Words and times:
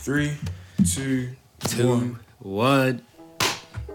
Three, 0.00 0.32
two, 0.94 1.28
Two, 1.60 1.88
one. 1.88 2.20
one. 2.38 3.02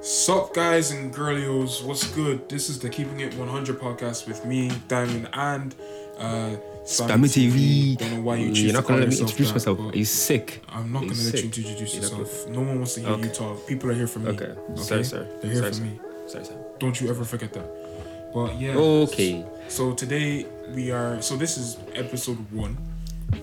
Sup, 0.01 0.53
guys 0.53 0.91
and 0.91 1.11
girlios? 1.11 1.83
What's 1.83 2.07
good? 2.11 2.47
This 2.47 2.69
is 2.69 2.77
the 2.77 2.89
Keeping 2.89 3.21
It 3.21 3.33
100 3.33 3.79
podcast 3.79 4.27
with 4.27 4.45
me, 4.45 4.69
Diamond, 4.87 5.27
and 5.33 5.73
uh, 6.19 6.57
Spammy 6.83 7.25
TV. 7.25 7.97
Don't 7.97 8.13
know 8.13 8.21
why 8.21 8.35
you 8.35 8.49
choose 8.49 8.65
You're 8.65 8.73
not 8.73 8.85
gonna 8.85 8.99
let 8.99 9.09
me 9.09 9.17
introduce 9.19 9.47
that, 9.47 9.53
myself. 9.55 9.79
Are 9.79 9.97
you 9.97 10.05
sick? 10.05 10.63
I'm 10.69 10.93
not 10.93 11.01
gonna 11.01 11.13
let 11.15 11.33
you 11.39 11.45
introduce 11.45 11.95
You're 11.95 12.03
yourself. 12.03 12.47
No 12.49 12.59
one 12.59 12.75
wants 12.75 12.93
to 12.93 13.01
hear 13.01 13.17
you 13.17 13.29
talk. 13.29 13.65
People 13.65 13.89
are 13.89 13.95
here 13.95 14.05
for 14.05 14.19
me. 14.19 14.29
Okay. 14.29 14.53
Sorry, 14.75 15.03
sorry. 15.03 15.25
They're 15.41 15.51
here 15.51 15.55
sorry, 15.61 15.69
for 15.71 15.73
sorry. 15.75 15.89
me. 15.89 15.99
Sorry, 16.27 16.45
sorry. 16.45 16.59
Don't 16.77 17.01
you 17.01 17.09
ever 17.09 17.25
forget 17.25 17.51
that. 17.53 18.31
But 18.31 18.59
yeah. 18.59 18.75
Okay. 18.75 19.43
So 19.69 19.93
today 19.93 20.45
we 20.75 20.91
are. 20.91 21.19
So 21.23 21.35
this 21.35 21.57
is 21.57 21.77
episode 21.95 22.37
one. 22.51 22.77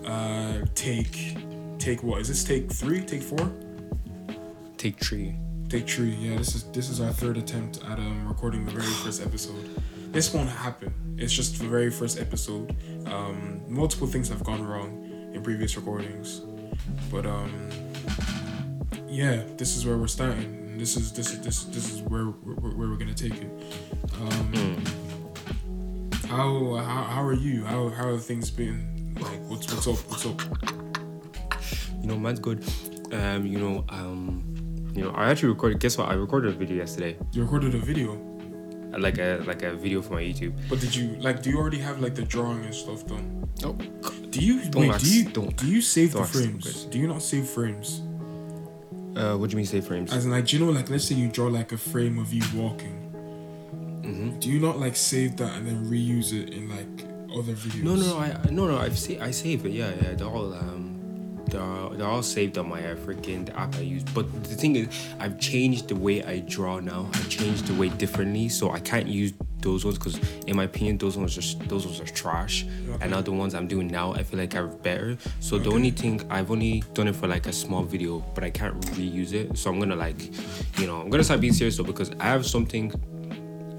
Uh, 0.06 0.64
take, 0.76 1.36
take 1.82 2.02
what 2.04 2.20
is 2.20 2.28
this? 2.28 2.44
Take 2.44 2.70
three? 2.70 3.00
Take 3.00 3.22
four? 3.22 3.50
Take 4.76 5.02
three. 5.02 5.34
Take 5.68 5.88
three. 5.88 6.10
Yeah, 6.10 6.36
this 6.36 6.54
is 6.54 6.62
this 6.70 6.88
is 6.88 7.00
our 7.00 7.12
third 7.12 7.36
attempt 7.36 7.82
at 7.90 7.98
um 7.98 8.28
recording 8.28 8.64
the 8.64 8.70
very 8.70 8.92
first 9.04 9.20
episode. 9.20 9.68
This 10.12 10.32
won't 10.32 10.48
happen. 10.48 10.94
It's 11.18 11.32
just 11.32 11.58
the 11.58 11.66
very 11.66 11.90
first 11.90 12.20
episode. 12.20 12.76
Um, 13.06 13.62
multiple 13.68 14.06
things 14.06 14.28
have 14.28 14.44
gone 14.44 14.64
wrong 14.64 14.90
in 15.34 15.42
previous 15.42 15.76
recordings, 15.76 16.42
but 17.10 17.26
um, 17.26 17.68
yeah, 19.08 19.42
this 19.56 19.76
is 19.76 19.84
where 19.84 19.96
we're 19.96 20.06
starting. 20.06 20.78
This 20.78 20.96
is 20.96 21.12
this 21.12 21.32
is 21.32 21.40
this 21.40 21.64
this 21.64 21.92
is 21.92 22.02
where 22.02 22.26
where, 22.26 22.72
where 22.76 22.88
we're 22.90 22.96
gonna 22.96 23.12
take 23.12 23.34
it. 23.34 23.50
Um, 24.20 24.84
how, 26.28 26.76
how 26.76 27.02
how 27.02 27.22
are 27.22 27.34
you? 27.34 27.64
How 27.64 27.88
how 27.88 28.12
have 28.12 28.24
things 28.24 28.50
been? 28.50 29.16
Like, 29.20 29.40
what's 29.48 29.72
what's 29.72 29.88
up? 29.88 29.98
What's 30.08 30.26
up? 30.26 30.91
You 32.02 32.08
know, 32.08 32.18
man's 32.18 32.40
good. 32.40 32.64
Um, 33.12 33.46
you 33.46 33.58
know, 33.58 33.84
um, 33.88 34.42
you 34.94 35.02
know, 35.04 35.10
I 35.10 35.30
actually 35.30 35.50
recorded. 35.50 35.80
Guess 35.80 35.98
what? 35.98 36.08
I 36.08 36.14
recorded 36.14 36.54
a 36.54 36.56
video 36.56 36.76
yesterday, 36.76 37.16
You 37.32 37.42
recorded 37.42 37.74
a 37.74 37.78
video, 37.78 38.14
like 38.98 39.18
a 39.18 39.42
like 39.46 39.62
a 39.62 39.74
video 39.74 40.02
for 40.02 40.14
my 40.14 40.22
YouTube. 40.22 40.52
but 40.68 40.80
did 40.80 40.94
you 40.94 41.16
like? 41.20 41.42
Do 41.42 41.50
you 41.50 41.58
already 41.58 41.78
have 41.78 42.00
like 42.00 42.14
the 42.14 42.22
drawing 42.22 42.64
and 42.64 42.74
stuff 42.74 43.06
done? 43.06 43.48
Oh, 43.64 43.72
Do 44.30 44.40
you 44.40 44.64
Don't 44.70 44.82
wait? 44.82 44.90
ask- 44.92 45.04
do 45.04 45.14
you 45.14 45.24
don't- 45.28 45.56
do 45.56 45.66
you 45.66 45.80
save 45.82 46.12
the 46.12 46.18
don't 46.18 46.22
ask 46.26 46.34
stupid 46.34 46.62
frames? 46.62 46.84
Do 46.86 46.98
you 46.98 47.06
not 47.06 47.22
save 47.22 47.46
frames? 47.46 48.00
uh, 49.14 49.36
what 49.36 49.50
do 49.50 49.52
you 49.54 49.56
mean 49.58 49.66
save 49.66 49.84
frames? 49.86 50.10
As 50.12 50.24
in, 50.24 50.30
like, 50.30 50.46
do 50.46 50.56
you 50.56 50.64
know, 50.64 50.72
like, 50.72 50.88
let's 50.88 51.04
say 51.04 51.14
you 51.14 51.28
draw 51.28 51.46
like 51.48 51.70
a 51.72 51.76
frame 51.76 52.18
of 52.18 52.32
you 52.32 52.42
walking. 52.58 52.98
Mm-hmm. 54.02 54.38
Do 54.40 54.48
you 54.50 54.58
not 54.58 54.80
like 54.80 54.96
save 54.96 55.36
that 55.36 55.54
and 55.58 55.66
then 55.66 55.84
reuse 55.84 56.32
it 56.32 56.48
in 56.54 56.68
like 56.70 57.04
other 57.38 57.52
videos? 57.52 57.82
No, 57.84 57.94
no, 57.94 58.06
no. 58.06 58.18
I 58.18 58.50
no, 58.50 58.66
no. 58.66 58.78
I've 58.78 58.98
sa- 58.98 59.20
I 59.20 59.30
save 59.30 59.64
it. 59.66 59.72
Yeah, 59.72 59.92
yeah. 60.02 60.14
They're 60.14 60.26
all 60.26 60.52
um, 60.54 60.91
they're 61.52 61.62
all, 61.62 61.90
they're 61.90 62.06
all 62.08 62.22
saved 62.22 62.58
on 62.58 62.68
my 62.68 62.80
freaking 62.80 63.46
the 63.46 63.58
app 63.58 63.74
I 63.76 63.80
use. 63.80 64.02
But 64.02 64.32
the 64.44 64.54
thing 64.54 64.76
is, 64.76 64.88
I've 65.20 65.38
changed 65.38 65.88
the 65.88 65.96
way 65.96 66.22
I 66.24 66.40
draw 66.40 66.80
now. 66.80 67.08
I've 67.14 67.28
changed 67.28 67.66
the 67.66 67.74
way 67.74 67.90
differently, 67.90 68.48
so 68.48 68.70
I 68.70 68.80
can't 68.80 69.06
use 69.06 69.32
those 69.60 69.84
ones 69.84 69.96
because, 69.96 70.18
in 70.46 70.56
my 70.56 70.64
opinion, 70.64 70.98
those 70.98 71.16
ones 71.16 71.38
are 71.38 71.64
those 71.66 71.86
ones 71.86 72.00
are 72.00 72.06
trash. 72.06 72.64
Okay. 72.64 72.98
And 73.02 73.12
now 73.12 73.20
the 73.20 73.32
ones 73.32 73.54
I'm 73.54 73.68
doing 73.68 73.86
now, 73.86 74.12
I 74.14 74.22
feel 74.22 74.40
like 74.40 74.56
are 74.56 74.66
better. 74.66 75.16
So 75.40 75.58
the 75.58 75.70
only 75.70 75.90
thing 75.90 76.26
I've 76.30 76.50
only 76.50 76.82
done 76.94 77.08
it 77.08 77.14
for 77.16 77.28
like 77.28 77.46
a 77.46 77.52
small 77.52 77.84
video, 77.84 78.20
but 78.34 78.42
I 78.42 78.50
can't 78.50 78.80
reuse 78.96 79.32
it. 79.32 79.56
So 79.56 79.70
I'm 79.70 79.78
gonna 79.78 79.96
like, 79.96 80.20
you 80.78 80.86
know, 80.86 81.00
I'm 81.00 81.10
gonna 81.10 81.24
start 81.24 81.40
being 81.40 81.52
serious 81.52 81.76
though 81.76 81.84
because 81.84 82.10
I 82.18 82.24
have 82.24 82.46
something 82.46 82.92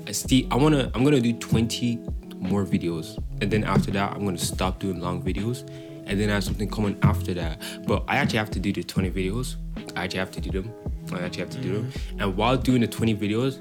I 0.08 0.12
still 0.12 0.46
I 0.52 0.56
wanna 0.56 0.92
I'm 0.94 1.04
gonna 1.04 1.22
do 1.22 1.34
20 1.34 2.00
more 2.38 2.66
videos 2.66 3.18
and 3.42 3.50
then 3.50 3.64
after 3.64 3.90
that 3.92 4.12
I'm 4.12 4.26
gonna 4.26 4.38
stop 4.38 4.80
doing 4.80 5.00
long 5.00 5.24
videos 5.24 5.68
and 6.06 6.20
then 6.20 6.30
I 6.30 6.34
have 6.34 6.44
something 6.44 6.70
coming 6.70 6.98
after 7.02 7.34
that. 7.34 7.62
But 7.86 8.04
I 8.08 8.18
actually 8.18 8.40
have 8.40 8.52
to 8.52 8.60
do 8.60 8.74
the 8.74 8.84
20 8.84 9.12
videos. 9.12 9.56
I 9.96 10.06
actually 10.06 10.20
have 10.20 10.32
to 10.32 10.42
do 10.42 10.52
them. 10.52 10.74
I 11.14 11.20
actually 11.20 11.42
have 11.42 11.50
to 11.52 11.62
do 11.62 11.74
them. 11.74 11.92
Mm-hmm. 11.92 12.22
And 12.22 12.38
while 12.38 12.58
doing 12.58 12.82
the 12.82 12.88
20 12.88 13.16
videos, 13.16 13.60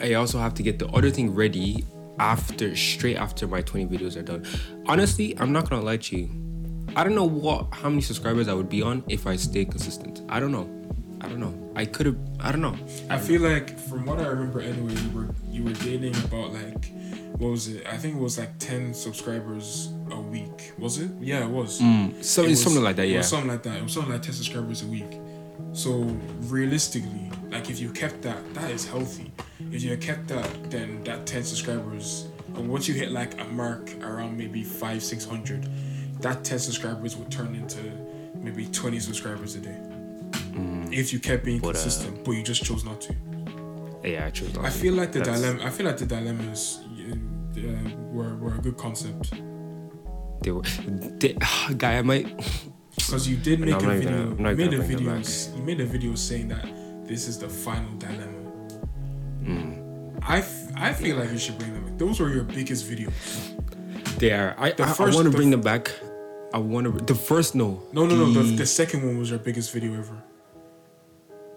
I 0.00 0.14
also 0.14 0.38
have 0.38 0.54
to 0.54 0.62
get 0.62 0.78
the 0.78 0.88
other 0.88 1.10
thing 1.10 1.34
ready 1.34 1.84
after 2.18 2.76
straight 2.76 3.16
after 3.16 3.46
my 3.46 3.60
20 3.62 3.86
videos 3.86 4.16
are 4.16 4.22
done. 4.22 4.44
Honestly, 4.86 5.36
I'm 5.38 5.52
not 5.52 5.68
gonna 5.68 5.82
lie 5.82 5.96
to 5.96 6.16
you. 6.16 6.30
I 6.96 7.02
don't 7.02 7.14
know 7.14 7.24
what 7.24 7.74
how 7.74 7.88
many 7.88 8.02
subscribers 8.02 8.48
I 8.48 8.54
would 8.54 8.68
be 8.68 8.82
on 8.82 9.02
if 9.08 9.26
I 9.26 9.36
stay 9.36 9.64
consistent. 9.64 10.22
I 10.28 10.38
don't 10.38 10.52
know. 10.52 10.70
I 11.20 11.28
don't 11.28 11.40
know. 11.40 11.54
I 11.74 11.86
could 11.86 12.06
have 12.06 12.18
I 12.40 12.52
don't 12.52 12.60
know. 12.60 12.76
I 13.10 13.18
feel 13.18 13.40
like 13.40 13.76
from 13.78 14.04
what 14.04 14.20
I 14.20 14.26
remember 14.26 14.60
anyway, 14.60 14.94
you 14.94 15.10
were 15.10 15.28
you 15.50 15.64
were 15.64 15.72
gaining 15.72 16.14
about 16.24 16.52
like 16.52 16.92
what 17.38 17.48
was 17.50 17.68
it? 17.68 17.86
I 17.86 17.96
think 17.96 18.16
it 18.16 18.20
was 18.20 18.38
like 18.38 18.58
ten 18.58 18.94
subscribers 18.94 19.92
a 20.10 20.20
week. 20.20 20.53
Was 20.78 20.98
it? 20.98 21.10
Yeah, 21.20 21.44
it 21.44 21.50
was. 21.50 21.78
So 21.78 22.42
It 22.44 22.50
was- 22.50 22.62
something 22.62 22.82
like 22.82 22.96
that, 22.96 23.06
It 23.06 23.10
yeah. 23.12 23.18
was 23.18 23.28
something 23.28 23.48
like 23.50 23.62
that. 23.64 23.76
It 23.78 23.82
was 23.82 23.92
something 23.92 24.12
like 24.12 24.22
10 24.22 24.32
subscribers 24.34 24.82
a 24.82 24.86
week. 24.86 25.20
So 25.72 26.02
realistically, 26.42 27.30
like 27.50 27.70
if 27.70 27.80
you 27.80 27.90
kept 27.90 28.22
that, 28.22 28.38
that 28.54 28.70
is 28.70 28.86
healthy. 28.86 29.32
If 29.72 29.82
you 29.82 29.96
kept 29.96 30.28
that, 30.28 30.70
then 30.70 31.02
that 31.04 31.26
10 31.26 31.42
subscribers, 31.44 32.26
and 32.54 32.68
once 32.68 32.86
you 32.88 32.94
hit 32.94 33.10
like 33.10 33.40
a 33.40 33.44
mark 33.44 33.90
around 34.02 34.36
maybe 34.38 34.62
five, 34.62 35.02
six 35.02 35.24
hundred, 35.24 35.68
that 36.20 36.44
10 36.44 36.58
subscribers 36.58 37.16
would 37.16 37.30
turn 37.30 37.54
into 37.54 37.80
maybe 38.36 38.66
20 38.66 39.00
subscribers 39.00 39.56
a 39.56 39.60
day. 39.60 39.78
If 40.92 41.12
you 41.12 41.18
kept 41.18 41.44
being 41.44 41.58
Mm. 41.58 41.62
But, 41.62 41.76
uh, 41.76 41.80
consistent, 41.82 42.24
but 42.24 42.32
you 42.32 42.42
just 42.44 42.62
chose 42.64 42.84
not 42.84 43.00
to. 43.02 43.14
Yeah, 44.04 44.26
I 44.26 44.30
chose 44.30 44.54
not 44.54 44.64
I 44.66 44.68
to. 44.70 44.74
feel 44.74 44.94
like 44.94 45.10
the 45.12 45.18
That's- 45.20 45.40
dilemma. 45.40 45.64
I 45.64 45.70
feel 45.70 45.86
like 45.86 45.96
the 45.98 46.06
dilemmas 46.06 46.78
uh, 47.56 47.90
were, 48.12 48.36
were 48.36 48.54
a 48.54 48.58
good 48.58 48.76
concept 48.76 49.32
They 50.44 50.52
were, 50.52 50.62
they, 51.20 51.32
guy. 51.78 51.98
I 51.98 52.02
might. 52.02 52.26
because 52.96 53.26
you 53.26 53.36
did 53.36 53.60
make 53.60 53.74
I'm 53.74 53.88
a 53.88 53.94
video. 53.98 54.34
gonna- 54.34 54.50
you 54.50 54.56
made 54.56 54.74
a 54.74 54.82
even 54.84 54.98
gonna 54.98 55.10
bring 55.12 55.22
video. 55.24 55.56
You 55.56 55.62
made 55.64 55.80
a 55.80 55.86
video 55.86 56.14
saying 56.14 56.48
that 56.48 56.66
this 57.08 57.26
is 57.28 57.38
the 57.38 57.48
final 57.48 57.90
dilemma. 57.98 58.40
Mm. 59.42 60.18
I, 60.22 60.38
f- 60.38 60.72
I 60.76 60.92
feel 60.92 61.16
like 61.16 61.30
you 61.32 61.38
should 61.38 61.58
bring 61.58 61.72
them. 61.74 61.98
Those 61.98 62.20
were 62.20 62.30
your 62.30 62.44
biggest 62.44 62.86
videos. 62.90 63.12
They 64.18 64.32
are. 64.32 64.54
I, 64.58 64.72
The 64.72 64.84
I, 64.84 64.92
first- 64.92 65.14
want 65.16 65.26
to 65.30 65.36
bring 65.36 65.50
them 65.50 65.60
back. 65.60 65.90
I 66.52 66.58
want 66.58 66.84
to. 66.86 67.04
The 67.04 67.14
first 67.14 67.54
no. 67.54 67.82
No, 67.92 68.06
no, 68.06 68.14
no. 68.14 68.32
The, 68.32 68.42
The- 68.42 68.56
the 68.58 68.66
second 68.66 69.02
one 69.04 69.18
was 69.18 69.30
your 69.30 69.38
biggest 69.38 69.72
video 69.72 69.94
ever. 69.94 70.22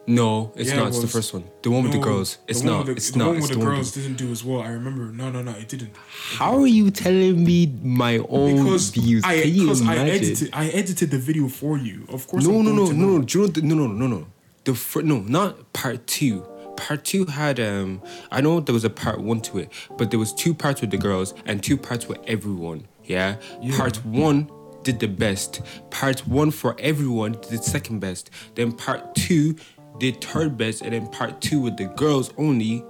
No, 0.07 0.53
it's 0.55 0.69
Yeah, 0.69 0.77
not. 0.77 0.85
it 0.85 0.89
it's 0.89 1.01
the 1.01 1.07
first 1.07 1.33
one. 1.33 1.43
The 1.61 1.69
one 1.69 1.83
with 1.83 1.91
the 1.91 1.99
girls. 1.99 2.37
It's 2.47 2.61
the 2.61 2.67
not. 2.67 2.85
the- 2.85 2.93
it's 2.93 3.11
the 3.11 3.19
not. 3.19 3.27
one 3.27 3.41
with 3.41 3.49
the, 3.49 3.57
girls 3.57 3.91
didn't 3.91 4.15
do 4.15 4.31
as 4.31 4.41
well. 4.43 4.61
I 4.61 4.69
remember. 4.69 5.05
No, 5.11 5.29
no, 5.29 5.41
no. 5.41 5.51
It 5.51 5.67
didn't. 5.67 5.91
How 6.39 6.57
are 6.59 6.67
you 6.67 6.89
telling 6.91 7.43
me 7.43 7.67
my 7.83 8.19
own 8.29 8.63
Because 8.63 8.89
views? 8.89 9.23
I, 9.25 9.41
Can 9.41 9.53
you 9.53 9.61
because 9.63 9.81
I 9.85 9.97
edited, 9.97 10.49
I 10.53 10.67
edited 10.69 11.11
the 11.11 11.17
video 11.17 11.49
for 11.49 11.77
you. 11.77 12.05
Of 12.09 12.25
course. 12.27 12.45
No, 12.47 12.59
I'm 12.59 12.65
no, 12.65 12.71
no, 12.71 12.85
no, 12.91 13.17
no. 13.17 13.21
Do 13.21 13.39
you 13.41 13.47
know 13.63 13.75
no, 13.75 13.87
no, 13.87 14.07
no, 14.07 14.07
no. 14.07 14.27
The 14.63 14.73
fir- 14.75 15.01
no, 15.01 15.19
not 15.19 15.73
part 15.73 16.07
two. 16.07 16.45
Part 16.77 17.03
two 17.03 17.25
had 17.25 17.59
um. 17.59 18.01
I 18.31 18.39
know 18.39 18.59
there 18.61 18.73
was 18.73 18.85
a 18.85 18.89
part 18.89 19.19
one 19.19 19.41
to 19.41 19.57
it, 19.59 19.71
but 19.97 20.09
there 20.11 20.19
was 20.19 20.33
two 20.33 20.53
parts 20.53 20.79
with 20.79 20.91
the 20.91 20.97
girls 20.97 21.33
and 21.45 21.61
two 21.61 21.75
parts 21.75 22.07
with 22.07 22.19
everyone. 22.27 22.87
Yeah. 23.03 23.37
Part 23.75 23.97
one 24.05 24.49
did 24.83 24.99
the 24.99 25.07
best. 25.07 25.61
Part 25.89 26.25
one 26.27 26.51
for 26.51 26.75
everyone 26.79 27.33
did 27.49 27.63
second 27.63 27.99
best. 27.99 28.29
Then 28.55 28.71
part 28.71 29.15
two 29.15 29.55
did 29.99 30.23
third 30.23 30.57
best, 30.57 30.81
and 30.81 30.93
then 30.93 31.07
part 31.07 31.41
two 31.41 31.59
with 31.59 31.77
the 31.77 31.85
girls 31.85 32.31
only 32.37 32.83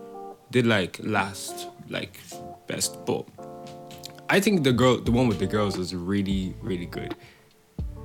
did 0.51 0.65
like 0.65 0.99
last, 1.03 1.67
like 1.89 2.19
best. 2.67 3.05
But 3.05 3.25
I 4.29 4.39
think 4.39 4.63
the 4.63 4.73
girl, 4.73 4.97
the 4.99 5.11
one 5.11 5.27
with 5.27 5.39
the 5.39 5.47
girls, 5.47 5.77
was 5.77 5.93
really, 5.95 6.53
really 6.61 6.85
good. 6.85 7.15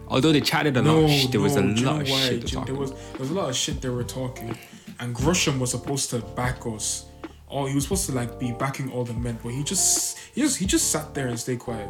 Although 0.09 0.33
they 0.33 0.41
chatted 0.41 0.77
a 0.77 0.83
lot, 0.83 1.03
No, 1.03 1.09
sh- 1.09 1.27
there 1.29 1.41
was 1.41 1.57
a 1.57 1.63
no, 1.63 1.75
you 1.75 1.85
know 1.85 1.93
lot 1.93 2.03
of 2.03 2.09
why? 2.11 2.21
shit 2.21 2.41
to 2.43 2.47
Do 2.47 2.51
you- 2.53 2.57
talk 2.59 2.67
There 2.67 2.75
was 2.75 2.91
there 2.93 3.19
was 3.21 3.31
a 3.31 3.35
lot 3.35 3.49
of 3.49 3.57
shit 3.57 3.81
they 3.81 3.89
were 3.89 4.05
talking, 4.05 4.57
and 5.01 5.15
Gresham 5.15 5.59
was 5.59 5.71
supposed 5.71 6.11
to 6.11 6.19
back 6.37 6.67
us. 6.67 7.07
Oh, 7.51 7.67
he 7.67 7.75
was 7.75 7.85
supposed 7.85 8.07
to 8.07 8.13
like 8.13 8.39
be 8.39 8.53
backing 8.53 8.91
all 8.93 9.05
the 9.05 9.15
men, 9.15 9.39
but 9.43 9.51
he 9.53 9.63
just 9.63 10.19
he 10.35 10.43
just 10.43 10.59
he 10.59 10.67
just 10.67 10.91
sat 10.91 11.15
there 11.15 11.29
and 11.29 11.39
stayed 11.39 11.59
quiet. 11.61 11.89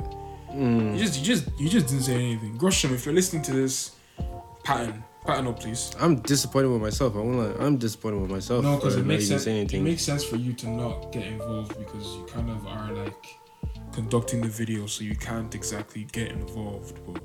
Mm. 0.52 0.92
You 0.96 1.04
just 1.04 1.18
you 1.20 1.24
just 1.24 1.44
you 1.58 1.68
just 1.68 1.86
didn't 1.88 2.02
say 2.04 2.14
anything. 2.14 2.56
Gresham, 2.58 2.92
if 2.94 3.04
you're 3.06 3.14
listening 3.14 3.42
to 3.44 3.52
this, 3.52 3.92
pattern 4.64 5.02
pattern 5.26 5.46
up, 5.46 5.60
please. 5.60 5.92
I'm 6.00 6.16
disappointed 6.20 6.68
with 6.68 6.80
myself. 6.82 7.14
I 7.14 7.18
won't 7.18 7.36
lie. 7.58 7.64
I'm 7.66 7.76
disappointed 7.76 8.20
with 8.20 8.30
myself. 8.30 8.64
No, 8.64 8.76
because 8.76 8.96
it 8.96 9.06
makes 9.06 9.28
sense. 9.28 9.44
saying 9.44 9.70
It 9.72 9.80
makes 9.80 10.02
sense 10.02 10.24
for 10.24 10.36
you 10.36 10.52
to 10.54 10.68
not 10.68 11.12
get 11.12 11.24
involved 11.26 11.76
because 11.78 12.06
you 12.16 12.24
kind 12.26 12.50
of 12.50 12.66
are 12.66 12.92
like 12.92 13.38
conducting 13.92 14.40
the 14.40 14.48
video, 14.48 14.86
so 14.86 15.04
you 15.04 15.16
can't 15.16 15.54
exactly 15.54 16.04
get 16.12 16.30
involved. 16.32 16.98
But 17.06 17.22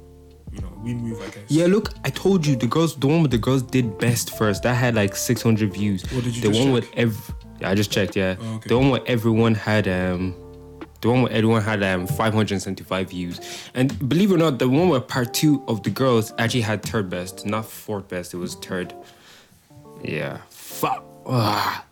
you 0.52 0.62
know, 0.62 0.72
we 0.84 0.94
move, 0.94 1.22
I 1.22 1.26
guess. 1.28 1.44
yeah, 1.50 1.66
look, 1.66 1.94
I 2.06 2.10
told 2.10 2.46
you 2.46 2.56
the 2.56 2.68
girls, 2.68 2.96
the 2.96 3.08
one 3.08 3.22
with 3.22 3.32
the 3.32 3.38
girls 3.38 3.62
did 3.64 3.98
best 3.98 4.38
first. 4.38 4.64
That 4.64 4.76
had 4.76 4.96
like 4.96 5.16
600 5.16 5.74
views. 5.74 6.04
What 6.14 6.24
did 6.24 6.36
you 6.36 6.42
the 6.42 6.48
just 6.50 6.60
one 6.60 6.68
check? 6.82 6.90
with 6.90 6.98
every, 6.98 7.36
I 7.64 7.76
just 7.76 7.92
checked. 7.92 8.16
Yeah, 8.16 8.36
Oh, 8.40 8.56
okay. 8.56 8.70
the 8.70 8.78
one 8.78 8.90
where 8.90 9.02
everyone 9.08 9.56
had 9.56 9.88
um, 9.88 10.36
the 11.02 11.10
one 11.10 11.24
where 11.24 11.32
everyone 11.32 11.62
had 11.62 11.84
um 11.84 12.08
575 12.08 13.10
views. 13.10 13.40
And 13.74 13.98
believe 14.10 14.32
it 14.32 14.36
or 14.36 14.38
not, 14.38 14.60
the 14.60 14.68
one 14.70 14.90
where 14.90 15.00
part 15.00 15.34
two 15.34 15.64
of 15.68 15.84
the 15.84 15.90
girls 15.90 16.34
actually 16.38 16.62
had 16.62 16.84
third 16.84 17.10
best, 17.10 17.46
not 17.46 17.66
fourth 17.66 18.08
best. 18.08 18.34
It 18.34 18.38
was 18.38 18.56
third. 18.56 18.94
Yeah. 20.04 20.40
Fuck. 20.50 21.04
Ugh. 21.26 21.84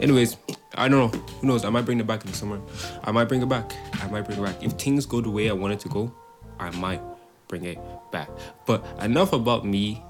Anyways, 0.00 0.36
I 0.76 0.88
don't 0.88 1.12
know. 1.12 1.18
Who 1.40 1.46
knows? 1.48 1.64
I 1.64 1.70
might 1.70 1.84
bring 1.84 1.98
it 2.00 2.06
back 2.06 2.24
in 2.24 2.30
the 2.30 2.36
summer. 2.36 2.60
I 3.02 3.10
might 3.12 3.24
bring 3.24 3.42
it 3.42 3.48
back. 3.48 3.72
I 4.02 4.06
might 4.08 4.24
bring 4.24 4.38
it 4.38 4.44
back. 4.44 4.62
If 4.62 4.72
things 4.72 5.04
go 5.06 5.20
the 5.20 5.30
way 5.30 5.50
I 5.50 5.52
want 5.52 5.72
it 5.72 5.80
to 5.80 5.88
go, 5.88 6.12
I 6.60 6.70
might. 6.70 7.00
bring 7.48 7.64
it 7.64 7.78
back. 8.12 8.28
But 8.66 8.84
enough 9.00 9.32
about 9.32 9.64
me. 9.64 10.02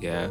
Yeah, 0.00 0.30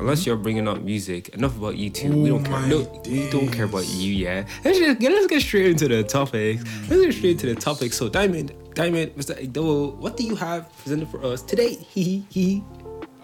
unless 0.00 0.26
you're 0.26 0.36
bringing 0.36 0.66
up 0.66 0.80
music, 0.82 1.28
enough 1.30 1.56
about 1.56 1.76
you 1.76 1.90
too. 1.90 2.10
we 2.10 2.30
Oh 2.30 2.38
don't 2.38 2.44
care. 2.44 2.66
No, 2.66 3.02
we 3.06 3.30
don't 3.30 3.48
care 3.48 3.64
about 3.66 3.86
you. 3.88 4.12
Yeah, 4.12 4.46
let's 4.64 4.78
just 4.78 4.98
get, 4.98 5.12
let's 5.12 5.26
get 5.28 5.42
straight 5.42 5.66
into 5.66 5.86
the 5.88 6.02
topic. 6.02 6.58
Let's 6.88 7.02
get 7.02 7.14
straight 7.14 7.30
into 7.32 7.46
the 7.54 7.60
topic. 7.60 7.92
So, 7.92 8.08
Diamond, 8.08 8.52
Diamond, 8.74 9.12
Mr. 9.14 9.38
Igdo, 9.40 9.94
what 9.96 10.16
do 10.16 10.24
you 10.24 10.34
have 10.34 10.70
presented 10.78 11.08
for 11.08 11.24
us 11.24 11.42
today? 11.42 11.74
He 11.94 12.24
he. 12.30 12.64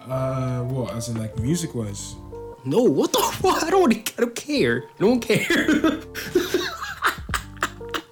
Uh, 0.07 0.63
what? 0.63 0.93
As 0.93 1.09
in 1.09 1.17
like 1.17 1.37
music 1.39 1.75
wise? 1.75 2.15
No, 2.65 2.83
what 2.83 3.11
the 3.11 3.19
fuck? 3.41 3.63
I 3.63 3.69
don't 3.69 3.81
want 3.81 4.05
to. 4.05 4.13
I 4.17 4.21
don't 4.21 4.35
care. 4.35 4.85
No 4.99 5.09
one 5.09 5.19
cares. 5.19 6.05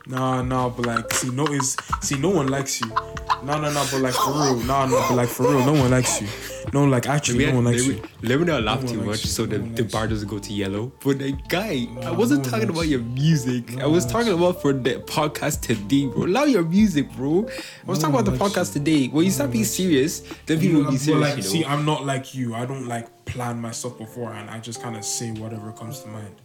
Nah, 0.07 0.41
nah, 0.41 0.67
but 0.67 0.85
like, 0.87 1.09
see, 1.13 1.29
no 1.29 1.45
is 1.47 1.77
see, 2.01 2.17
no 2.19 2.29
one 2.29 2.47
likes 2.47 2.81
you. 2.81 2.91
No, 3.43 3.59
no, 3.59 3.71
no, 3.71 3.85
but 3.91 4.01
like 4.01 4.13
for 4.13 4.31
real, 4.31 4.55
no, 4.63 4.85
no, 4.85 5.05
but 5.09 5.15
like 5.15 5.27
for 5.29 5.43
real, 5.43 5.65
no 5.65 5.73
one 5.73 5.89
likes 5.91 6.21
you. 6.21 6.27
No, 6.73 6.85
like 6.85 7.07
actually, 7.07 7.47
no 7.47 7.55
one 7.55 7.65
likes 7.65 7.85
you. 7.85 8.01
let 8.21 8.39
me 8.39 8.45
not 8.45 8.61
laugh 8.61 8.83
No 8.83 8.91
too 8.91 9.01
much 9.01 9.23
you. 9.23 9.29
so 9.31 9.45
No 9.45 9.57
the, 9.57 9.81
the 9.81 9.83
bar 9.83 10.07
doesn't 10.07 10.27
go 10.27 10.37
to 10.37 10.53
yellow. 10.53 10.91
But 11.03 11.19
like, 11.19 11.47
guy, 11.49 11.87
I 12.03 12.11
wasn't 12.11 12.45
no 12.45 12.51
talking 12.51 12.69
about 12.69 12.87
your 12.87 12.99
music. 12.99 13.71
No 13.71 13.83
I 13.83 13.87
was 13.87 14.05
talking 14.05 14.31
about 14.31 14.61
for 14.61 14.73
the 14.73 14.95
podcast 15.07 15.61
today, 15.61 16.05
bro. 16.05 16.23
Love 16.25 16.49
your 16.49 16.63
music, 16.63 17.11
bro. 17.13 17.47
I 17.47 17.87
was 17.87 17.99
No 17.99 18.09
talking 18.11 18.19
about 18.19 18.37
the 18.37 18.37
podcast 18.45 18.73
today. 18.73 19.07
When 19.07 19.25
you 19.25 19.31
start 19.31 19.51
being 19.51 19.65
serious, 19.65 20.19
then 20.45 20.59
people 20.59 20.83
will 20.83 20.91
be 20.91 20.97
serious. 20.97 21.21
like, 21.21 21.37
you 21.37 21.43
know? 21.43 21.49
see, 21.49 21.65
I'm 21.65 21.83
not 21.83 22.05
like 22.05 22.35
you. 22.35 22.53
I 22.53 22.65
don't 22.65 22.87
like 22.87 23.25
plan 23.25 23.59
my 23.59 23.71
stuff 23.71 23.97
beforehand. 23.97 24.49
I 24.51 24.59
just 24.59 24.81
kind 24.83 24.95
of 24.95 25.03
say 25.03 25.31
whatever 25.31 25.71
comes 25.71 26.01
to 26.01 26.09
mind. 26.09 26.35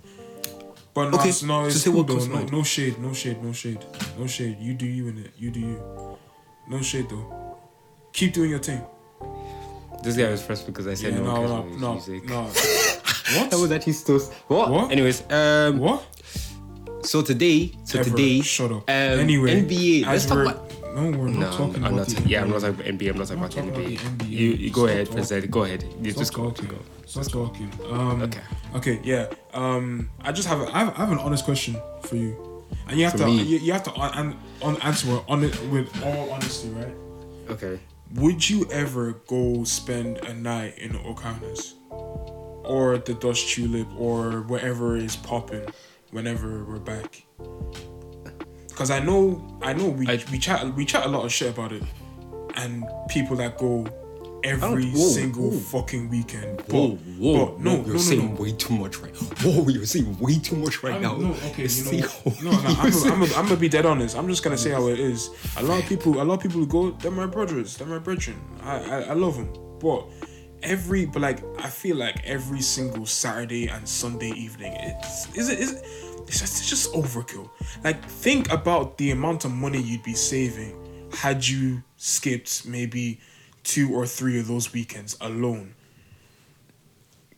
But 0.94 1.10
no, 1.10 1.18
Okay, 1.18 1.26
no, 1.28 1.32
so 1.32 1.64
it's 1.66 1.82
say 1.82 1.90
cool 1.90 2.04
what 2.04 2.06
though. 2.06 2.24
No, 2.26 2.46
no 2.46 2.62
shade, 2.62 2.98
no 2.98 3.12
shade, 3.12 3.42
no 3.42 3.52
shade, 3.52 3.84
no 4.18 4.26
shade. 4.26 4.56
You 4.58 4.72
do 4.72 4.86
you 4.86 5.08
in 5.08 5.18
it. 5.18 5.32
You 5.36 5.50
do 5.50 5.60
you. 5.60 6.18
No 6.68 6.80
shade 6.82 7.08
though. 7.08 7.56
Keep 8.12 8.32
doing 8.34 8.50
your 8.50 8.58
thing. 8.58 8.82
this 10.02 10.16
guy 10.16 10.30
was 10.30 10.42
first 10.42 10.66
because 10.66 10.86
I 10.86 10.94
said 10.94 11.12
Yeah, 11.14 11.20
no, 11.20 11.24
no, 11.24 11.32
no, 11.32 11.36
cares 11.36 11.50
about 11.50 11.64
his 11.68 11.80
no, 11.80 11.92
music. 11.92 12.24
no. 12.28 12.42
what? 13.40 13.50
That 13.50 13.58
was 13.58 13.72
actually 13.72 13.92
so. 13.92 14.18
What? 14.48 14.70
What? 14.70 14.90
Anyways, 14.92 15.22
um, 15.30 15.78
what? 15.78 16.04
so 17.02 17.22
today, 17.22 17.72
so 17.84 18.00
Ever. 18.00 18.10
today, 18.10 18.40
Shut 18.40 18.72
up. 18.72 18.82
Um, 18.88 19.20
anyway, 19.20 19.62
NBA. 19.62 20.06
Let's 20.06 20.26
talk 20.26 20.36
we're- 20.38 20.50
about. 20.50 20.62
No, 20.96 21.10
we're 21.10 21.28
not 21.28 21.38
No, 21.38 21.50
talking 21.50 21.84
I'm 21.84 21.92
about 21.94 22.08
not. 22.08 22.24
the 22.24 22.26
yeah, 22.28 22.40
I'm 22.40 22.48
not 22.48 22.60
talking 22.62 22.74
about 22.80 22.86
NBA. 22.86 23.10
I'm 23.10 23.18
not 23.18 23.26
talking 23.28 23.42
I'm 23.42 23.44
about 23.44 23.52
NBA. 23.52 23.66
talking 23.68 24.06
about 24.08 24.18
the 24.20 24.24
NBA. 24.24 24.30
You, 24.30 24.50
you 24.52 24.70
go 24.70 24.80
Stop 24.86 24.88
ahead, 24.88 25.06
talking. 25.06 25.16
present. 25.18 25.50
Go 25.50 25.64
ahead. 25.64 25.82
You 26.00 26.10
Stop 26.10 26.18
just 26.22 26.32
go. 26.34 26.44
talking. 26.50 26.68
go. 26.68 26.78
Stop 27.04 27.26
talking. 27.32 27.72
Um, 27.90 28.22
Okay. 28.22 28.40
Okay. 28.76 29.00
Yeah. 29.04 29.26
Um. 29.52 30.08
I 30.22 30.32
just 30.32 30.48
have. 30.48 30.62
A, 30.62 30.74
I, 30.74 30.78
have 30.78 30.94
I 30.94 30.96
have 31.00 31.12
an 31.12 31.18
honest 31.18 31.44
question 31.44 31.76
for 32.00 32.16
you, 32.16 32.32
and 32.88 32.98
you 32.98 33.04
have 33.04 33.16
to. 33.16 33.26
me? 33.26 33.42
You, 33.42 33.58
you 33.58 33.72
have 33.72 33.82
to 33.84 33.92
on, 33.92 34.10
on, 34.14 34.40
on 34.62 34.76
answer 34.82 35.20
on 35.28 35.44
it 35.44 35.60
with 35.70 35.88
all 36.04 36.30
honesty, 36.30 36.68
right? 36.70 36.94
Okay. 37.50 37.78
Would 38.14 38.48
you 38.48 38.66
ever 38.70 39.14
go 39.26 39.64
spend 39.64 40.18
a 40.18 40.32
night 40.34 40.78
in 40.78 40.94
O'Connor's, 40.96 41.74
or 41.90 42.98
the 42.98 43.14
Dutch 43.14 43.52
Tulip, 43.54 43.88
or 43.98 44.42
wherever 44.42 44.96
is 44.96 45.16
popping, 45.16 45.66
whenever 46.12 46.64
we're 46.64 46.78
back? 46.78 47.24
Because 48.68 48.90
I 48.90 49.00
know, 49.00 49.58
I 49.62 49.72
know 49.72 49.88
we 49.88 50.06
I- 50.06 50.24
we 50.30 50.38
chat 50.38 50.74
we 50.74 50.84
chat 50.84 51.06
a 51.06 51.08
lot 51.08 51.24
of 51.24 51.32
shit 51.32 51.50
about 51.50 51.72
it, 51.72 51.82
and 52.56 52.84
people 53.08 53.36
that 53.36 53.58
go 53.58 53.86
every 54.46 54.90
whoa, 54.90 55.08
single 55.08 55.50
whoa. 55.50 55.58
fucking 55.58 56.08
weekend. 56.08 56.58
But, 56.58 56.72
Whoa, 56.72 56.88
whoa, 57.18 57.46
but 57.46 57.60
no, 57.60 57.74
you're 57.76 57.86
no, 57.86 57.92
no, 57.92 57.98
saying 57.98 58.34
no. 58.34 58.40
way 58.40 58.52
too 58.52 58.74
much 58.74 58.98
right. 58.98 59.16
Whoa, 59.42 59.68
you're 59.68 59.84
saying 59.84 60.18
way 60.18 60.38
too 60.38 60.56
much 60.56 60.82
right 60.82 60.94
I'm, 60.94 61.02
now. 61.02 61.16
no, 61.16 61.30
okay, 61.50 61.66
you 61.66 61.84
know, 61.84 62.08
no, 62.42 62.50
no, 62.50 63.26
I'm, 63.36 63.46
gonna 63.46 63.56
be 63.56 63.68
dead 63.68 63.86
honest. 63.86 64.16
I'm 64.16 64.28
just 64.28 64.42
gonna 64.42 64.58
say 64.58 64.70
how 64.70 64.88
it 64.88 64.98
is. 64.98 65.30
A 65.56 65.62
lot 65.62 65.82
of 65.82 65.88
people, 65.88 66.20
a 66.20 66.24
lot 66.24 66.34
of 66.34 66.40
people 66.40 66.60
who 66.60 66.66
go, 66.66 66.90
they're 66.92 67.10
my 67.10 67.26
brothers, 67.26 67.76
they're 67.76 67.86
my 67.86 67.98
brethren. 67.98 68.40
I, 68.62 68.78
I, 68.78 69.00
I 69.00 69.12
love 69.12 69.36
them, 69.36 69.52
but 69.80 70.06
every, 70.62 71.06
but 71.06 71.22
like, 71.22 71.42
I 71.58 71.68
feel 71.68 71.96
like 71.96 72.24
every 72.24 72.60
single 72.60 73.06
Saturday 73.06 73.68
and 73.68 73.88
Sunday 73.88 74.30
evening, 74.30 74.74
it's 74.78 75.34
is 75.36 75.48
it 75.48 75.58
is. 75.58 75.72
It, 75.72 75.84
it's 76.28 76.40
just, 76.40 76.58
it's 76.58 76.68
just 76.68 76.92
overkill. 76.92 77.48
Like, 77.84 78.04
think 78.04 78.50
about 78.50 78.98
the 78.98 79.12
amount 79.12 79.44
of 79.44 79.52
money 79.52 79.80
you'd 79.80 80.02
be 80.02 80.14
saving 80.14 80.74
had 81.12 81.46
you 81.46 81.82
skipped 81.96 82.66
maybe 82.66 83.20
two 83.66 83.92
or 83.94 84.06
three 84.06 84.38
of 84.38 84.46
those 84.46 84.72
weekends 84.72 85.16
alone. 85.20 85.74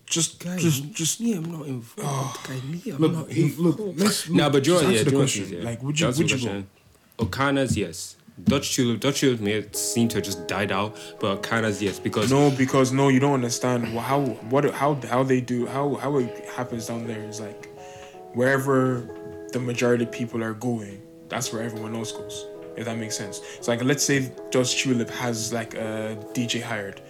Just, 0.06 0.42
Guy, 0.42 0.56
just, 0.56 0.90
just 0.92 1.20
me, 1.20 1.34
I'm 1.34 1.50
not 1.50 1.66
involved. 1.66 2.02
Ah. 2.02 2.44
Guy, 2.46 2.60
me, 2.60 2.82
I'm 2.92 2.98
look, 2.98 3.12
not 3.12 3.28
involved. 3.30 3.80
look. 3.80 3.94
Let's 3.96 4.28
Nah, 4.28 4.48
but 4.48 4.62
just 4.62 4.80
Jordan, 4.82 4.90
yeah, 4.92 4.98
the 5.04 5.10
Jordan, 5.10 5.18
question. 5.20 5.48
yeah. 5.52 5.64
Like, 5.64 5.82
would 5.82 5.98
you, 6.00 6.06
That's 6.06 6.18
would 6.18 6.30
you 6.30 6.48
go? 6.48 6.64
Okana's 7.18 7.76
yes. 7.76 8.16
Dutch 8.44 8.76
tulip, 8.76 9.00
Dutch 9.00 9.20
tulip 9.20 9.40
may 9.40 9.66
seem 9.72 10.06
to 10.08 10.16
have 10.18 10.24
just 10.24 10.46
died 10.46 10.70
out, 10.70 10.96
but 11.18 11.38
Okana's 11.38 11.82
yes 11.82 11.98
because 11.98 12.30
No, 12.30 12.50
because 12.52 12.92
no, 12.92 13.08
you 13.08 13.18
don't 13.18 13.34
understand 13.34 13.86
how 13.86 14.20
what 14.52 14.70
how 14.72 14.94
how 15.08 15.24
they 15.24 15.40
do 15.40 15.66
how 15.66 15.96
how 15.96 16.18
it 16.18 16.48
happens 16.56 16.86
down 16.86 17.06
there 17.08 17.20
is 17.24 17.40
like 17.40 17.66
wherever 18.34 19.08
the 19.52 19.58
majority 19.58 20.04
of 20.04 20.12
people 20.12 20.44
are 20.44 20.54
going, 20.54 21.02
that's 21.28 21.52
where 21.52 21.62
everyone 21.64 21.96
else 21.96 22.12
goes. 22.12 22.46
If 22.78 22.84
that 22.84 22.96
makes 22.96 23.16
sense. 23.16 23.40
So 23.60 23.72
like 23.72 23.82
let's 23.82 24.04
say 24.04 24.32
Dutch 24.50 24.82
Tulip 24.82 25.10
has 25.10 25.52
like 25.52 25.74
a 25.74 26.16
DJ 26.32 26.62
hired. 26.62 27.00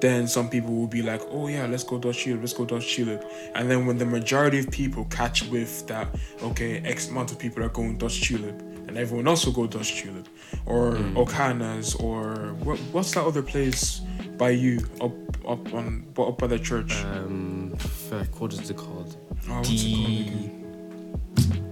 Then 0.00 0.28
some 0.28 0.50
people 0.50 0.74
will 0.74 0.86
be 0.86 1.00
like, 1.00 1.22
oh 1.30 1.48
yeah, 1.48 1.66
let's 1.66 1.82
go 1.84 1.98
Dutch 1.98 2.24
Tulip, 2.24 2.40
let's 2.40 2.52
go 2.52 2.66
Dutch 2.66 2.94
Tulip. 2.94 3.24
And 3.54 3.70
then 3.70 3.86
when 3.86 3.96
the 3.96 4.04
majority 4.04 4.58
of 4.58 4.70
people 4.70 5.06
catch 5.06 5.44
with 5.44 5.86
that, 5.86 6.08
okay, 6.42 6.80
X 6.80 7.08
amount 7.08 7.32
of 7.32 7.38
people 7.38 7.62
are 7.62 7.70
going 7.70 7.96
Dutch 7.96 8.20
Tulip, 8.22 8.60
and 8.60 8.98
everyone 8.98 9.26
else 9.26 9.46
will 9.46 9.54
go 9.54 9.66
Dutch 9.66 9.94
Tulip. 9.94 10.28
Or 10.66 10.96
Okana's, 11.16 11.94
or 11.94 12.54
what, 12.64 12.78
what's 12.92 13.12
that 13.14 13.24
other 13.24 13.42
place 13.42 14.02
by 14.36 14.50
you 14.50 14.80
up 15.00 15.12
up 15.46 15.72
on 15.72 16.04
up 16.18 16.38
by 16.38 16.46
the 16.46 16.58
church? 16.58 17.02
um, 17.04 17.74
fuck, 17.78 18.40
what 18.40 18.52
is 18.52 18.68
it 18.68 18.76
called? 18.76 19.16
Oh, 19.48 19.56
what's 19.58 19.70
it 19.70 19.94
called 19.94 20.20
again? 20.20 21.65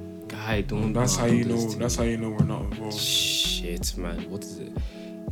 Guy 0.46 0.60
don't. 0.62 0.92
That's 0.92 1.16
know 1.16 1.24
how 1.24 1.28
you 1.30 1.44
know. 1.44 1.70
That's 1.72 1.96
how 1.96 2.02
you 2.04 2.16
know 2.16 2.30
we're 2.30 2.44
not 2.44 2.62
involved. 2.62 2.98
Shit, 2.98 3.96
man. 3.96 4.30
What 4.30 4.42
is 4.44 4.58
it? 4.58 4.72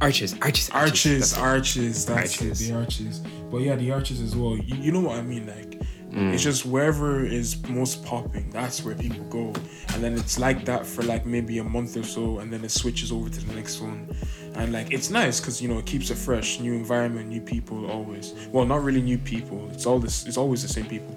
Arches, 0.00 0.34
arches, 0.40 0.70
Arches, 0.70 1.20
That's 1.20 1.32
it. 1.32 1.38
arches, 1.38 2.06
that's 2.06 2.40
Arches. 2.42 2.60
it, 2.60 2.72
the 2.72 2.78
arches. 2.78 3.18
But 3.50 3.58
yeah, 3.58 3.76
the 3.76 3.92
arches 3.92 4.20
as 4.20 4.34
well. 4.34 4.56
You, 4.56 4.76
you 4.76 4.92
know 4.92 5.00
what 5.00 5.18
I 5.18 5.22
mean? 5.22 5.46
Like, 5.46 5.68
Mm. 6.12 6.34
it's 6.34 6.42
just 6.42 6.66
wherever 6.66 7.24
is 7.24 7.56
most 7.68 8.04
popping, 8.04 8.50
that's 8.50 8.84
where 8.84 8.94
people 8.94 9.24
go. 9.30 9.46
And 9.94 10.04
then 10.04 10.12
it's 10.12 10.38
like 10.38 10.66
that 10.66 10.84
for 10.84 11.00
like 11.04 11.24
maybe 11.24 11.56
a 11.56 11.64
month 11.64 11.96
or 11.96 12.02
so, 12.02 12.40
and 12.40 12.52
then 12.52 12.62
it 12.64 12.70
switches 12.70 13.10
over 13.10 13.30
to 13.30 13.40
the 13.46 13.54
next 13.54 13.80
one. 13.80 14.14
And 14.56 14.74
like, 14.74 14.92
it's 14.92 15.08
nice 15.08 15.40
because 15.40 15.62
you 15.62 15.68
know 15.68 15.78
it 15.78 15.86
keeps 15.86 16.10
it 16.10 16.16
fresh, 16.18 16.60
new 16.60 16.74
environment, 16.74 17.28
new 17.30 17.40
people 17.40 17.90
always. 17.90 18.34
Well, 18.52 18.66
not 18.66 18.82
really 18.82 19.00
new 19.00 19.16
people. 19.16 19.70
It's 19.72 19.86
all 19.86 19.98
this. 19.98 20.26
It's 20.26 20.36
always 20.36 20.60
the 20.60 20.68
same 20.68 20.84
people. 20.84 21.14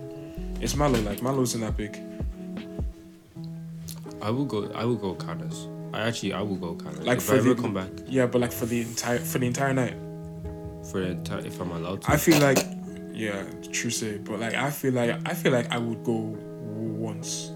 It's 0.61 0.77
Mallow. 0.77 1.01
Like 1.01 1.21
Mallow 1.21 1.41
isn't 1.41 1.59
that 1.59 1.75
big. 1.75 1.99
I 4.25 4.32
will 4.32 4.46
go. 4.46 4.72
I 4.74 4.86
will 4.86 4.96
go 4.96 5.10
Okana's. 5.12 5.67
I 5.94 6.01
actually, 6.08 6.34
I 6.34 6.41
will 6.41 6.55
go 6.55 6.70
Okana's. 6.70 7.05
Like 7.05 7.20
if 7.20 7.24
for 7.25 7.36
I 7.36 7.38
ever 7.38 7.53
the- 7.53 7.62
come 7.62 7.74
back 7.74 7.89
Yeah, 8.08 8.25
but 8.25 8.41
like 8.41 8.51
for 8.51 8.65
the 8.65 8.82
entire 8.82 9.20
for 9.20 9.38
the 9.38 9.46
entire 9.48 9.74
night. 9.74 9.94
for 10.91 11.00
the 11.00 11.08
entire, 11.12 11.46
if 11.46 11.60
I'm 11.62 11.72
allowed 11.72 12.01
to. 12.03 12.12
I 12.12 12.17
feel 12.17 12.39
like, 12.39 12.58
yeah, 13.13 13.44
true 13.72 13.91
say, 13.91 14.17
but 14.17 14.39
like 14.39 14.55
I 14.55 14.72
feel 14.72 14.94
like 14.94 15.12
I 15.29 15.34
feel 15.36 15.51
like 15.51 15.72
I 15.72 15.77
would 15.77 16.03
go 16.03 16.36
once, 17.08 17.51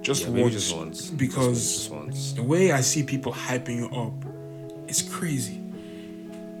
just 0.00 0.22
yeah, 0.24 0.30
once, 0.42 0.52
just 0.54 0.76
once 0.76 1.10
because 1.10 1.58
just 1.60 1.90
once. 1.90 2.32
the 2.32 2.42
way 2.42 2.72
I 2.72 2.80
see 2.80 3.02
people 3.02 3.32
hyping 3.32 3.84
it 3.86 3.92
up, 3.96 4.14
it's 4.88 5.02
crazy. 5.02 5.60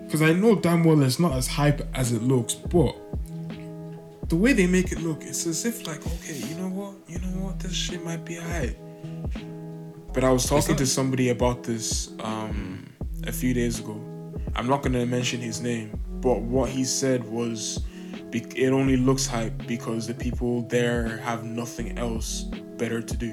Because 0.04 0.20
I 0.22 0.32
know 0.34 0.54
damn 0.56 0.84
well 0.84 1.02
it's 1.02 1.18
not 1.18 1.32
as 1.32 1.46
hype 1.46 1.80
as 1.94 2.12
it 2.12 2.22
looks, 2.22 2.54
but 2.54 2.94
the 4.28 4.36
way 4.36 4.52
they 4.52 4.66
make 4.66 4.92
it 4.92 5.00
look, 5.00 5.22
it's 5.22 5.46
as 5.46 5.64
if 5.64 5.86
like, 5.86 6.06
okay, 6.06 6.34
you 6.34 6.54
know 6.56 6.68
what, 6.68 6.94
you 7.08 7.18
know 7.18 7.44
what, 7.44 7.58
this 7.60 7.74
shit 7.74 8.04
might 8.04 8.24
be 8.24 8.36
hype. 8.36 8.76
But 10.12 10.24
I 10.24 10.30
was 10.30 10.46
talking 10.46 10.76
to 10.76 10.86
somebody 10.86 11.30
about 11.30 11.62
this 11.62 12.12
um, 12.20 12.86
a 13.26 13.32
few 13.32 13.52
days 13.52 13.80
ago. 13.80 14.00
I'm 14.56 14.66
not 14.66 14.82
gonna 14.82 15.04
mention 15.04 15.40
his 15.40 15.60
name, 15.60 15.98
but 16.20 16.40
what 16.40 16.70
he 16.70 16.84
said 16.84 17.24
was, 17.24 17.84
it 18.32 18.72
only 18.72 18.96
looks 18.96 19.26
hype 19.26 19.66
because 19.66 20.06
the 20.06 20.14
people 20.14 20.62
there 20.62 21.18
have 21.18 21.44
nothing 21.44 21.98
else 21.98 22.42
better 22.76 23.00
to 23.00 23.16
do. 23.16 23.32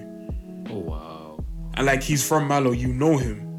Oh 0.69 0.79
wow. 0.79 1.43
And 1.75 1.85
like 1.85 2.03
he's 2.03 2.27
from 2.27 2.47
Mallow, 2.47 2.71
you 2.71 2.89
know 2.89 3.17
him 3.17 3.57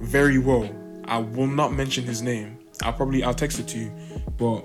very 0.00 0.38
well. 0.38 0.68
I 1.04 1.18
will 1.18 1.46
not 1.46 1.72
mention 1.72 2.04
his 2.04 2.22
name. 2.22 2.58
I'll 2.82 2.92
probably 2.92 3.22
I'll 3.22 3.34
text 3.34 3.58
it 3.58 3.68
to 3.68 3.78
you. 3.78 3.92
But 4.36 4.64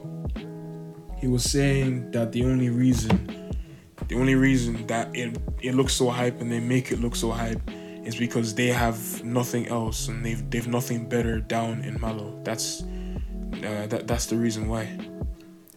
he 1.23 1.29
was 1.29 1.49
saying 1.49 2.11
that 2.11 2.33
the 2.33 2.43
only 2.43 2.69
reason 2.69 3.15
the 4.09 4.15
only 4.15 4.35
reason 4.35 4.85
that 4.87 5.07
it 5.15 5.37
it 5.61 5.73
looks 5.73 5.93
so 5.93 6.09
hype 6.09 6.41
and 6.41 6.51
they 6.51 6.59
make 6.59 6.91
it 6.91 6.99
look 6.99 7.15
so 7.15 7.31
hype 7.31 7.61
is 8.03 8.13
because 8.17 8.53
they 8.53 8.67
have 8.67 9.23
nothing 9.23 9.65
else 9.69 10.09
and 10.09 10.25
they've 10.25 10.43
they've 10.49 10.67
nothing 10.67 11.07
better 11.07 11.39
down 11.39 11.81
in 11.85 11.97
Mallow. 12.01 12.37
That's 12.43 12.83
uh, 12.83 13.87
that 13.87 14.03
that's 14.05 14.25
the 14.25 14.35
reason 14.35 14.67
why. 14.67 14.83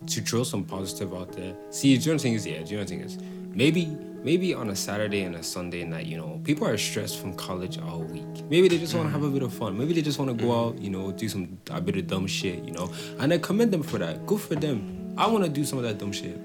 to 0.07 0.21
throw 0.21 0.43
some 0.43 0.65
positive 0.65 1.15
out 1.15 1.31
there. 1.33 1.55
See, 1.71 1.97
do 1.97 2.03
the 2.03 2.11
only 2.11 2.23
thing 2.23 2.35
is, 2.35 2.47
yeah, 2.47 2.59
do 2.59 2.65
the 2.67 2.75
only 2.77 2.87
thing 2.87 3.01
is, 3.01 3.19
maybe 3.55 3.87
maybe 4.23 4.53
on 4.53 4.71
a 4.71 4.77
Saturday 4.77 5.23
and 5.23 5.37
a 5.37 5.43
Sunday 5.43 5.85
night, 5.85 6.07
you 6.07 6.17
know, 6.17 6.41
people 6.43 6.67
are 6.67 6.77
stressed 6.77 7.21
from 7.21 7.35
college 7.35 7.79
all 7.79 8.01
week. 8.01 8.45
Maybe 8.51 8.67
they 8.67 8.79
just 8.79 8.95
want 8.95 9.07
to 9.07 9.13
have 9.13 9.23
a 9.23 9.31
bit 9.31 9.45
of 9.45 9.53
fun. 9.53 9.79
Maybe 9.79 9.93
they 9.95 10.03
just 10.03 10.19
want 10.19 10.37
to 10.37 10.45
go 10.45 10.51
out, 10.61 10.79
you 10.81 10.91
know, 10.91 11.13
do 11.13 11.29
some 11.29 11.59
a 11.71 11.81
bit 11.81 11.97
of 11.97 12.09
dumb 12.09 12.27
shit, 12.27 12.65
you 12.65 12.73
know. 12.73 12.91
And 13.21 13.33
I 13.33 13.39
commend 13.39 13.71
them 13.73 13.85
for 13.85 13.99
that. 13.99 14.27
Good 14.27 14.41
for 14.41 14.57
them. 14.57 14.96
I 15.19 15.27
want 15.29 15.45
to 15.45 15.51
do 15.51 15.65
some 15.65 15.79
of 15.79 15.85
that 15.85 15.99
dumb 15.99 16.13
shit. 16.13 16.39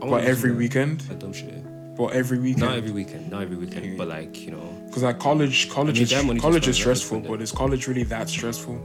But 0.00 0.24
every 0.24 0.52
weekend, 0.52 1.00
That 1.02 1.18
dumb 1.18 1.32
shit. 1.32 1.64
but 1.96 2.12
every 2.12 2.38
weekend. 2.38 2.62
Not 2.62 2.76
every 2.76 2.92
weekend. 2.92 3.30
Not 3.30 3.42
every 3.42 3.56
weekend. 3.56 3.98
But 3.98 4.08
like 4.08 4.40
you 4.44 4.52
know, 4.52 4.82
Because 4.86 5.02
like 5.02 5.18
college, 5.18 5.68
college 5.68 5.96
mean, 5.98 6.36
is 6.36 6.40
college 6.42 6.68
is 6.68 6.76
stressful, 6.76 7.20
but 7.20 7.42
is 7.42 7.50
college 7.52 7.88
really 7.88 8.04
that 8.04 8.28
stressful? 8.28 8.78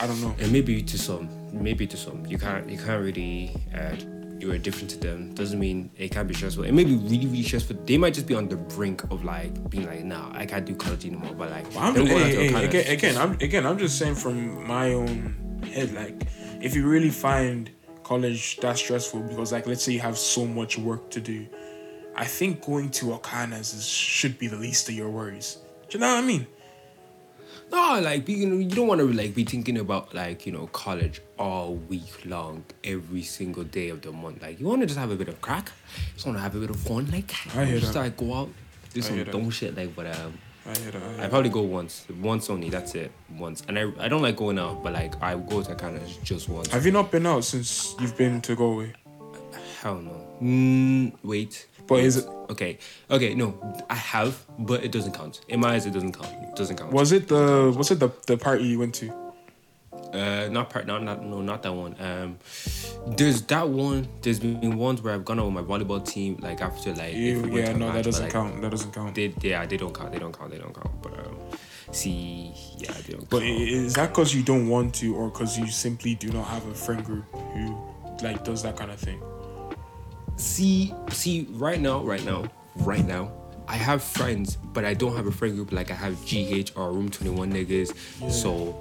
I 0.00 0.06
don't 0.06 0.20
know. 0.22 0.34
and 0.38 0.50
maybe 0.52 0.82
to 0.82 0.98
some, 0.98 1.28
maybe 1.52 1.86
to 1.86 1.96
some, 1.96 2.24
you 2.26 2.38
can't 2.38 2.68
you 2.68 2.78
can't 2.78 3.02
really. 3.02 3.54
Uh, 3.74 3.94
you 4.40 4.50
are 4.50 4.56
different 4.56 4.88
to 4.88 4.96
them 4.98 5.34
doesn't 5.34 5.58
mean 5.60 5.90
it 5.98 6.10
can't 6.12 6.26
be 6.26 6.32
stressful. 6.32 6.64
It 6.64 6.72
may 6.72 6.84
be 6.84 6.94
really 6.94 7.26
really 7.26 7.42
stressful. 7.42 7.76
They 7.84 7.98
might 7.98 8.14
just 8.14 8.26
be 8.26 8.34
on 8.34 8.48
the 8.48 8.56
brink 8.56 9.02
of 9.10 9.22
like 9.22 9.68
being 9.68 9.84
like, 9.86 10.02
nah, 10.02 10.30
I 10.32 10.46
can't 10.46 10.64
do 10.64 10.74
college 10.74 11.04
anymore. 11.04 11.34
But 11.34 11.50
like, 11.50 11.66
I'm, 11.76 11.94
hey, 11.94 12.00
out 12.00 12.30
to 12.30 12.40
a 12.40 12.48
hey, 12.48 12.64
again, 12.64 12.86
again, 12.90 13.16
I'm 13.18 13.32
again, 13.32 13.66
I'm 13.66 13.76
just 13.76 13.98
saying 13.98 14.14
from 14.14 14.66
my 14.66 14.94
own 14.94 15.49
head, 15.62 15.92
like, 15.92 16.26
if 16.60 16.74
you 16.74 16.88
really 16.88 17.10
find 17.10 17.70
college 18.02 18.58
that 18.58 18.78
stressful, 18.78 19.20
because 19.20 19.52
like, 19.52 19.66
let's 19.66 19.84
say 19.84 19.92
you 19.92 20.00
have 20.00 20.18
so 20.18 20.46
much 20.46 20.78
work 20.78 21.10
to 21.10 21.20
do, 21.20 21.46
I 22.16 22.24
think 22.24 22.64
going 22.64 22.90
to 22.90 23.06
Okanas 23.06 23.74
is 23.74 23.86
should 23.86 24.38
be 24.38 24.46
the 24.46 24.56
least 24.56 24.88
of 24.88 24.94
your 24.94 25.08
worries. 25.08 25.58
Do 25.88 25.98
you 25.98 26.00
know 26.00 26.14
what 26.14 26.24
I 26.24 26.26
mean? 26.26 26.46
No, 27.72 28.00
like 28.00 28.28
you 28.28 28.48
know, 28.48 28.56
you 28.56 28.68
don't 28.68 28.88
want 28.88 29.00
to 29.00 29.12
like 29.12 29.34
be 29.34 29.44
thinking 29.44 29.78
about 29.78 30.12
like 30.12 30.44
you 30.44 30.52
know 30.52 30.66
college 30.68 31.20
all 31.38 31.74
week 31.74 32.26
long, 32.26 32.64
every 32.82 33.22
single 33.22 33.62
day 33.62 33.90
of 33.90 34.02
the 34.02 34.10
month. 34.10 34.42
Like 34.42 34.58
you 34.58 34.66
want 34.66 34.80
to 34.80 34.86
just 34.86 34.98
have 34.98 35.10
a 35.12 35.16
bit 35.16 35.28
of 35.28 35.40
crack, 35.40 35.70
just 36.14 36.26
want 36.26 36.36
to 36.36 36.42
have 36.42 36.56
a 36.56 36.58
bit 36.58 36.70
of 36.70 36.76
fun. 36.76 37.08
Like 37.10 37.32
I 37.54 37.64
hear 37.64 37.78
just 37.78 37.94
that. 37.94 38.00
like 38.00 38.16
go 38.16 38.34
out, 38.34 38.48
do 38.92 39.02
some 39.02 39.22
dumb 39.22 39.50
shit. 39.50 39.76
Like 39.76 39.94
but 39.94 40.06
um, 40.16 40.36
I 40.70 40.78
hear 40.78 40.92
that. 40.92 41.02
I 41.02 41.12
hear 41.14 41.24
I 41.24 41.28
probably 41.28 41.50
go 41.50 41.62
once, 41.62 42.06
once 42.20 42.48
only. 42.48 42.70
That's 42.70 42.94
it, 42.94 43.10
once. 43.36 43.62
And 43.66 43.78
I 43.78 43.90
I 43.98 44.08
don't 44.08 44.22
like 44.22 44.36
going 44.36 44.58
out, 44.58 44.82
but 44.82 44.92
like 44.92 45.20
I 45.22 45.34
go 45.36 45.62
to 45.62 45.72
of 45.72 46.24
just 46.24 46.48
once. 46.48 46.68
Have 46.68 46.86
you 46.86 46.92
not 46.92 47.10
been 47.10 47.26
out 47.26 47.44
since 47.44 47.94
you've 48.00 48.16
been 48.16 48.40
to 48.42 48.54
Galway? 48.54 48.92
Hell 49.82 49.96
no. 49.96 50.16
Mm, 50.42 51.12
wait. 51.24 51.66
But 51.86 52.00
is 52.00 52.18
it 52.18 52.26
Okay, 52.50 52.78
okay, 53.08 53.32
no, 53.34 53.54
I 53.88 53.94
have, 53.94 54.44
but 54.58 54.82
it 54.82 54.90
doesn't 54.90 55.12
count. 55.12 55.40
In 55.48 55.60
my 55.60 55.74
eyes, 55.74 55.86
it 55.86 55.92
doesn't 55.92 56.12
count. 56.12 56.32
It 56.42 56.56
doesn't 56.56 56.76
count. 56.76 56.92
was 56.92 57.12
it 57.12 57.28
the 57.28 57.72
was 57.76 57.92
it 57.92 58.00
the 58.00 58.10
the 58.26 58.36
party 58.36 58.64
you 58.64 58.80
went 58.80 58.94
to? 58.96 59.19
Uh, 60.12 60.48
not 60.50 60.70
part, 60.70 60.86
not, 60.86 61.02
not, 61.02 61.24
no, 61.24 61.40
not 61.40 61.62
that 61.62 61.72
one. 61.72 61.94
Um, 62.00 62.38
there's 63.16 63.42
that 63.42 63.68
one. 63.68 64.08
There's 64.22 64.40
been 64.40 64.76
ones 64.76 65.02
where 65.02 65.14
I've 65.14 65.24
gone 65.24 65.38
out 65.38 65.46
with 65.46 65.54
my 65.54 65.62
volleyball 65.62 66.04
team, 66.04 66.36
like 66.40 66.60
after 66.60 66.92
like. 66.94 67.14
You, 67.14 67.42
we 67.42 67.60
yeah, 67.60 67.72
no, 67.72 67.86
match, 67.86 67.94
that 67.94 68.04
doesn't 68.04 68.24
like, 68.24 68.32
count. 68.32 68.60
That 68.60 68.70
doesn't 68.70 68.92
count. 68.92 69.14
They, 69.14 69.32
yeah, 69.40 69.64
they 69.66 69.76
don't 69.76 69.94
count. 69.94 70.12
They 70.12 70.18
don't 70.18 70.36
count. 70.36 70.50
They 70.50 70.58
don't 70.58 70.74
count. 70.74 71.02
But 71.02 71.12
um, 71.18 71.38
see, 71.92 72.52
yeah, 72.76 72.92
they 73.06 73.12
don't 73.14 73.28
But 73.30 73.40
count. 73.40 73.60
is 73.60 73.94
that 73.94 74.08
because 74.10 74.34
you 74.34 74.42
don't 74.42 74.68
want 74.68 74.94
to, 74.96 75.14
or 75.14 75.30
because 75.30 75.58
you 75.58 75.68
simply 75.68 76.14
do 76.16 76.32
not 76.32 76.46
have 76.48 76.66
a 76.66 76.74
friend 76.74 77.04
group 77.04 77.24
who 77.32 77.76
like 78.22 78.44
does 78.44 78.62
that 78.62 78.76
kind 78.76 78.90
of 78.90 78.98
thing? 78.98 79.22
see, 80.40 80.94
see, 81.10 81.46
right 81.52 81.80
now, 81.80 82.02
right 82.02 82.24
now, 82.24 82.44
right 82.76 83.04
now, 83.04 83.30
I 83.68 83.74
have 83.76 84.02
friends, 84.02 84.56
but 84.56 84.84
I 84.84 84.94
don't 84.94 85.14
have 85.14 85.26
a 85.26 85.32
friend 85.32 85.54
group 85.54 85.72
like 85.72 85.90
I 85.90 85.94
have 85.94 86.16
GH 86.24 86.72
or 86.76 86.92
Room 86.92 87.08
Twenty 87.08 87.30
One 87.30 87.52
niggas. 87.52 87.94
So 88.30 88.80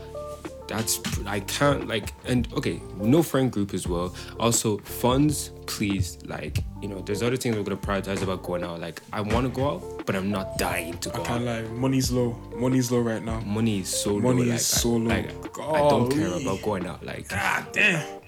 that's 0.69 1.01
I 1.25 1.41
can't 1.41 1.88
like 1.88 2.13
and 2.25 2.47
okay, 2.53 2.79
no 2.95 3.21
friend 3.23 3.51
group 3.51 3.73
as 3.73 3.88
well. 3.88 4.15
Also, 4.39 4.77
funds, 4.77 5.51
please. 5.65 6.17
Like 6.25 6.63
you 6.81 6.88
know, 6.88 7.01
there's 7.01 7.21
other 7.21 7.35
things 7.35 7.57
I'm 7.57 7.63
gonna 7.63 7.75
prioritize 7.75 8.21
about 8.23 8.43
going 8.43 8.63
out. 8.63 8.79
Like 8.79 9.01
I 9.11 9.19
want 9.21 9.45
to 9.47 9.49
go 9.51 9.67
out, 9.71 10.05
but 10.05 10.15
I'm 10.15 10.29
not 10.31 10.57
dying 10.57 10.97
to 10.99 11.09
go 11.09 11.21
I 11.21 11.25
can't 11.25 11.47
out. 11.47 11.63
lie. 11.65 11.69
Money's 11.73 12.11
low. 12.11 12.31
Money's 12.55 12.91
low 12.91 12.99
right 13.01 13.23
now. 13.23 13.39
Money 13.41 13.79
is 13.79 13.89
so 13.89 14.19
Money 14.19 14.43
low. 14.45 14.53
is 14.53 14.73
like, 14.73 14.81
so 14.81 14.89
I, 14.89 14.97
low. 14.97 15.05
Like, 15.05 15.59
I 15.59 15.89
don't 15.89 16.11
care 16.11 16.33
about 16.41 16.61
going 16.61 16.85
out. 16.88 17.03
Like, 17.05 17.27
God 17.29 17.65
damn. 17.73 18.19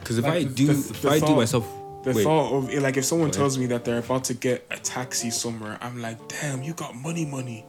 because 0.00 0.18
if 0.18 0.24
Like, 0.24 0.34
I 0.34 0.42
do, 0.44 0.66
the- 0.66 0.72
if 0.72 1.02
the 1.02 1.10
I 1.10 1.14
do 1.20 1.26
thought- 1.26 1.36
myself, 1.36 1.66
The 2.04 2.12
wait, 2.12 2.24
thought 2.24 2.52
of 2.52 2.70
it, 2.70 2.82
like 2.82 2.96
if 2.98 3.04
someone 3.06 3.30
tells 3.30 3.56
me 3.56 3.64
that 3.66 3.84
they're 3.86 3.98
about 4.00 4.24
to 4.24 4.34
get 4.34 4.66
a 4.70 4.76
taxi 4.76 5.30
somewhere, 5.30 5.78
I'm 5.80 6.02
like, 6.02 6.18
damn, 6.28 6.62
you 6.62 6.74
got 6.74 6.94
money, 6.94 7.24
money. 7.24 7.64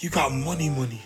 You 0.00 0.10
got 0.10 0.32
money, 0.32 0.68
money. 0.70 1.00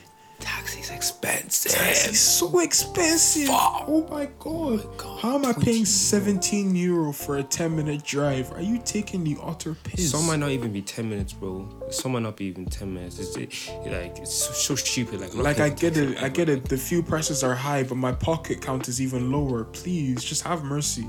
Taxi's 0.83 0.97
expensive. 0.97 1.73
Taxi's 1.73 2.21
so 2.21 2.59
expensive. 2.61 3.49
Fuck. 3.49 3.85
Oh 3.87 4.07
my 4.11 4.27
god. 4.39 4.81
Oh 4.85 4.95
god, 4.97 5.21
How 5.21 5.35
am 5.37 5.47
I 5.47 5.53
20 5.53 5.65
paying 5.65 5.85
17 5.85 6.75
euro 6.75 7.13
for 7.13 7.39
a 7.39 7.43
10 7.43 7.77
minute 7.77 8.05
drive? 8.05 8.53
Are 8.53 8.61
you 8.61 8.79
taking 8.85 9.25
the 9.25 9.37
utter 9.43 9.75
piss? 9.75 10.11
Some 10.11 10.27
might 10.27 10.39
not 10.39 10.51
even 10.51 10.73
be 10.73 10.83
ten 10.83 11.09
minutes, 11.09 11.33
bro. 11.33 11.69
Some 11.91 12.13
might 12.13 12.23
not 12.23 12.37
be 12.37 12.47
even 12.47 12.67
ten 12.67 12.93
minutes. 12.93 13.19
It's 13.19 13.37
it, 13.37 13.51
like 13.87 14.19
it's 14.19 14.35
so, 14.35 14.53
so 14.53 14.75
stupid. 14.75 15.21
Like, 15.21 15.35
Like 15.35 15.61
I 15.61 15.69
get 15.69 15.97
it, 15.97 16.23
I 16.23 16.29
get 16.29 16.49
it. 16.49 16.65
The 16.65 16.77
fuel 16.77 17.03
prices 17.03 17.43
are 17.45 17.55
high, 17.55 17.83
but 17.83 17.97
my 17.97 18.13
pocket 18.13 18.61
count 18.61 18.89
is 18.89 19.01
even 19.01 19.31
lower. 19.31 19.65
Please, 19.65 20.25
just 20.25 20.43
have 20.43 20.65
mercy. 20.65 21.09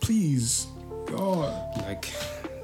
Please, 0.00 0.66
God. 1.06 1.54
Like 1.82 2.12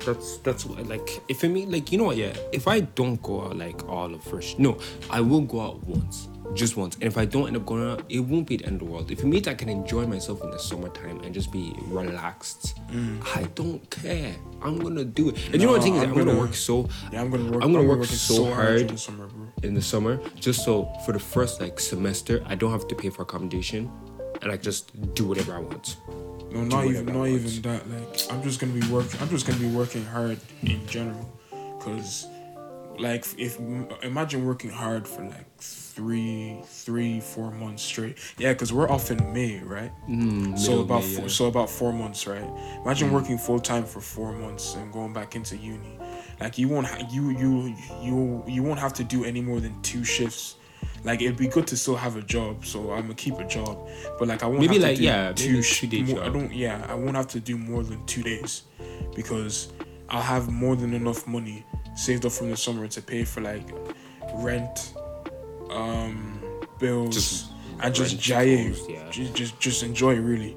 that's 0.05 0.39
that's 0.39 0.65
what 0.67 0.87
like 0.89 1.21
if 1.29 1.45
I 1.45 1.49
mean 1.49 1.71
like 1.71 1.93
you 1.93 1.99
know 1.99 2.05
what 2.05 2.17
yeah 2.17 2.33
if 2.53 2.67
I 2.69 2.81
don't 2.81 3.21
go 3.23 3.43
out 3.43 3.57
like 3.57 3.87
all 3.89 4.13
of 4.15 4.23
first 4.25 4.59
no 4.59 4.79
I 5.11 5.21
will 5.21 5.43
go 5.43 5.61
out 5.61 5.83
once 5.87 6.29
just 6.55 6.77
once 6.77 6.95
and 6.97 7.05
if 7.05 7.17
I 7.17 7.27
don't 7.27 7.47
end 7.47 7.57
up 7.57 7.65
going 7.65 7.89
out 7.89 8.03
it 8.09 8.19
won't 8.21 8.47
be 8.49 8.57
the 8.57 8.65
end 8.67 8.81
of 8.83 8.87
the 8.89 8.93
world 8.93 9.11
if 9.13 9.21
it 9.21 9.27
means 9.27 9.47
I 9.47 9.55
can 9.55 9.69
enjoy 9.69 10.05
myself 10.07 10.43
in 10.43 10.51
the 10.51 10.59
summertime 10.59 11.21
and 11.21 11.33
just 11.33 11.53
be 11.53 11.73
relaxed 11.87 12.79
I 13.37 13.45
don't 13.55 13.89
care 13.91 14.35
I'm 14.61 14.79
gonna 14.79 15.05
do 15.05 15.29
it 15.29 15.37
and 15.53 15.61
you 15.61 15.67
know 15.67 15.73
what 15.75 15.83
the 15.83 15.85
thing 15.85 15.95
is 15.97 16.03
Mm. 16.03 16.05
I'm 16.05 16.09
I'm 16.11 16.15
gonna, 16.19 16.25
gonna- 16.33 16.39
work 16.41 16.55
so 16.55 16.89
Yeah, 17.13 17.21
I'm 17.21 17.31
gonna 17.31 17.45
work. 17.53 17.63
I'm 17.63 17.73
gonna 17.73 17.87
work 17.87 18.01
working 18.01 18.17
so 18.17 18.53
hard. 18.53 18.81
in 18.81 18.87
the 18.89 18.99
summer, 18.99 19.27
bro. 19.29 19.47
in 19.63 19.75
the 19.75 19.83
summer 19.83 20.21
just 20.35 20.65
so 20.65 20.91
for 21.07 21.13
the 21.13 21.21
first 21.21 21.61
like 21.61 21.79
semester 21.79 22.43
I 22.47 22.55
don't 22.57 22.73
have 22.73 22.89
to 22.89 22.95
pay 22.97 23.11
for 23.11 23.23
accommodation 23.23 23.91
and 24.43 24.51
I 24.51 24.57
just 24.57 25.15
do 25.15 25.27
whatever 25.29 25.55
I 25.55 25.61
want 25.61 25.99
No, 26.51 26.65
not 26.65 26.87
even, 26.87 27.07
not 27.07 27.27
even 27.27 27.63
that. 27.63 27.89
Like, 27.89 28.33
I'm 28.33 28.43
just 28.43 28.61
gonna 28.61 28.73
be 28.73 28.87
working. 28.89 29.21
I'm 29.21 29.29
just 29.29 29.47
gonna 29.47 29.59
be 29.59 29.69
working 29.69 30.05
hard 30.05 30.39
in 30.63 30.87
general, 30.87 31.31
cause, 31.81 32.27
like, 32.99 33.25
if 33.39 33.59
imagine 34.03 34.45
working 34.45 34.71
hard 34.71 35.07
for 35.07 35.23
like 35.25 35.47
three, 35.59 36.61
three, 36.65 37.21
four 37.21 37.51
months 37.51 37.83
straight. 37.83 38.17
Yeah, 38.39 38.55
cause 38.55 38.73
we're 38.73 38.89
off 38.91 39.11
in 39.11 39.33
May, 39.33 39.61
right? 39.61 39.93
Mm, 40.09 40.59
so 40.59 40.81
about 40.81 41.03
May, 41.03 41.15
four, 41.15 41.23
yeah. 41.25 41.31
so 41.31 41.47
about 41.47 41.69
four 41.69 41.93
months, 41.93 42.27
right? 42.27 42.45
Imagine 42.85 43.13
working 43.13 43.39
full 43.39 43.61
time 43.61 43.85
for 43.85 44.01
four 44.01 44.33
months 44.33 44.75
and 44.75 44.93
going 44.93 45.13
back 45.13 45.37
into 45.37 45.57
uni. 45.57 45.99
Like 46.41 46.57
you 46.59 46.69
won't 46.69 46.87
ha- 46.87 47.07
you 47.11 47.31
you 47.31 47.75
you 48.03 48.45
you 48.47 48.63
won't 48.63 48.79
have 48.81 48.95
to 48.95 49.05
do 49.05 49.25
any 49.25 49.41
more 49.41 49.61
than 49.61 49.81
two 49.83 50.05
shifts. 50.05 50.57
Like 51.03 51.23
it'd 51.23 51.37
be 51.39 51.49
good 51.49 51.67
to 51.69 51.77
still 51.77 51.97
have 51.97 52.17
a 52.17 52.23
job, 52.23 52.65
so 52.67 52.93
I'm 52.93 53.03
gonna 53.03 53.15
keep 53.15 53.39
a 53.39 53.47
job. 53.47 53.89
But 54.19 54.29
like 54.29 54.43
I 54.43 54.47
won't 54.47 54.61
Maybe 54.61 54.75
have 54.75 54.83
like, 54.83 54.97
to 54.97 55.01
do 55.01 55.05
yeah, 55.05 55.33
two 55.33 55.63
two-day 55.63 56.03
more, 56.03 56.23
I 56.23 56.29
don't 56.29 56.53
yeah 56.53 56.85
I 56.89 56.95
won't 56.95 57.17
have 57.17 57.29
to 57.29 57.41
do 57.41 57.57
more 57.57 57.83
than 57.83 58.05
two 58.07 58.23
days 58.23 58.65
because 59.15 59.73
I'll 60.09 60.23
have 60.23 60.51
more 60.51 60.77
than 60.77 60.93
enough 60.93 61.27
money 61.27 61.65
saved 61.95 62.27
up 62.27 62.33
from 62.33 62.51
the 62.51 62.57
summer 62.57 62.87
to 62.89 63.03
pay 63.03 63.25
for 63.25 63.41
like 63.41 63.69
rent, 64.35 64.95
um, 65.71 66.41
bills, 66.79 67.15
Just 67.15 67.51
and 67.81 67.95
just 67.95 68.29
rent, 68.29 68.79
yeah. 68.89 69.11
just, 69.11 69.35
just 69.35 69.61
just 69.61 69.83
enjoy 69.83 70.17
really. 70.17 70.57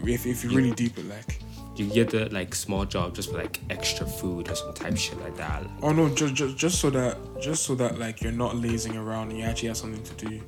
If 0.00 0.26
if 0.26 0.44
you 0.44 0.50
really 0.50 0.72
deep 0.72 0.98
it 0.98 1.08
like. 1.08 1.43
You 1.76 1.86
get 1.86 2.10
the 2.10 2.28
like 2.30 2.54
small 2.54 2.84
job 2.84 3.14
just 3.14 3.30
for 3.30 3.38
like 3.38 3.60
extra 3.70 4.06
food 4.06 4.50
or 4.50 4.54
some 4.54 4.72
type 4.74 4.96
shit 4.96 5.20
like 5.20 5.36
that 5.36 5.62
like, 5.62 5.70
Oh 5.82 5.92
no, 5.92 6.08
just, 6.14 6.34
just 6.34 6.56
just 6.56 6.80
so 6.80 6.90
that 6.90 7.18
just 7.40 7.64
so 7.64 7.74
that 7.74 7.98
like 7.98 8.22
you're 8.22 8.32
not 8.32 8.56
lazing 8.56 8.96
around 8.96 9.30
and 9.30 9.38
you 9.38 9.44
actually 9.44 9.68
have 9.68 9.76
something 9.76 10.02
to 10.02 10.26
do 10.26 10.40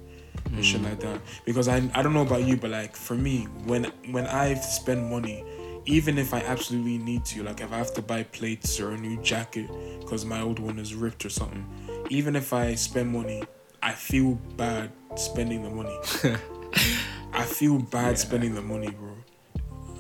and 0.47 0.54
hmm. 0.54 0.62
shit 0.62 0.83
like 0.83 1.00
that. 1.00 1.21
Because 1.45 1.68
I 1.68 1.76
I 1.95 2.02
don't 2.02 2.14
know 2.14 2.23
about 2.23 2.45
you, 2.45 2.56
but 2.56 2.71
like 2.71 2.97
for 2.97 3.14
me, 3.14 3.45
when 3.64 3.85
when 4.11 4.26
I 4.26 4.54
spend 4.54 5.11
money, 5.11 5.45
even 5.87 6.18
if 6.18 6.35
I 6.35 6.40
absolutely 6.40 6.99
need 6.99 7.25
to, 7.26 7.42
like 7.42 7.61
if 7.61 7.73
I 7.73 7.78
have 7.78 7.95
to 7.95 8.02
buy 8.02 8.25
plates 8.25 8.80
or 8.80 8.90
a 8.90 8.99
new 8.99 9.21
jacket 9.23 9.68
because 10.00 10.25
my 10.25 10.40
old 10.40 10.59
one 10.59 10.78
is 10.78 10.95
ripped 10.95 11.25
or 11.25 11.30
something, 11.30 11.66
even 12.11 12.37
if 12.37 12.52
I 12.52 12.75
spend 12.75 13.12
money, 13.12 13.42
I 13.83 13.92
feel 13.92 14.35
bad 14.56 14.92
spending 15.16 15.62
the 15.62 15.71
money. 15.71 15.99
I 17.33 17.45
feel 17.45 17.78
bad 17.78 18.18
spending 18.18 18.54
the 18.54 18.62
money, 18.62 18.90
bro. 18.90 19.14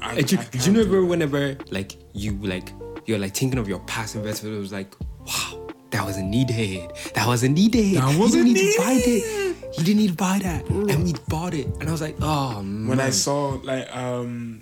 I, 0.02 0.14
you, 0.14 0.18
I 0.18 0.22
did 0.22 0.54
you 0.54 0.72
do 0.72 0.84
never 0.84 1.04
whenever 1.04 1.56
like 1.70 1.96
you 2.12 2.34
like 2.38 2.72
you're 3.06 3.18
like 3.18 3.34
thinking 3.34 3.58
of 3.58 3.68
your 3.68 3.80
past 3.80 4.14
investment 4.14 4.56
it 4.56 4.58
was 4.58 4.72
like 4.72 4.94
wow 5.26 5.68
that 5.90 6.04
was 6.04 6.16
a 6.16 6.22
needed 6.22 6.90
that 7.14 7.26
was 7.26 7.42
a 7.42 7.48
needed 7.48 7.96
That 7.96 8.12
you 8.12 8.18
was 8.20 8.32
didn't 8.32 8.48
a 8.48 8.52
need 8.52 8.72
to 8.72 8.78
buy 8.78 8.94
that. 8.94 9.56
you 9.78 9.84
didn't 9.84 9.96
need 10.02 10.10
to 10.10 10.16
buy 10.16 10.38
that. 10.42 10.68
And 10.68 11.04
we 11.04 11.14
bought 11.28 11.54
it. 11.54 11.66
And 11.80 11.88
I 11.88 11.92
was 11.92 12.00
like 12.00 12.16
oh 12.20 12.62
man 12.62 12.88
when 12.88 13.00
I 13.00 13.10
saw 13.10 13.58
like 13.62 13.94
um, 13.94 14.60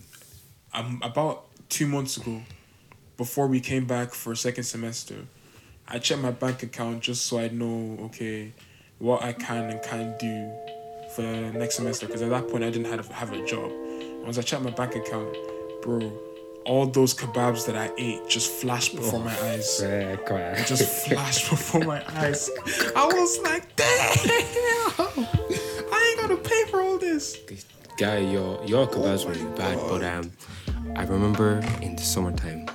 I'm 0.73 1.01
about 1.03 1.47
two 1.69 1.87
months 1.87 2.17
ago, 2.17 2.41
before 3.17 3.47
we 3.47 3.61
came 3.61 3.85
back 3.87 4.13
for 4.13 4.35
second 4.35 4.65
semester, 4.65 5.17
I 5.89 5.99
checked 5.99 6.21
my 6.21 6.31
bank 6.31 6.63
account 6.63 7.01
just 7.03 7.27
so 7.27 7.39
I 7.39 7.49
know 7.49 7.99
okay 8.07 8.53
what 8.99 9.23
I 9.23 9.33
can 9.33 9.71
and 9.71 9.83
can't 9.83 10.19
do 10.19 10.53
for 11.15 11.23
the 11.23 11.53
next 11.53 11.77
semester 11.77 12.07
because 12.07 12.23
at 12.23 12.31
that 12.31 12.49
point 12.49 12.65
I 12.65 12.71
didn't 12.71 12.91
have 12.91 13.09
have 13.09 13.33
a 13.33 13.45
job, 13.47 13.71
Once 14.25 14.39
I 14.39 14.43
checked 14.43 14.63
my 14.63 14.71
bank 14.71 14.97
account, 14.97 15.37
bro, 15.83 16.11
all 16.65 16.87
those 16.87 17.13
kebabs 17.15 17.67
that 17.67 17.77
I 17.77 17.93
ate 17.99 18.27
just 18.27 18.51
flashed 18.51 18.97
before 18.97 19.21
my 19.21 19.39
eyes. 19.43 19.81
It 20.59 20.67
just 20.67 21.07
flashed 21.07 21.51
before 21.51 21.83
my 21.83 22.03
eyes. 22.17 22.49
I 22.97 23.05
was 23.07 23.39
like, 23.43 23.77
damn, 23.77 23.87
I 25.93 26.17
ain't 26.19 26.21
gonna 26.21 26.37
pay 26.41 26.65
for 26.71 26.81
all 26.81 26.97
this. 26.97 27.37
Guy, 27.99 28.19
your 28.19 28.65
your 28.65 28.87
kebabs 28.87 29.27
were 29.27 29.57
bad, 29.57 29.79
but 29.89 30.03
um, 30.03 30.33
I 30.97 31.05
remember 31.05 31.63
in 31.83 31.95
the 31.97 32.03
summertime. 32.03 32.67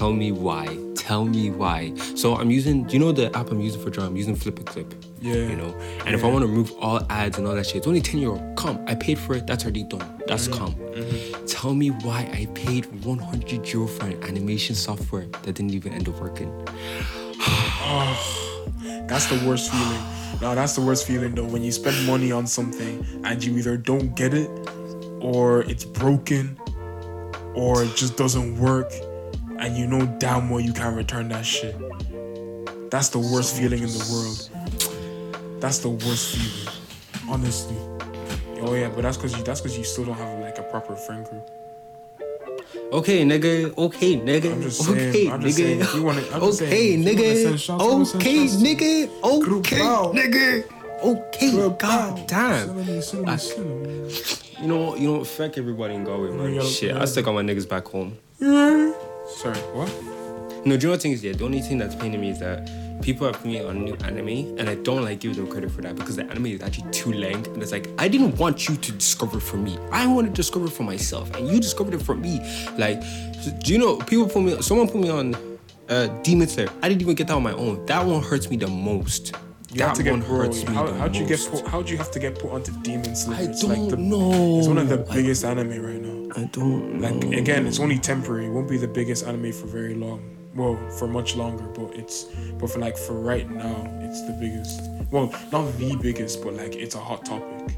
Tell 0.00 0.14
me 0.14 0.32
why. 0.32 0.78
Tell 0.94 1.26
me 1.26 1.50
why. 1.50 1.94
So 2.14 2.34
I'm 2.34 2.50
using. 2.50 2.84
Do 2.84 2.94
you 2.94 2.98
know 2.98 3.12
the 3.12 3.26
app 3.36 3.50
I'm 3.50 3.60
using 3.60 3.82
for 3.82 3.90
drum? 3.90 4.06
I'm 4.06 4.16
using 4.16 4.34
FlipaClip. 4.34 4.94
Yeah. 5.20 5.34
You 5.34 5.56
know, 5.56 5.78
and 6.06 6.14
if 6.14 6.24
I 6.24 6.26
want 6.26 6.40
to 6.40 6.46
remove 6.46 6.72
all 6.80 7.04
ads 7.10 7.36
and 7.36 7.46
all 7.46 7.54
that 7.54 7.66
shit, 7.66 7.76
it's 7.76 7.86
only 7.86 8.00
ten 8.00 8.18
euro. 8.18 8.40
Come, 8.56 8.82
I 8.86 8.94
paid 8.94 9.18
for 9.18 9.34
it. 9.34 9.46
That's 9.46 9.62
already 9.64 9.82
done. 9.82 10.22
That's 10.26 10.48
mm-hmm. 10.48 10.58
calm. 10.58 10.74
Mm-hmm. 10.74 11.44
Tell 11.44 11.74
me 11.74 11.90
why 11.90 12.20
I 12.32 12.46
paid 12.54 12.86
100 13.04 13.68
euro 13.74 13.86
for 13.86 14.06
an 14.06 14.24
animation 14.24 14.74
software 14.74 15.26
that 15.26 15.54
didn't 15.56 15.74
even 15.74 15.92
end 15.92 16.08
up 16.08 16.18
working. 16.18 16.50
That's 19.06 19.26
the 19.26 19.46
worst 19.46 19.70
feeling. 19.70 20.02
No, 20.40 20.54
that's 20.54 20.76
the 20.76 20.80
worst 20.80 21.06
feeling 21.06 21.34
though. 21.34 21.44
When 21.44 21.62
you 21.62 21.72
spend 21.72 22.06
money 22.06 22.32
on 22.32 22.46
something 22.46 23.04
and 23.24 23.44
you 23.44 23.54
either 23.58 23.76
don't 23.76 24.16
get 24.16 24.32
it, 24.32 24.48
or 25.20 25.60
it's 25.64 25.84
broken, 25.84 26.58
or 27.54 27.82
it 27.82 27.94
just 27.96 28.16
doesn't 28.16 28.58
work, 28.58 28.90
and 29.60 29.76
you 29.76 29.86
know 29.86 30.06
damn 30.18 30.48
well 30.50 30.60
you 30.60 30.72
can't 30.72 30.96
return 30.96 31.28
that 31.28 31.44
shit. 31.46 31.76
That's 32.90 33.08
the 33.10 33.18
worst 33.18 33.56
feeling 33.56 33.82
in 33.82 33.88
the 33.88 34.08
world. 34.10 35.60
That's 35.60 35.78
the 35.78 35.90
worst 35.90 36.36
feeling, 36.36 36.74
honestly. 37.28 37.76
Oh 38.62 38.74
yeah, 38.74 38.88
but 38.88 39.02
that's 39.02 39.16
cause 39.16 39.36
you 39.36 39.42
that's 39.44 39.60
cause 39.60 39.76
you 39.78 39.84
still 39.84 40.04
don't 40.06 40.16
have 40.16 40.38
like 40.40 40.58
a 40.58 40.62
proper 40.64 40.96
friend 40.96 41.24
group. 41.26 41.48
Okay, 42.92 43.24
nigga. 43.24 43.76
Okay, 43.78 44.16
nigga. 44.18 44.52
I'm 44.52 44.62
just 44.62 44.84
saying, 44.84 45.08
okay, 45.10 45.30
I'm 45.30 45.40
just 45.40 45.58
nigga. 45.58 45.84
saying, 45.84 45.96
you 45.96 46.02
wanna- 46.02 46.24
I'm 46.32 46.42
okay, 46.42 46.52
saying, 46.52 47.06
if 47.06 47.18
you 47.18 47.24
wanna 47.24 47.34
nigga. 47.34 47.58
shots, 47.58 48.14
okay, 48.16 48.46
nigga. 48.46 49.10
Okay, 49.22 49.78
nigga. 49.78 50.64
Okay, 51.02 51.50
Group 51.52 51.78
god 51.78 52.16
bow. 52.16 52.24
damn. 52.26 52.66
Send 52.66 52.86
me, 52.86 53.00
send 53.00 53.24
me, 53.24 53.32
I- 53.32 53.36
me. 53.62 54.14
You 54.60 54.66
know, 54.68 54.84
what? 54.90 55.00
you 55.00 55.08
know, 55.10 55.24
fuck 55.24 55.56
everybody 55.56 55.94
in 55.94 56.04
Galway, 56.04 56.30
man. 56.32 56.60
Shit, 56.66 56.94
yeah. 56.94 57.00
I 57.00 57.04
stick 57.06 57.26
all 57.26 57.32
my 57.32 57.42
niggas 57.42 57.68
back 57.68 57.86
home. 57.86 58.18
Sorry, 59.36 59.58
what? 59.72 59.88
No, 60.66 60.76
do 60.76 60.82
you 60.82 60.88
know 60.88 60.90
what 60.90 61.02
thing 61.02 61.12
is? 61.12 61.24
Yeah, 61.24 61.32
the 61.32 61.44
only 61.44 61.60
thing 61.60 61.78
that's 61.78 61.94
paining 61.94 62.20
me 62.20 62.30
is 62.30 62.38
that 62.40 62.68
people 63.00 63.26
are 63.26 63.32
putting 63.32 63.52
me 63.52 63.64
on 63.64 63.84
new 63.84 63.94
anime, 64.04 64.58
and 64.58 64.68
I 64.68 64.74
don't 64.74 65.02
like 65.02 65.20
giving 65.20 65.36
them 65.38 65.50
credit 65.50 65.70
for 65.70 65.80
that 65.82 65.96
because 65.96 66.16
the 66.16 66.24
anime 66.24 66.46
is 66.46 66.62
actually 66.62 66.90
too 66.90 67.12
length, 67.12 67.48
and 67.48 67.62
it's 67.62 67.72
like 67.72 67.88
I 67.98 68.08
didn't 68.08 68.36
want 68.36 68.68
you 68.68 68.76
to 68.76 68.92
discover 68.92 69.40
for 69.40 69.56
me. 69.56 69.78
I 69.90 70.06
want 70.06 70.26
to 70.26 70.32
discover 70.32 70.68
for 70.68 70.82
myself, 70.82 71.34
and 71.34 71.48
you 71.48 71.60
discovered 71.60 71.94
it 71.94 72.02
for 72.02 72.14
me. 72.14 72.40
Like, 72.76 73.00
do 73.62 73.72
you 73.72 73.78
know? 73.78 73.96
People 73.96 74.28
put 74.28 74.42
me. 74.42 74.60
Someone 74.60 74.88
put 74.88 75.00
me 75.00 75.08
on 75.08 75.34
uh, 75.88 76.08
Demon 76.22 76.46
Slayer. 76.48 76.68
I 76.82 76.88
didn't 76.88 77.00
even 77.00 77.14
get 77.14 77.28
that 77.28 77.34
on 77.34 77.42
my 77.42 77.52
own. 77.52 77.86
That 77.86 78.04
one 78.04 78.22
hurts 78.22 78.50
me 78.50 78.56
the 78.56 78.68
most. 78.68 79.32
You 79.72 79.78
that 79.78 79.88
have 79.88 79.96
to 79.98 80.02
get 80.02 80.10
one 80.10 80.20
bro, 80.22 80.38
hurts 80.38 80.66
me 80.66 80.74
how, 80.74 80.84
the 80.86 80.94
how'd 80.94 81.14
you 81.14 81.24
get 81.26 81.48
put, 81.48 81.66
how'd 81.68 81.88
you 81.88 81.96
have 81.96 82.10
to 82.10 82.18
get 82.18 82.38
put 82.38 82.50
onto 82.50 82.72
Demon 82.82 83.14
Slayer? 83.14 83.38
I 83.38 83.42
It's 83.44 83.62
don't 83.62 83.70
like 83.70 83.88
the, 83.90 83.96
know. 83.96 84.58
It's 84.58 84.66
one 84.66 84.78
of 84.78 84.88
the 84.88 84.98
biggest 84.98 85.44
anime 85.44 85.80
right 85.80 86.02
now. 86.02 86.09
I 86.36 86.44
don't 86.52 87.00
Like 87.00 87.14
know. 87.16 87.36
again, 87.38 87.66
it's 87.66 87.80
only 87.80 87.98
temporary. 87.98 88.46
It 88.46 88.50
won't 88.50 88.68
be 88.68 88.76
the 88.76 88.88
biggest 88.88 89.26
anime 89.26 89.52
for 89.52 89.66
very 89.66 89.94
long. 89.94 90.20
Well, 90.54 90.76
for 90.98 91.06
much 91.06 91.36
longer, 91.36 91.64
but 91.64 91.94
it's 91.94 92.24
but 92.58 92.70
for 92.70 92.78
like 92.80 92.96
for 92.96 93.14
right 93.14 93.48
now, 93.48 93.86
it's 94.00 94.20
the 94.26 94.32
biggest. 94.32 94.80
Well, 95.10 95.32
not 95.52 95.70
the 95.78 95.96
biggest, 95.96 96.42
but 96.42 96.54
like 96.54 96.74
it's 96.74 96.94
a 96.94 97.00
hot 97.00 97.24
topic. 97.24 97.74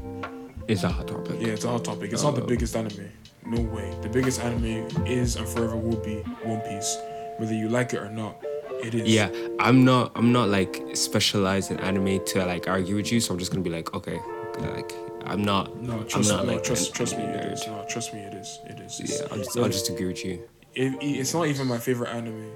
It's 0.67 0.83
a 0.83 0.89
hot 0.89 1.07
topic. 1.07 1.37
Yeah, 1.39 1.49
it's 1.49 1.65
a 1.65 1.69
hot 1.69 1.83
topic. 1.85 2.11
It's 2.13 2.23
not 2.23 2.35
the 2.35 2.43
Uh, 2.43 2.47
biggest 2.47 2.75
anime. 2.75 3.09
No 3.45 3.61
way. 3.61 3.93
The 4.01 4.09
biggest 4.09 4.39
anime 4.41 4.87
is 5.05 5.35
and 5.35 5.47
forever 5.47 5.75
will 5.75 5.97
be 5.97 6.15
One 6.43 6.61
Piece, 6.61 6.97
whether 7.37 7.53
you 7.53 7.69
like 7.69 7.93
it 7.93 7.99
or 7.99 8.09
not. 8.09 8.37
It 8.83 8.95
is. 8.95 9.07
Yeah, 9.07 9.29
I'm 9.59 9.85
not. 9.85 10.11
I'm 10.15 10.31
not 10.31 10.49
like 10.49 10.81
specialized 10.93 11.69
in 11.71 11.79
anime 11.79 12.23
to 12.27 12.45
like 12.45 12.67
argue 12.67 12.95
with 12.95 13.11
you. 13.11 13.19
So 13.19 13.33
I'm 13.33 13.39
just 13.39 13.51
gonna 13.51 13.63
be 13.63 13.69
like, 13.69 13.93
okay, 13.93 14.19
like 14.59 14.93
I'm 15.25 15.43
not. 15.43 15.75
No, 15.81 15.93
I'm 15.99 16.07
trust, 16.07 16.29
not 16.29 16.45
no, 16.45 16.53
like 16.53 16.63
trust, 16.63 16.89
an 16.89 16.95
trust 16.95 17.17
me, 17.17 17.23
anime 17.23 17.39
it 17.39 17.45
nerd. 17.47 17.53
is. 17.53 17.67
No, 17.67 17.85
trust 17.89 18.13
me, 18.13 18.19
it 18.21 18.33
is. 18.33 18.59
It 18.65 18.79
is. 18.79 18.99
It's- 18.99 19.19
Yeah, 19.21 19.27
I'll 19.31 19.37
just, 19.37 19.57
I'll 19.57 19.69
just 19.69 19.89
agree 19.89 20.07
with 20.07 20.23
you. 20.25 20.43
it, 20.75 20.93
it- 21.01 21.19
it's 21.19 21.33
not 21.33 21.47
even 21.47 21.67
my 21.67 21.77
favorite 21.77 22.09
anime, 22.09 22.51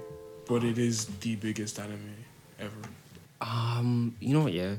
but 0.46 0.64
it 0.64 0.78
is 0.78 1.06
the 1.20 1.36
biggest 1.36 1.78
anime 1.78 2.14
ever. 2.60 2.74
Um, 3.40 4.16
you 4.20 4.34
know 4.34 4.42
what? 4.44 4.52
Yeah, 4.52 4.74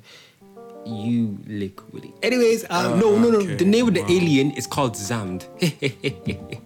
you 0.85 1.37
lick. 1.47 1.79
Anyways, 2.21 2.65
um, 2.69 2.99
no, 2.99 3.17
no, 3.17 3.29
no. 3.31 3.37
okay, 3.39 3.55
The 3.55 3.65
name 3.65 3.87
of 3.87 3.93
the 3.93 4.01
wow. 4.01 4.07
alien 4.09 4.51
is 4.51 4.67
called 4.67 4.93
Zamd. 4.95 5.45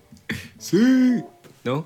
See? 0.59 1.21
No. 1.65 1.86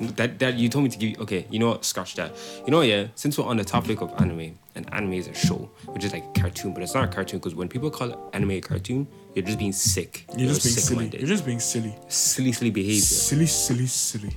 That 0.00 0.38
that 0.38 0.54
you 0.54 0.68
told 0.68 0.84
me 0.84 0.90
to 0.90 0.98
give 0.98 1.10
you 1.10 1.16
okay, 1.20 1.46
you 1.50 1.58
know 1.58 1.68
what, 1.68 1.84
scratch 1.84 2.14
that. 2.14 2.34
You 2.64 2.70
know 2.70 2.80
yeah, 2.80 3.08
since 3.14 3.36
we're 3.36 3.44
on 3.44 3.58
the 3.58 3.64
topic 3.64 4.00
of 4.00 4.10
anime, 4.18 4.58
and 4.74 4.92
anime 4.94 5.12
is 5.12 5.28
a 5.28 5.34
show, 5.34 5.70
which 5.88 6.04
is 6.04 6.12
like 6.12 6.24
a 6.24 6.40
cartoon, 6.40 6.72
but 6.72 6.82
it's 6.82 6.94
not 6.94 7.04
a 7.04 7.08
cartoon 7.08 7.38
because 7.38 7.54
when 7.54 7.68
people 7.68 7.90
call 7.90 8.30
anime 8.32 8.52
a 8.52 8.60
cartoon, 8.60 9.06
you're 9.34 9.44
just 9.44 9.58
being 9.58 9.72
sick. 9.72 10.24
You're 10.36 10.48
just 10.48 10.64
being 10.64 10.74
silly. 10.74 10.86
sick-minded. 10.86 11.20
You're 11.20 11.28
just 11.28 11.44
being 11.44 11.60
silly. 11.60 11.94
silly, 12.08 12.52
silly 12.52 12.70
behavior. 12.70 13.00
Silly, 13.00 13.46
silly, 13.46 13.86
silly. 13.86 14.36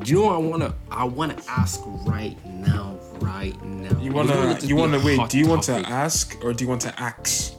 Do 0.00 0.12
you 0.12 0.18
know 0.20 0.26
what 0.26 0.34
I 0.34 0.38
wanna 0.38 0.74
I 0.90 1.04
wanna 1.04 1.36
ask 1.48 1.80
right 2.06 2.36
now, 2.46 2.98
right 3.20 3.60
now. 3.64 4.00
You 4.00 4.12
wanna, 4.12 4.58
you 4.62 4.76
wanna 4.76 5.04
wait? 5.04 5.28
Do 5.28 5.38
you 5.38 5.46
want 5.46 5.64
to 5.64 5.74
ask 5.74 6.36
or 6.44 6.52
do 6.52 6.64
you 6.64 6.68
want 6.68 6.82
to 6.82 7.00
axe? 7.00 7.56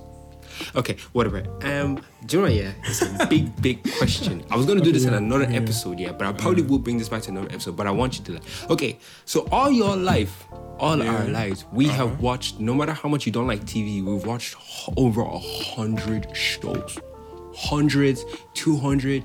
Okay, 0.76 0.98
whatever. 1.14 1.40
Um, 1.64 2.02
do 2.26 2.38
you 2.38 2.42
know 2.44 2.50
what, 2.50 2.54
yeah? 2.56 2.72
It's 2.84 3.02
a 3.02 3.28
big, 3.28 3.62
big 3.62 3.84
question. 3.98 4.44
I 4.50 4.56
was 4.58 4.66
gonna 4.66 4.82
do 4.82 4.92
this 4.92 5.06
in 5.06 5.14
another 5.14 5.46
episode, 5.50 6.00
yeah, 6.00 6.12
but 6.12 6.28
I 6.28 6.32
probably 6.34 6.64
will 6.64 6.80
bring 6.80 6.98
this 6.98 7.10
back 7.10 7.22
to 7.24 7.32
another 7.32 7.48
episode. 7.52 7.76
But 7.76 7.88
I 7.88 7.92
want 7.92 8.18
you 8.20 8.26
to 8.26 8.32
like, 8.34 8.44
okay. 8.70 8.98
So 9.26 9.48
all 9.52 9.72
your 9.72 9.96
life, 9.96 10.46
all 10.80 10.98
Yeah. 10.98 11.14
our 11.16 11.26
lives, 11.28 11.66
we 11.72 11.88
Uh-huh. 11.90 12.08
have 12.08 12.20
watched. 12.22 12.60
No 12.60 12.74
matter 12.74 12.94
how 12.94 13.10
much 13.10 13.26
you 13.26 13.32
don't 13.32 13.48
like 13.48 13.66
TV, 13.66 14.02
we've 14.04 14.26
watched 14.26 14.56
over 14.98 15.22
a 15.22 15.40
hundred 15.40 16.28
shows, 16.36 16.98
hundreds, 17.56 18.26
two 18.54 18.78
hundred, 18.78 19.24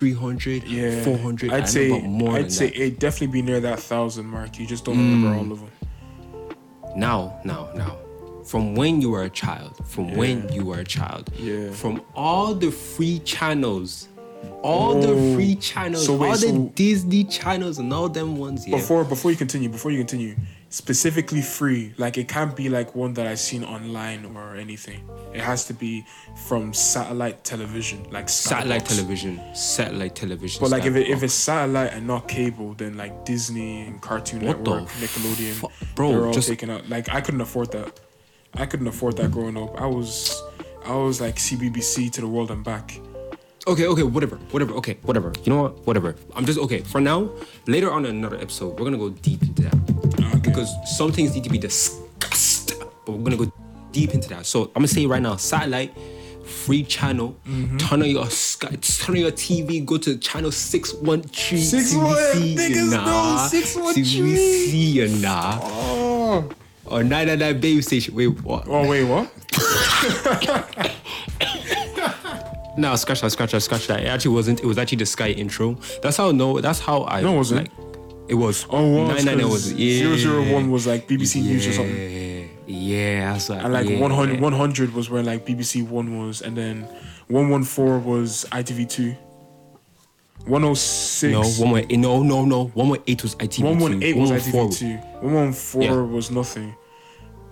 three 0.00 0.12
hundred, 0.14 0.64
Yeah, 0.64 1.02
four 1.04 1.16
hundred. 1.18 1.52
I'd 1.52 1.68
say 1.68 1.88
more 2.02 2.36
I'd 2.36 2.52
say 2.52 2.66
that. 2.66 2.76
it'd 2.76 2.98
definitely 2.98 3.28
be 3.28 3.42
near 3.42 3.60
that 3.60 3.80
thousand 3.80 4.26
mark. 4.26 4.58
You 4.58 4.66
just 4.66 4.84
don't 4.84 4.96
remember 4.98 5.28
Mm. 5.28 5.38
all 5.38 5.52
of 5.52 5.60
them. 5.60 5.70
now, 6.96 7.40
now, 7.44 7.70
now. 7.74 7.96
From 8.44 8.74
when 8.74 9.00
you 9.00 9.10
were 9.10 9.22
a 9.24 9.30
child, 9.30 9.80
from 9.86 10.14
when 10.16 10.52
you 10.52 10.64
were 10.66 10.78
a 10.80 10.84
child, 10.84 11.30
Yeah. 11.38 11.70
from 11.72 12.02
all 12.14 12.54
the 12.54 12.70
free 12.70 13.18
channels, 13.20 14.08
all 14.62 15.00
the 15.00 15.08
Oh, 15.12 15.34
free 15.34 15.54
channels, 15.56 16.04
so 16.06 16.14
wait, 16.16 16.28
all 16.28 16.36
the 16.36 16.70
Disney 16.74 17.24
channels 17.24 17.78
and 17.78 17.92
all 17.92 18.08
them 18.08 18.36
ones, 18.36 18.66
yeah. 18.68 18.76
Before 18.76 19.02
before 19.04 19.30
you 19.30 19.36
continue, 19.38 19.70
before 19.70 19.90
you 19.90 19.98
continue, 19.98 20.36
specifically 20.68 21.40
free. 21.40 21.94
Like 21.96 22.18
it 22.18 22.28
can't 22.28 22.54
be 22.54 22.68
like 22.68 22.94
one 22.94 23.14
that 23.14 23.26
I've 23.26 23.38
seen 23.38 23.64
online 23.64 24.26
or 24.36 24.56
anything. 24.56 25.00
It 25.32 25.40
has 25.40 25.64
to 25.66 25.72
be 25.74 26.04
from 26.46 26.74
satellite 26.74 27.44
television, 27.44 28.06
like 28.10 28.28
satellite 28.28 28.84
Starbucks. 28.84 28.96
television, 28.96 29.40
satellite 29.54 30.14
television. 30.16 30.60
But 30.60 30.70
like 30.70 30.84
if 30.84 30.94
it, 30.96 31.08
if 31.08 31.22
it's 31.22 31.32
satellite 31.34 31.92
and 31.94 32.06
not 32.06 32.28
cable, 32.28 32.74
then 32.74 32.96
like 32.98 33.24
Disney 33.24 33.86
and 33.86 34.00
Cartoon 34.02 34.40
What 34.44 34.58
Network, 34.58 34.88
Nickelodeon, 35.00 35.52
fu- 35.54 35.68
bro, 35.94 36.10
they're 36.12 36.26
all 36.26 36.32
just- 36.34 36.48
taken 36.48 36.68
out. 36.70 36.88
Like 36.90 37.08
I 37.14 37.20
couldn't 37.22 37.40
afford 37.40 37.72
that. 37.72 38.00
I 38.56 38.66
couldn't 38.66 38.86
afford 38.86 39.16
that 39.16 39.30
growing 39.30 39.56
up. 39.56 39.80
I 39.80 39.86
was 39.86 40.40
I 40.86 40.94
was 40.94 41.20
like 41.20 41.36
CBBC 41.36 42.10
to 42.12 42.20
the 42.20 42.28
world 42.28 42.50
and 42.50 42.62
back. 42.64 42.98
Okay, 43.66 43.86
okay, 43.86 44.02
whatever, 44.02 44.36
whatever, 44.50 44.74
okay, 44.74 44.98
whatever. 45.02 45.32
You 45.42 45.52
know 45.54 45.62
what? 45.62 45.86
Whatever. 45.86 46.14
I'm 46.36 46.44
just 46.44 46.58
okay. 46.58 46.80
For 46.80 47.00
now, 47.00 47.30
later 47.66 47.90
on 47.90 48.04
in 48.04 48.16
another 48.16 48.36
episode, 48.36 48.78
we're 48.78 48.84
gonna 48.84 48.98
go 48.98 49.08
deep 49.10 49.42
into 49.42 49.62
that. 49.62 49.74
Okay. 50.36 50.38
Because 50.50 50.70
some 50.96 51.12
things 51.12 51.34
need 51.34 51.44
to 51.44 51.50
be 51.50 51.58
discussed. 51.58 52.74
But 53.06 53.12
we're 53.12 53.24
gonna 53.24 53.36
go 53.38 53.50
deep 53.92 54.12
into 54.12 54.28
that. 54.28 54.44
So 54.46 54.64
I'm 54.64 54.82
gonna 54.82 54.88
say 54.88 55.06
right 55.06 55.22
now, 55.22 55.36
satellite, 55.36 55.96
free 56.44 56.82
channel, 56.84 57.36
Mm-hmm. 57.48 57.78
turn 57.78 58.02
on 58.02 58.10
your 58.10 58.28
sky, 58.28 58.76
turn 58.82 59.16
on 59.16 59.20
your 59.22 59.32
TV, 59.32 59.82
go 59.84 59.96
to 59.96 60.18
channel 60.18 60.52
613 60.52 61.58
613, 61.58 62.58
niggas 62.58 62.90
know, 62.90 62.96
nah. 63.04 63.46
613. 63.48 64.04
CBC 64.04 65.04
and 65.06 65.22
nah. 65.22 65.58
Oh. 65.62 66.50
Or 66.86 67.02
999 67.02 67.60
Baby 67.60 67.82
Station. 67.82 68.14
Wait, 68.14 68.28
what? 68.42 68.66
Oh 68.68 68.88
wait, 68.88 69.04
what? 69.04 69.30
No, 72.76 72.96
scratch 72.96 73.20
that, 73.20 73.30
scratch 73.30 73.52
that, 73.52 73.60
scratch 73.60 73.86
that. 73.86 74.00
It 74.00 74.06
actually 74.06 74.34
wasn't. 74.34 74.60
It 74.60 74.66
was 74.66 74.78
actually 74.78 74.98
the 74.98 75.06
Sky 75.06 75.28
intro. 75.28 75.78
That's 76.02 76.16
how 76.16 76.32
no. 76.32 76.60
That's 76.60 76.80
how 76.80 77.04
I. 77.04 77.20
No, 77.20 77.34
it 77.34 77.36
wasn't. 77.36 77.60
Like, 77.68 77.88
it 78.28 78.34
was. 78.34 78.66
Oh, 78.68 78.94
well, 78.94 79.08
nine 79.08 79.24
nine. 79.24 79.48
Was. 79.48 79.72
Yeah. 79.72 79.98
Zero 79.98 80.16
zero 80.16 80.52
one 80.52 80.70
was 80.70 80.86
like 80.86 81.06
BBC 81.06 81.42
News 81.42 81.66
or 81.66 81.72
something. 81.72 81.94
Yeah, 81.96 82.46
yeah. 82.66 83.32
That's 83.32 83.48
like. 83.48 83.62
And 83.62 83.72
like 83.72 83.88
yeah. 83.88 84.00
100, 84.00 84.40
100 84.40 84.94
was 84.94 85.08
where 85.08 85.22
like 85.22 85.46
BBC 85.46 85.86
One 85.86 86.18
was, 86.18 86.42
and 86.42 86.56
then 86.56 86.82
114 87.28 88.04
was 88.04 88.44
ITV2. 88.50 89.16
106. 90.46 91.32
No, 91.32 91.64
one 91.64 91.68
more. 91.70 91.82
No, 91.90 92.22
no, 92.22 92.44
no. 92.44 92.66
One 92.68 92.88
more 92.88 92.98
eight 93.06 93.22
was 93.22 93.34
ITV. 93.36 93.62
118 93.62 94.20
was 94.20 94.30
ITV2. 94.30 95.22
114 95.22 95.82
Yeah. 95.82 96.00
was 96.02 96.30
nothing. 96.30 96.74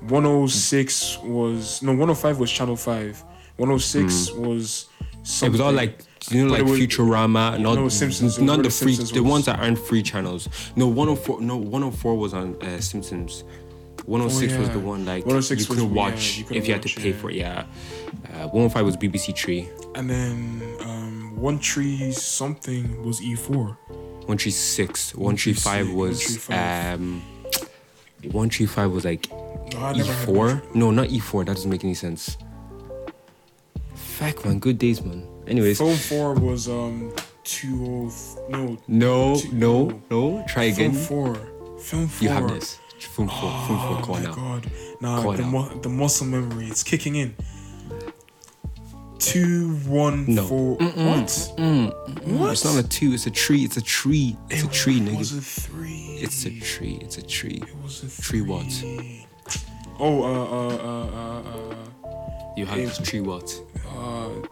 106 0.09 1.19
was 1.23 1.83
no 1.83 1.93
105 1.93 2.39
was 2.39 2.51
Channel 2.51 2.77
5. 2.77 3.25
106 3.57 4.31
Mm. 4.31 4.37
was 4.47 4.87
Something. 5.25 5.47
It 5.47 5.53
was 5.53 5.61
all 5.61 5.73
like 5.73 6.01
you 6.31 6.45
know, 6.45 6.51
But 6.51 6.61
like 6.63 6.71
was- 6.71 6.81
Futurama, 6.81 7.61
not 7.61 7.77
no, 7.77 7.89
Simpsons. 7.89 8.39
Not 8.39 8.59
the 8.59 8.65
the 8.65 8.71
free, 8.71 8.97
the 8.97 9.23
was. 9.23 9.31
ones 9.31 9.45
that 9.47 9.59
aren't 9.61 9.79
free 9.79 10.03
channels. 10.03 10.49
No, 10.77 10.87
one 10.89 11.09
hundred 11.09 11.21
four, 11.23 11.41
no 11.41 11.57
one 11.57 11.83
hundred 11.83 11.99
four 11.99 12.17
was 12.17 12.35
on 12.35 12.57
uh, 12.63 12.81
Simpsons. 12.81 13.45
One 14.05 14.21
hundred 14.21 14.33
six 14.35 14.57
was 14.57 14.69
yeah. 14.69 14.75
the 14.75 14.81
one 14.81 15.05
like 15.05 15.25
you 15.25 15.33
couldn't 15.33 15.91
yeah, 15.91 16.03
watch 16.03 16.39
you 16.39 16.45
couldn't 16.45 16.63
if 16.63 16.69
you 16.69 16.75
had 16.75 16.83
to 16.83 16.89
pay 17.01 17.11
yeah. 17.11 17.17
for 17.17 17.31
it. 17.31 17.37
Yeah, 17.37 17.65
uh, 18.35 18.49
one 18.49 18.63
hundred 18.63 18.73
five 18.73 18.85
was 18.85 18.97
BBC 18.97 19.37
Three. 19.37 19.69
And 19.95 20.11
then 20.11 20.63
um, 20.81 21.12
one 21.37 21.59
tree 21.59 22.13
something 22.13 23.03
was 23.05 23.21
E 23.23 23.35
four. 23.35 23.79
One 24.27 24.39
three 24.39 24.53
six. 24.53 25.15
One 25.15 25.37
three 25.37 25.53
five 25.53 25.89
One 25.89 25.97
was 25.97 26.23
three 26.23 26.37
five. 26.37 26.95
um. 27.01 27.23
One 28.31 28.49
three 28.51 28.67
five 28.67 28.91
was 28.93 29.05
like 29.05 29.29
No, 29.31 29.79
I 29.79 29.93
E 29.95 29.97
never 29.99 30.13
had 30.13 30.27
four. 30.27 30.63
No, 30.75 30.91
not 30.91 31.09
E 31.11 31.19
four. 31.19 31.45
That 31.45 31.55
doesn't 31.57 31.71
make 31.71 31.83
any 31.85 31.95
sense. 31.95 32.37
Fuck 33.95 34.45
man, 34.45 34.59
good 34.59 34.79
days 34.79 35.03
man. 35.03 35.27
Anyways, 35.47 35.79
Phone 35.79 35.97
four 35.97 36.35
was 36.35 36.69
um 36.69 37.13
two 37.45 37.85
oh 37.85 38.13
no 38.49 38.79
no, 38.87 39.37
two- 39.37 39.53
no, 39.53 40.03
no. 40.11 40.45
Try 40.49 40.65
again. 40.65 40.93
Film 40.93 41.05
four. 41.35 41.79
Film 41.81 42.07
four. 42.09 42.23
You 42.25 42.29
have 42.29 42.49
this. 42.49 42.79
Film 43.01 43.29
four. 43.29 43.41
Film 43.67 43.79
four. 43.79 43.99
Oh 43.99 44.01
Come 44.05 44.11
my 44.15 44.23
now. 44.23 44.35
god. 44.35 44.71
Nah, 45.01 45.29
on 45.29 45.37
the, 45.37 45.43
now. 45.43 45.51
mu- 45.51 45.81
the 45.81 45.89
muscle 45.89 46.27
memory, 46.27 46.67
it's 46.69 46.85
kicking 46.85 47.17
in. 47.17 47.35
Two, 49.23 49.77
one, 49.87 50.25
No. 50.35 50.47
four. 50.47 50.75
What? 50.77 51.53
What? 52.25 52.53
It's 52.53 52.65
not 52.65 52.77
a 52.85 52.89
two. 52.89 53.13
It's 53.13 53.27
a 53.27 53.31
tree. 53.31 53.63
It's 53.65 53.77
a 53.77 53.83
tree. 53.83 54.37
It's 54.51 54.65
a 54.65 54.69
tree, 54.69 55.01
nigga. 55.01 55.13
It 55.15 55.19
was 55.19 55.33
a 55.33 55.41
three. 55.41 56.19
It's 56.21 56.45
a 56.45 56.51
tree. 56.61 56.99
It's 57.01 57.19
a 57.19 57.23
tree. 57.23 57.63
It 57.67 57.77
was 57.83 58.03
a 58.03 58.09
three. 58.09 58.41
Tree 58.41 58.49
what? 58.49 58.85
Oh, 60.01 60.23
uh, 60.23 60.47
uh, 60.57 61.07
uh, 61.07 61.75
You 62.57 62.67
have 62.67 62.79
It- 62.79 63.05
tree 63.05 63.21
what? 63.21 63.49
uh, 63.87 63.99
uh, 63.99 64.29
uh, 64.29 64.43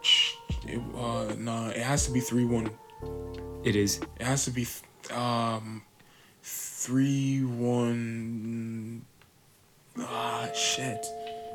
it, 0.67 0.81
uh, 0.97 1.35
nah, 1.37 1.69
it 1.69 1.83
has 1.83 2.05
to 2.07 2.11
be 2.11 2.19
three 2.19 2.45
one. 2.45 2.69
It 3.63 3.75
is. 3.75 3.99
It 4.19 4.25
has 4.25 4.45
to 4.45 4.51
be, 4.51 4.65
th- 4.65 5.11
um, 5.17 5.83
three 6.43 7.43
one. 7.43 9.01
Ah, 9.99 10.47
shit. 10.55 11.05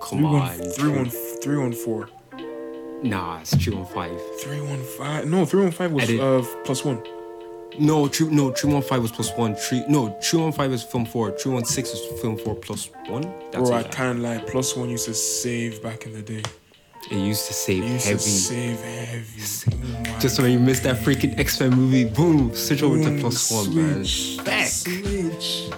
Come 0.01 0.19
Three 0.19 0.27
on. 0.27 0.33
one, 0.35 0.71
three 0.71 0.91
one, 0.93 1.11
three 1.43 1.57
one 1.59 1.73
four. 1.73 2.09
Nah, 3.03 3.41
it's 3.41 3.55
three 3.57 3.75
one 3.75 3.87
five. 3.87 4.21
Three 4.41 4.61
one 4.61 4.83
five. 4.99 5.27
No, 5.27 5.45
three 5.45 5.63
one 5.63 5.71
five 5.73 5.93
was 5.93 6.05
Edit. 6.05 6.21
uh 6.21 6.43
plus 6.65 6.85
one. 6.85 7.03
No, 7.79 8.09
three 8.09 8.29
no 8.29 8.53
three 8.53 8.73
one 8.73 8.83
five 8.83 9.03
was 9.03 9.13
plus 9.13 9.31
one. 9.37 9.55
Three 9.55 9.85
no 9.89 10.19
three 10.23 10.41
one 10.41 10.53
five 10.53 10.71
was 10.71 10.83
film 10.83 11.05
four. 11.05 11.31
Three 11.33 11.53
one 11.53 11.65
six 11.65 11.91
is 11.91 12.21
film 12.23 12.39
four 12.39 12.55
plus 12.55 12.91
one. 13.09 13.23
That's 13.53 13.69
Bro, 13.69 13.73
I 13.79 13.81
it. 13.81 13.93
can't 13.93 14.21
lie. 14.21 14.39
Plus 14.39 14.75
one 14.77 14.89
used 14.89 15.05
to 15.07 15.15
save 15.15 15.83
back 15.83 16.07
in 16.07 16.13
the 16.15 16.23
day. 16.23 16.43
It 17.11 17.19
used 17.19 17.47
to 17.47 17.53
save 17.53 17.85
It 17.85 17.89
used 17.89 18.07
heavy. 18.07 18.19
to 18.19 18.23
save 18.23 18.81
heavy. 18.81 19.43
Oh 20.09 20.19
Just 20.19 20.41
when 20.41 20.51
you 20.51 20.59
missed 20.59 20.83
that 20.85 20.97
freaking 20.97 21.39
X 21.39 21.61
Men 21.61 21.71
movie, 21.71 22.05
boom, 22.05 22.53
switch 22.55 22.83
over 22.83 22.97
to 22.97 23.05
Boom, 23.11 23.21
plus 23.21 23.51
one, 23.53 23.77
man. 23.77 24.05
switch, 24.05 24.45
Back. 24.45 24.67
Switch. 24.69 25.69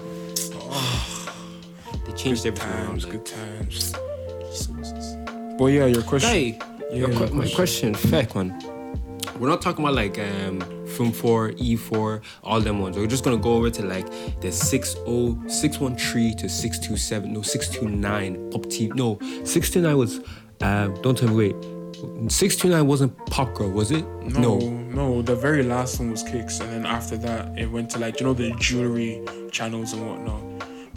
They 2.07 2.13
changed 2.15 2.47
everything 2.47 2.71
around. 2.71 3.01
Times, 3.01 3.05
good 3.05 3.27
times. 3.27 3.93
But 5.59 5.67
yeah, 5.67 5.87
your 5.87 6.03
question. 6.03 6.31
Hey, 6.31 6.59
your 6.93 7.11
Yeah, 7.11 7.19
que- 7.27 7.35
my 7.35 7.49
question, 7.49 7.95
fact 7.95 8.35
one. 8.35 8.59
We're 9.39 9.49
not 9.49 9.63
talking 9.63 9.85
about 9.85 9.95
like 9.95 10.19
um 10.19 10.61
film 10.87 11.13
four, 11.13 11.53
E 11.59 11.77
four, 11.77 12.23
all 12.43 12.61
them 12.61 12.81
ones. 12.81 12.97
We're 12.97 13.07
just 13.07 13.25
gonna 13.25 13.37
go 13.37 13.53
over 13.55 13.71
to 13.71 13.83
like 13.85 14.07
the 14.41 14.51
60 14.51 15.37
613 15.49 16.37
to 16.39 16.49
627, 16.49 17.33
no 17.33 17.43
629 17.43 18.51
pop 18.51 18.63
TV. 18.67 18.95
No, 18.95 19.19
629 19.45 19.97
was 19.99 20.21
um 20.61 21.01
don't 21.03 21.17
tell 21.17 21.29
me 21.29 21.35
wait. 21.53 21.57
629 22.31 22.87
wasn't 22.87 23.27
Pop 23.27 23.55
Girl, 23.55 23.71
was 23.71 23.91
it? 23.91 24.05
No, 24.23 24.59
no, 24.59 25.21
the 25.21 25.35
very 25.35 25.65
last 25.65 25.99
one 25.99 26.13
was 26.13 26.23
Kix, 26.23 26.61
and 26.61 26.71
then 26.73 26.87
after 26.87 27.17
that, 27.17 27.59
it 27.59 27.67
went 27.71 27.91
to 27.91 27.99
like 27.99 28.21
you 28.21 28.27
know 28.27 28.35
the 28.35 28.53
jewelry 28.61 29.21
channels 29.51 29.93
and 29.95 30.07
whatnot, 30.09 30.41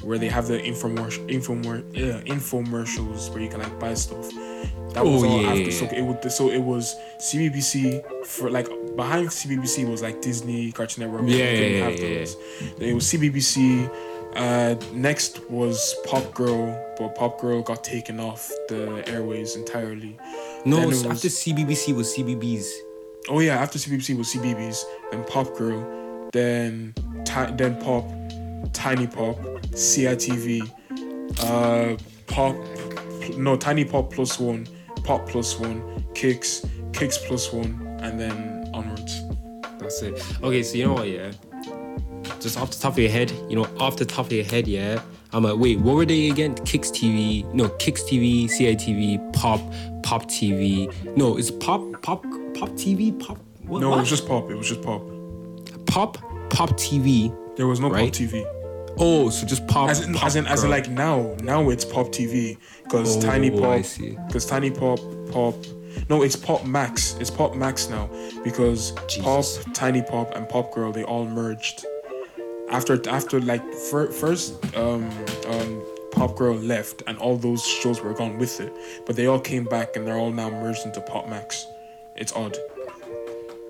where 0.04 0.20
they 0.20 0.30
have 0.30 0.48
the 0.48 0.60
infomer- 0.60 1.28
infomer- 1.28 1.84
yeah, 1.92 2.22
infomercials 2.32 3.32
where 3.32 3.42
you 3.42 3.50
can 3.50 3.62
like 3.62 3.80
buy 3.80 3.96
stuff. 3.96 4.30
That 4.94 5.06
was 5.06 5.24
Oh, 5.24 5.28
all 5.30 5.42
yeah, 5.42 5.50
after. 5.52 5.72
So 5.72 5.86
it 5.86 6.02
would, 6.02 6.32
so 6.32 6.50
it 6.50 6.60
was 6.62 6.96
CBBC 7.18 8.26
for 8.26 8.50
like 8.50 8.68
behind 8.96 9.30
CBBC 9.30 9.90
was 9.90 10.02
like 10.02 10.22
Disney, 10.22 10.72
Cartoon 10.72 11.06
Network. 11.06 11.24
Yeah, 11.30 11.46
yeah, 11.52 11.88
yeah, 11.88 11.88
yeah. 11.90 12.26
Then 12.78 12.90
it 12.90 12.94
was 12.94 13.06
CBBC. 13.12 13.90
Uh, 14.36 14.76
next 14.94 15.50
was 15.50 15.94
Pop 16.06 16.34
Girl, 16.34 16.72
but 16.98 17.16
Pop 17.16 17.40
Girl 17.42 17.62
got 17.62 17.84
taken 17.84 18.20
off 18.20 18.50
the 18.70 19.04
airways 19.08 19.56
entirely. 19.58 20.18
No, 20.66 20.88
was- 20.88 21.06
after 21.06 21.28
CBBC 21.28 21.94
was 21.96 22.16
CBeebies. 22.16 22.66
Oh 23.30 23.40
yeah, 23.40 23.56
after 23.62 23.78
CBBC 23.78 24.18
was 24.18 24.34
CBeebies, 24.34 24.84
then 25.12 25.24
Pop 25.26 25.56
Girl, 25.58 26.30
then 26.32 26.94
ti- 27.26 27.52
then 27.56 27.76
Pop, 27.82 28.06
Tiny 28.74 29.06
Pop, 29.08 29.38
CITV, 29.74 30.62
uh, 31.44 31.98
Pop, 32.28 32.56
no 33.38 33.56
Tiny 33.58 33.84
Pop 33.86 34.12
plus 34.14 34.40
one, 34.40 34.66
Pop 35.04 35.28
plus 35.28 35.60
one, 35.60 35.82
Kix, 36.14 36.66
Kix 36.92 37.18
plus 37.26 37.52
one, 37.52 37.98
and 38.02 38.20
then 38.20 38.70
onwards. 38.74 39.22
That's 39.80 40.02
it. 40.02 40.24
Okay, 40.44 40.64
so 40.64 40.78
you 40.78 40.86
know 40.88 40.94
what, 40.94 41.10
yeah? 41.10 41.32
Just 42.40 42.58
off 42.60 42.72
the 42.72 42.78
top 42.80 42.94
of 42.94 43.00
your 43.00 43.10
head, 43.10 43.32
you 43.50 43.56
know, 43.56 43.68
off 43.80 43.98
the 43.98 44.06
top 44.06 44.28
of 44.28 44.32
your 44.32 44.44
head, 44.46 44.68
yeah. 44.68 45.02
I'm 45.34 45.44
like, 45.44 45.58
wait, 45.58 45.80
what 45.80 45.96
were 45.96 46.06
they 46.06 46.30
again? 46.30 46.56
Kix 46.56 46.92
TV, 46.92 47.52
no, 47.54 47.70
Kix 47.70 48.02
TV, 48.02 48.46
CITV, 48.46 49.34
Pop, 49.34 49.62
Pop 50.04 50.26
TV. 50.26 50.94
No, 51.16 51.38
it's 51.38 51.52
Pop, 51.52 51.82
Pop, 52.02 52.24
Pop 52.54 52.70
TV, 52.72 53.18
Pop. 53.18 53.38
What? 53.66 53.80
No, 53.80 53.90
what? 53.90 53.98
it 53.98 54.02
was 54.02 54.10
just 54.10 54.28
Pop. 54.28 54.52
It 54.52 54.56
was 54.56 54.68
just 54.68 54.82
Pop. 54.82 55.02
Pop, 55.86 56.18
Pop 56.50 56.72
TV. 56.72 57.36
There 57.56 57.68
was 57.68 57.80
no 57.80 57.90
Right. 57.90 58.12
Pop 58.12 58.22
TV. 58.22 58.61
Oh, 58.98 59.30
so 59.30 59.46
just 59.48 59.66
Pop. 59.68 59.90
As 59.90 60.02
in, 60.02 60.14
pop 60.14 60.26
as 60.26 60.36
in, 60.36 60.46
as 60.48 60.64
in, 60.64 60.70
like 60.70 60.90
now, 60.90 61.36
now 61.42 61.70
it's 61.70 61.86
Pop 61.86 62.08
TV 62.08 62.58
because 62.84 63.18
Oh, 63.18 63.22
Tiny 63.22 63.48
I 63.48 63.60
Pop, 63.60 63.86
see. 63.86 64.18
because 64.28 64.46
Tiny 64.46 64.70
Pop, 64.72 65.00
Pop. 65.32 65.56
No, 66.10 66.22
it's 66.22 66.36
Pop 66.36 66.66
Max. 66.66 67.16
It's 67.20 67.30
Pop 67.30 67.56
Max 67.56 67.90
now 67.90 68.10
because 68.44 68.92
Jesus. 69.08 69.58
Pop, 69.64 69.74
Tiny 69.74 70.02
Pop, 70.02 70.36
and 70.36 70.48
Pop 70.48 70.74
Girl 70.74 70.92
they 70.92 71.04
all 71.04 71.26
merged. 71.26 71.86
After 72.70 73.02
after 73.10 73.40
like 73.42 73.64
fir- 73.74 74.12
first, 74.12 74.54
um, 74.76 75.10
um, 75.48 75.84
Pop 76.12 76.38
Girl 76.38 76.56
left 76.56 77.04
and 77.08 77.18
all 77.18 77.38
those 77.38 77.66
shows 77.66 78.02
were 78.02 78.14
gone 78.14 78.38
with 78.38 78.60
it, 78.62 78.74
but 79.06 79.16
they 79.16 79.28
all 79.28 79.40
came 79.40 79.66
back 79.66 79.96
and 79.96 80.06
they're 80.08 80.18
all 80.18 80.32
now 80.32 80.50
merged 80.50 80.86
into 80.86 81.02
Pop 81.02 81.28
Max. 81.28 81.66
It's 82.16 82.34
odd. 82.34 82.58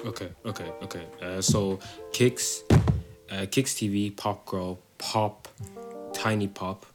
Okay, 0.05 0.29
okay, 0.45 0.71
okay. 0.83 1.05
Uh, 1.21 1.41
so 1.41 1.79
Kix, 2.11 2.61
uh, 3.31 3.45
Kix 3.45 3.73
TV, 3.77 4.15
Pop 4.15 4.45
Girl, 4.45 4.79
Pop, 5.01 5.47
Tiny 6.13 6.47
Pop, 6.47 6.85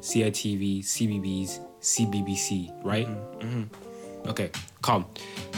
CITV, 0.00 0.80
CBeebies, 0.82 1.60
CBBC, 1.80 2.72
right? 2.84 3.08
Okay, 4.26 4.50
calm. 4.82 5.06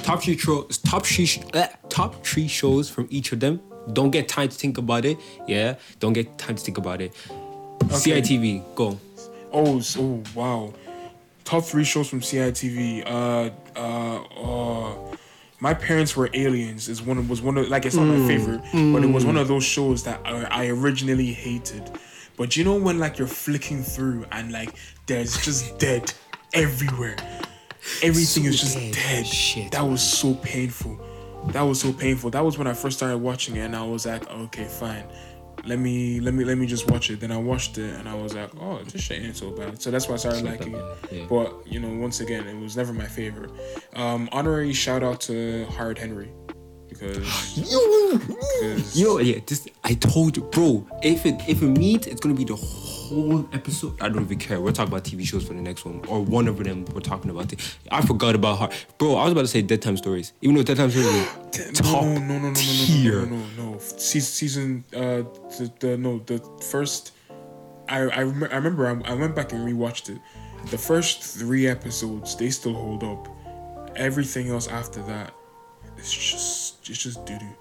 Top 0.03 0.23
three 0.23 0.37
shows. 0.39 0.79
Top 0.79 1.05
three. 1.05 1.27
sh- 1.27 1.41
Uh, 1.55 1.67
top 1.89 2.25
three 2.25 2.47
shows 2.49 2.89
from 2.91 3.07
each 3.11 3.33
of 3.33 3.41
them. 3.41 3.61
Don't 3.93 4.11
get 4.11 4.29
time 4.29 4.49
to 4.49 4.57
think 4.57 4.79
about 4.79 5.05
it. 5.05 5.19
Yeah, 5.47 5.75
don't 6.01 6.13
get 6.15 6.39
time 6.39 6.57
to 6.57 6.63
think 6.63 6.79
about 6.79 7.01
it. 7.01 7.13
CITV, 7.89 8.63
go. 8.75 8.99
Oh, 9.53 9.79
s- 9.79 9.97
oh 9.99 10.23
wow. 10.35 10.73
Top 11.45 11.65
three 11.65 11.85
shows 11.85 12.09
from 12.09 12.21
CITV. 12.21 13.03
Uh, 13.07 13.51
uh, 13.77 14.23
uh, 14.25 15.04
my 15.65 15.73
parents 15.73 16.15
were 16.15 16.29
aliens. 16.35 16.91
Is 16.91 17.01
one 17.01 17.17
of, 17.17 17.31
was 17.31 17.41
one 17.41 17.57
of 17.57 17.71
like 17.71 17.87
it's 17.87 17.97
not 17.97 18.05
my 18.05 18.17
mm, 18.17 18.27
favorite, 18.27 18.61
but 18.93 19.03
it 19.03 19.11
was 19.11 19.25
one 19.25 19.37
mm. 19.37 19.41
of 19.41 19.49
those 19.49 19.65
shows 19.65 20.05
that 20.05 20.21
I, 20.23 20.43
I 20.51 20.67
originally 20.67 21.33
hated. 21.33 21.91
But 22.37 22.55
you 22.55 22.65
know 22.65 22.75
when 22.75 22.99
like 22.99 23.17
you're 23.17 23.27
flicking 23.27 23.83
through 23.83 24.27
and 24.31 24.53
like 24.53 24.75
there's 25.07 25.43
just 25.43 25.79
dead 25.87 26.13
everywhere. 26.53 27.17
Everything 28.03 28.45
So 28.45 28.49
is 28.51 28.61
just 28.61 28.77
dead. 28.77 28.93
dead. 28.93 29.27
Shit, 29.27 29.73
that 29.73 29.81
was 29.81 30.03
so 30.03 30.35
painful. 30.35 31.01
That 31.49 31.63
was 31.63 31.81
so 31.81 31.95
painful. 31.95 32.29
That 32.29 32.45
was 32.45 32.59
when 32.59 32.67
I 32.67 32.75
first 32.75 32.99
started 32.99 33.17
watching 33.17 33.57
it, 33.57 33.61
and 33.61 33.75
I 33.75 33.85
was 33.85 34.05
like, 34.05 34.31
okay, 34.31 34.65
fine. 34.65 35.05
Let 35.65 35.79
me 35.79 36.21
let 36.21 36.35
me 36.35 36.45
let 36.45 36.59
me 36.59 36.67
just 36.67 36.91
watch 36.91 37.11
it. 37.11 37.21
Then 37.21 37.33
I 37.33 37.37
watched 37.37 37.79
it, 37.79 37.95
and 37.95 38.09
I 38.09 38.15
was 38.15 38.35
like, 38.35 38.51
oh, 38.61 38.83
this 38.85 39.03
shit 39.03 39.23
ain't 39.23 39.37
so 39.37 39.51
bad. 39.51 39.81
So 39.81 39.91
that's 39.91 40.09
why 40.09 40.15
I 40.15 40.19
started 40.19 40.45
liking 40.45 40.75
it. 40.75 40.85
yeah. 41.11 41.27
But 41.29 41.67
you 41.67 41.81
know, 41.81 41.93
once 41.95 42.21
again, 42.21 42.47
it 42.47 42.57
was 42.59 42.77
never 42.77 42.93
my 42.93 43.07
favorite. 43.07 43.51
Um, 43.95 44.29
honorary 44.33 44.73
shout 44.73 45.03
out 45.03 45.21
to 45.23 45.65
Horrid 45.67 45.99
Henry 45.99 46.31
because 46.89 47.57
Yo, 48.95 49.17
yo, 49.17 49.19
yeah. 49.19 49.41
This 49.47 49.67
I 49.83 49.95
told 49.95 50.37
you, 50.37 50.43
bro. 50.45 50.87
If 51.03 51.27
it 51.27 51.37
if 51.49 51.63
it 51.63 51.69
means 51.69 52.07
it's 52.07 52.21
gonna 52.21 52.35
be 52.35 52.45
the 52.45 52.57
whole 52.57 52.84
episode, 53.53 54.01
I 54.01 54.09
don't 54.09 54.23
even 54.23 54.39
care. 54.39 54.61
We're 54.61 54.73
talking 54.73 54.93
about 54.93 55.05
TV 55.05 55.25
shows 55.25 55.47
for 55.47 55.55
the 55.55 55.61
next 55.61 55.85
one, 55.85 56.05
or 56.09 56.23
one 56.23 56.49
of 56.49 56.63
them. 56.63 56.85
We're 56.87 57.01
talking 57.01 57.31
about 57.31 57.53
it. 57.53 57.77
I 57.91 58.03
forgot 58.03 58.35
about 58.35 58.59
her, 58.59 58.69
bro. 58.99 59.17
I 59.17 59.25
was 59.25 59.33
about 59.33 59.43
to 59.43 59.49
say 59.49 59.63
Dead 59.63 59.83
Time 59.83 59.97
Stories, 59.97 60.33
even 60.43 60.57
though 60.57 60.63
Dead 60.63 60.77
Time 60.77 60.91
Stories 60.91 61.27
top 61.75 62.05
no, 62.05 62.15
no, 62.15 62.19
no, 62.19 62.19
no, 62.19 62.39
no, 62.39 62.49
no, 62.49 62.55
tier. 62.55 63.21
no, 63.21 63.37
no, 63.37 63.47
no, 63.57 63.73
no. 63.73 63.79
Se- 63.79 64.21
Season, 64.21 64.85
uh, 64.95 64.99
the, 65.59 65.73
the 65.81 65.97
no, 65.97 66.19
the 66.21 66.39
first. 66.71 67.13
I 67.89 67.99
I, 68.03 68.23
rem- 68.23 68.49
I 68.51 68.57
remember 68.57 68.87
I, 68.87 69.11
I 69.11 69.15
went 69.15 69.35
back 69.37 69.53
and 69.53 69.61
rewatched 69.67 70.09
it. 70.09 70.21
The 70.71 70.79
first 70.79 71.23
three 71.23 71.67
episodes 71.67 72.37
they 72.37 72.51
still 72.51 72.75
hold 72.75 73.05
up. 73.05 73.29
Everything 73.97 74.49
else 74.49 74.67
after 74.69 75.03
that 75.03 75.35
it's 75.97 76.13
just 76.13 76.89
it's 76.91 77.03
just 77.03 77.25
doo 77.25 77.39
doo. 77.39 77.57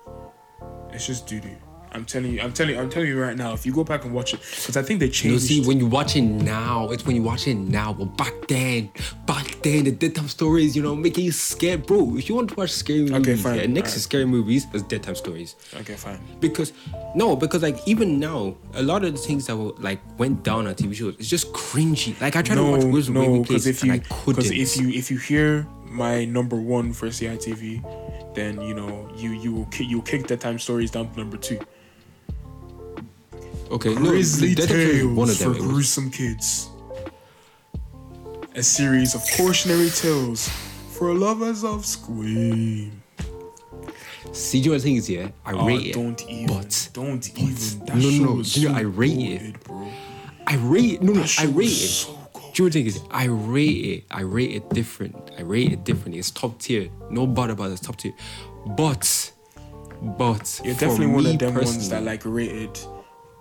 It's 0.92 1.08
just 1.08 1.28
doo 1.28 1.40
doo. 1.40 1.56
I'm 1.94 2.06
telling 2.06 2.34
you, 2.34 2.42
I'm 2.42 2.52
telling 2.54 2.76
you, 2.76 2.82
I'm 2.82 2.90
telling 2.90 3.08
you 3.08 3.22
right 3.22 3.36
now. 3.36 3.54
If 3.54 3.66
you 3.66 3.74
go 3.74 3.84
back 3.84 4.04
and 4.04 4.14
watch 4.14 4.34
it, 4.34 4.40
because 4.40 4.78
I 4.78 4.82
think 4.82 5.00
they 5.00 5.10
changed. 5.10 5.50
You 5.50 5.62
see, 5.62 5.68
when 5.68 5.80
you 5.80 5.86
watch 5.86 6.16
it 6.16 6.22
now, 6.22 6.90
it's 6.90 7.06
when 7.06 7.16
you 7.16 7.22
watch 7.22 7.48
it 7.48 7.56
now. 7.56 7.94
But 7.94 8.18
back 8.18 8.34
then, 8.48 8.90
back 9.26 9.62
then, 9.62 9.84
the 9.84 9.92
dead 9.92 10.16
time 10.16 10.28
stories, 10.28 10.76
you 10.76 10.82
know, 10.82 10.96
making 10.96 11.26
you 11.26 11.32
scared, 11.32 11.86
bro. 11.86 12.18
If 12.18 12.30
you 12.30 12.36
want 12.36 12.50
to 12.50 12.56
watch 12.56 12.72
scary 12.72 13.02
movies, 13.02 13.14
okay, 13.14 13.36
fine, 13.36 13.56
yeah, 13.60 13.66
next 13.68 13.90
alright. 13.90 13.94
to 13.94 14.00
scary 14.00 14.26
movies 14.26 14.66
is 14.74 14.82
dead 14.84 15.04
time 15.04 15.16
stories. 15.16 15.56
okay, 15.76 15.94
fine. 15.96 16.20
Because 16.40 16.74
no, 17.16 17.36
because 17.36 17.62
like 17.62 17.88
even 17.88 18.20
now, 18.20 18.56
a 18.74 18.82
lot 18.82 19.04
of 19.04 19.12
the 19.14 19.20
things 19.20 19.46
that 19.48 19.56
were 19.56 19.74
like 19.78 20.00
went 20.18 20.44
down 20.44 20.68
on 20.68 20.74
TV 20.76 20.96
shows, 20.96 21.16
it's 21.20 21.30
just 21.30 21.54
cringy. 21.54 22.20
Like 22.20 22.36
I 22.36 22.42
tried 22.42 22.56
to 22.56 22.64
watch 22.64 22.84
Wizard 22.86 23.14
no, 23.14 23.44
Place 23.44 23.66
if 23.68 23.84
you 23.84 23.92
and 23.92 24.02
I 24.02 24.06
couldn't. 24.06 24.44
because 24.44 24.52
if 24.52 24.78
you 24.78 24.90
if 24.90 25.12
you 25.12 25.18
hear 25.18 25.68
my 25.86 26.26
number 26.26 26.56
one 26.56 26.92
for 26.92 27.08
CITV, 27.08 28.34
then 28.34 28.62
you 28.62 28.74
know 28.74 29.08
you 29.16 29.32
you 29.32 29.54
will 29.54 29.68
you'll 29.80 30.02
kick 30.02 30.28
the 30.28 30.38
time 30.38 30.58
stories 30.58 30.92
down 30.92 31.12
to 31.12 31.20
number 31.20 31.38
two. 31.38 31.60
Okay, 33.74 33.94
no, 33.94 34.10
Grizzly 34.10 34.56
Time 34.56 34.68
Tales 34.68 35.18
one 35.18 35.30
of 35.30 35.38
for 35.38 35.44
them. 35.44 35.54
It 35.56 35.62
was- 35.62 35.68
gruesome 35.72 36.10
kids. 36.12 36.70
A 38.56 38.62
series 38.64 39.16
of 39.16 39.22
cautionary 39.36 39.90
tales 39.90 40.48
for 40.92 41.14
lovers 41.14 41.64
of 41.64 41.86
Scream. 41.86 43.02
See, 44.32 44.60
do 44.60 44.66
you 44.66 44.70
know 44.70 44.76
what 44.76 44.78
the 44.82 44.84
thing 44.84 44.96
is? 44.98 45.10
Yeah, 45.10 45.30
I 45.46 45.54
Oh, 45.54 45.66
rate 45.68 45.88
it. 45.88 45.94
don't 45.94 46.22
even, 46.30 46.48
but 46.48 46.90
don't 46.94 47.30
even. 47.38 47.86
That 47.86 47.96
No, 47.98 48.10
no, 48.10 48.34
no, 48.36 48.40
is 48.42 48.56
you 48.58 48.70
know, 48.70 48.76
I 48.76 48.82
rate 48.82 49.18
it. 49.18 49.64
bro. 49.64 49.88
I 50.48 50.56
rate 50.58 50.94
it. 50.94 51.02
No, 51.04 51.14
no, 51.14 51.26
I 51.40 51.46
rate 51.46 51.66
it. 51.68 51.70
so. 51.72 52.10
Do 52.10 52.40
you 52.40 52.42
know 52.42 52.46
what 52.46 52.56
the 52.58 52.70
thing 52.72 52.86
is? 52.86 53.00
I 53.10 53.26
rate 53.26 53.86
it. 53.86 54.04
I 54.12 54.22
rate 54.22 54.52
it 54.52 54.70
different. 54.70 55.32
I 55.38 55.42
rate 55.42 55.72
it 55.72 55.84
differently. 55.84 56.20
It's 56.20 56.30
top 56.32 56.60
tier. 56.60 56.90
No 57.10 57.26
bother 57.26 57.54
about 57.54 57.70
it. 57.72 57.74
It's 57.74 57.82
top 57.82 57.96
tier. 57.98 58.14
But, 58.78 59.32
but 60.18 60.62
You're 60.64 60.76
definitely 60.76 61.08
one 61.08 61.26
of 61.26 61.40
them 61.40 61.56
ones 61.56 61.90
that 61.90 62.04
like 62.04 62.22
rated, 62.26 62.78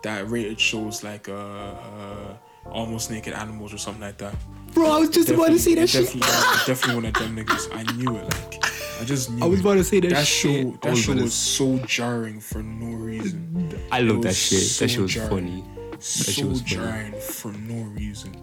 that 0.02 0.28
rated 0.30 0.58
shows 0.60 1.02
like 1.04 1.28
uh, 1.28 1.32
uh 1.32 2.36
almost 2.70 3.10
naked 3.10 3.32
animals 3.34 3.72
or 3.74 3.78
something 3.78 4.02
like 4.02 4.18
that. 4.18 4.34
Bro, 4.74 4.90
I 4.90 4.98
was 5.00 5.10
just 5.10 5.28
about 5.30 5.48
to 5.48 5.58
say 5.58 5.74
that 5.74 5.88
shit. 5.88 6.04
definitely, 6.06 6.30
Definitely 6.66 6.94
one 6.94 7.04
of 7.06 7.14
them 7.14 7.36
niggas. 7.36 7.68
I 7.76 7.82
knew 7.96 8.16
it. 8.16 8.24
Like 8.24 8.64
I 9.00 9.04
just 9.04 9.30
knew. 9.30 9.44
I 9.44 9.48
was 9.48 9.58
it. 9.60 9.62
about 9.62 9.74
to 9.74 9.84
say 9.84 10.00
that 10.00 10.10
that 10.10 10.26
shit. 10.26 10.64
show. 10.64 10.70
That 10.82 10.90
was 10.92 11.00
show 11.02 11.12
about 11.12 11.18
to- 11.18 11.24
was 11.24 11.34
so 11.34 11.78
jarring 11.86 12.40
for 12.40 12.62
no 12.62 12.96
reason. 12.96 13.78
I 13.90 13.98
It 14.00 14.04
love 14.04 14.22
that 14.22 14.28
was 14.28 14.38
shit. 14.38 14.60
so 14.60 14.84
that 14.84 14.88
shit 14.90 15.00
was 15.00 15.12
jarring. 15.12 15.30
funny. 15.30 15.64
So 15.98 16.32
shit 16.32 16.44
was 16.46 16.60
funny. 16.62 16.74
jarring 16.74 17.12
for 17.20 17.52
no 17.52 17.82
reason. 17.90 18.34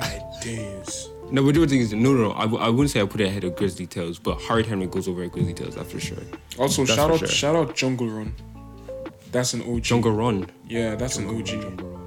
My 0.00 0.20
days. 0.42 1.08
No, 1.30 1.42
but 1.42 1.54
the 1.54 1.60
other 1.62 1.66
thing 1.68 1.80
is, 1.80 1.92
no, 1.92 2.12
no, 2.14 2.28
no. 2.28 2.32
I, 2.32 2.42
w- 2.42 2.62
I 2.62 2.68
wouldn't 2.70 2.90
say 2.90 3.00
I 3.02 3.06
put 3.06 3.20
it 3.20 3.26
ahead 3.26 3.44
of 3.44 3.54
Grizzly 3.56 3.86
Tales, 3.86 4.18
but 4.18 4.36
Horrid 4.36 4.64
Henry 4.66 4.86
goes 4.86 5.08
over 5.08 5.22
at 5.24 5.32
Grizzly 5.32 5.52
Tales, 5.52 5.74
that's 5.74 5.90
for 5.92 6.00
sure. 6.00 6.16
Also, 6.58 6.84
That's 6.84 6.94
shout 6.96 7.10
out, 7.10 7.18
sure. 7.18 7.28
shout 7.28 7.56
out 7.56 7.74
Jungle 7.74 8.08
Run. 8.08 8.34
That's 9.32 9.52
an 9.54 9.62
OG. 9.62 9.82
Jungle 9.82 10.12
Run. 10.12 10.46
Yeah, 10.66 10.94
that's 10.94 11.16
an 11.16 11.28
OG. 11.28 11.44
Jungle 11.46 11.88
Run. 11.88 11.98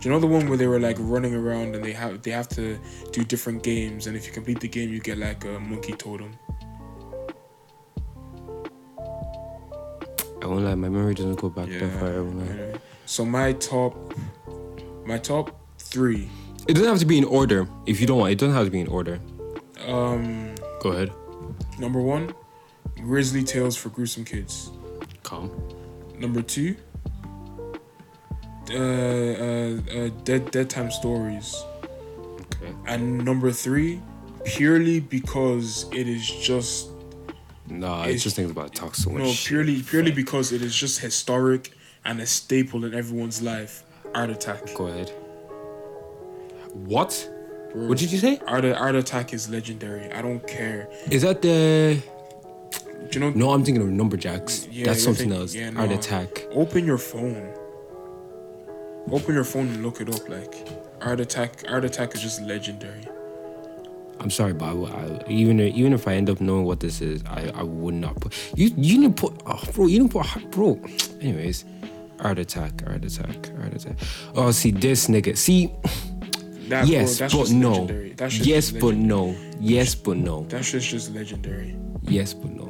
Do 0.00 0.08
you 0.08 0.10
know 0.14 0.20
the 0.20 0.26
one 0.26 0.48
where 0.48 0.56
they 0.56 0.66
were 0.66 0.80
like 0.80 0.96
running 0.98 1.34
around 1.34 1.74
and 1.74 1.84
they 1.84 1.92
have 1.92 2.22
they 2.22 2.30
have 2.30 2.48
to 2.50 2.78
do 3.12 3.22
different 3.24 3.62
games 3.62 4.06
and 4.06 4.16
if 4.16 4.26
you 4.26 4.32
complete 4.32 4.60
the 4.60 4.68
game 4.68 4.90
you 4.90 4.98
get 5.00 5.18
like 5.18 5.44
a 5.44 5.60
monkey 5.60 5.92
totem. 5.92 6.32
I 10.42 10.46
won't 10.46 10.64
lie, 10.64 10.74
my 10.74 10.88
memory 10.88 11.14
doesn't 11.14 11.38
go 11.38 11.50
back 11.50 11.68
Yeah. 11.68 11.80
that 11.80 12.00
far. 12.00 12.08
I 12.08 12.20
won't 12.20 12.38
lie. 12.38 12.54
yeah. 12.56 12.76
So 13.04 13.24
my 13.24 13.52
top, 13.54 14.14
my 15.04 15.18
top 15.18 15.54
three. 15.78 16.28
It 16.66 16.74
doesn't 16.74 16.88
have 16.88 16.98
to 17.00 17.06
be 17.06 17.18
in 17.18 17.24
order. 17.24 17.68
If 17.86 18.00
you 18.00 18.06
don't 18.06 18.18
want, 18.20 18.32
it 18.32 18.38
doesn't 18.38 18.54
have 18.54 18.64
to 18.64 18.70
be 18.70 18.80
in 18.80 18.86
order. 18.88 19.20
Um, 19.86 20.54
Go 20.80 20.90
ahead. 20.92 21.12
number 21.78 22.00
one, 22.00 22.32
Grizzly 22.96 23.42
Tales 23.42 23.76
for 23.76 23.88
gruesome 23.90 24.24
kids. 24.24 24.70
Calm. 25.22 25.50
Number 26.20 26.42
two, 26.42 26.76
uh, 28.70 28.74
uh, 28.74 28.78
uh 28.78 30.08
Dead 30.24 30.50
Dead 30.50 30.68
Time 30.70 30.90
Stories. 30.90 31.56
Okay. 32.40 32.72
And 32.86 33.24
number 33.24 33.50
three, 33.52 34.00
purely 34.44 35.00
because 35.00 35.86
it 35.92 36.06
is 36.08 36.28
just 36.30 36.88
Nah, 37.68 38.00
It's- 38.02 38.16
it's 38.16 38.24
just 38.24 38.36
things 38.36 38.50
about 38.50 38.74
talk 38.74 38.96
so 38.96 39.10
much. 39.10 39.22
no 39.22 39.30
shit. 39.30 39.46
purely 39.48 39.82
purely 39.82 40.10
because 40.10 40.50
it 40.52 40.60
is 40.60 40.74
just 40.74 40.98
historic 40.98 41.70
and 42.04 42.20
a 42.20 42.26
staple 42.26 42.84
in 42.84 42.92
everyone's 42.94 43.40
life. 43.42 43.84
Art 44.14 44.28
Attack. 44.30 44.74
Go 44.74 44.88
ahead. 44.88 45.10
What? 46.74 47.12
Bro, 47.72 47.86
What 47.86 47.98
did 47.98 48.10
you 48.10 48.18
say? 48.18 48.40
Art, 48.46 48.64
Art 48.64 48.96
Attack 48.96 49.32
is 49.32 49.48
legendary. 49.48 50.10
I 50.12 50.20
don't 50.20 50.44
care. 50.48 50.88
Is 51.10 51.22
that 51.22 51.42
the? 51.42 52.02
Do 53.10 53.18
you 53.18 53.24
know? 53.24 53.30
No, 53.32 53.50
I'm 53.52 53.64
thinking 53.64 53.82
of 53.82 53.88
Numberjacks. 53.88 54.68
Yeah, 54.70 54.86
That's 54.86 55.02
something 55.02 55.30
thinking- 55.30 55.40
else. 55.40 55.54
yeah, 55.54 55.70
Art 55.76 55.90
no. 55.90 55.96
Attack. 55.96 56.46
Open 56.52 56.86
your 56.86 56.98
phone. 56.98 57.52
Open 59.10 59.34
your 59.34 59.44
phone 59.44 59.66
and 59.68 59.82
look 59.82 60.00
it 60.00 60.08
up. 60.08 60.28
Like 60.28 60.54
Art 61.00 61.20
Attack. 61.20 61.64
Art 61.68 61.84
Attack 61.84 62.14
is 62.14 62.22
just 62.22 62.42
legendary. 62.42 63.04
I'm 64.20 64.30
sorry, 64.30 64.52
but 64.52 64.66
I, 64.66 64.72
I, 64.72 65.24
even 65.28 65.58
even 65.60 65.92
if 65.94 66.06
I 66.06 66.12
end 66.14 66.28
up 66.30 66.40
knowing 66.40 66.64
what 66.64 66.80
this 66.80 67.00
is, 67.00 67.22
I, 67.26 67.50
I 67.54 67.62
would 67.62 67.94
not 67.94 68.20
put 68.20 68.34
you. 68.54 68.68
You 68.76 69.00
didn't 69.00 69.16
put, 69.16 69.32
oh, 69.46 69.60
bro. 69.72 69.86
You 69.86 69.98
didn't 70.00 70.12
put, 70.12 70.50
bro. 70.50 70.78
Anyways, 71.20 71.64
art 72.20 72.38
attack, 72.38 72.82
art 72.86 73.02
attack, 73.04 73.50
art 73.62 73.74
attack. 73.74 73.96
Oh, 74.36 74.50
see 74.50 74.70
this 74.72 75.06
nigga. 75.08 75.36
See, 75.36 75.72
That, 76.68 76.86
yes, 76.86 77.16
bro, 77.18 77.26
that's 77.28 77.34
but 77.34 77.40
just 77.40 77.52
no. 77.54 78.44
Yes, 78.44 78.70
but 78.70 78.94
no. 78.94 79.34
Yes, 79.58 79.94
but 79.94 80.16
no. 80.18 80.44
That 80.44 80.64
shit's 80.64 80.86
just 80.86 81.14
legendary. 81.14 81.74
Yes, 82.02 82.34
but 82.34 82.50
no. 82.50 82.69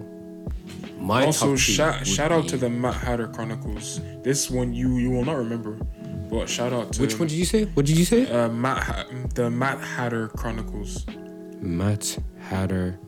My 1.01 1.25
also, 1.25 1.57
shout 1.57 2.07
shout 2.07 2.31
out 2.31 2.43
be- 2.45 2.49
to 2.51 2.57
the 2.59 2.69
Matt 2.71 2.95
Hatter 2.95 3.29
Chronicles. 3.29 4.01
This 4.23 4.51
one 4.51 4.73
you 4.75 4.99
you 4.99 5.11
will 5.11 5.25
not 5.25 5.37
remember, 5.37 5.73
but 6.31 6.49
shout 6.49 6.73
out 6.73 6.93
to 6.93 7.01
Which 7.03 7.19
one 7.19 7.27
did 7.29 7.37
you 7.39 7.45
say? 7.47 7.65
What 7.65 7.87
did 7.87 7.97
you 7.97 8.05
say? 8.05 8.31
Uh, 8.31 8.49
Matt 8.49 8.83
Ha- 8.83 9.07
the 9.35 9.51
Matt 9.51 9.81
Hatter 9.81 10.29
Chronicles. 10.29 11.07
Matt 11.61 12.19
Hatter 12.39 12.99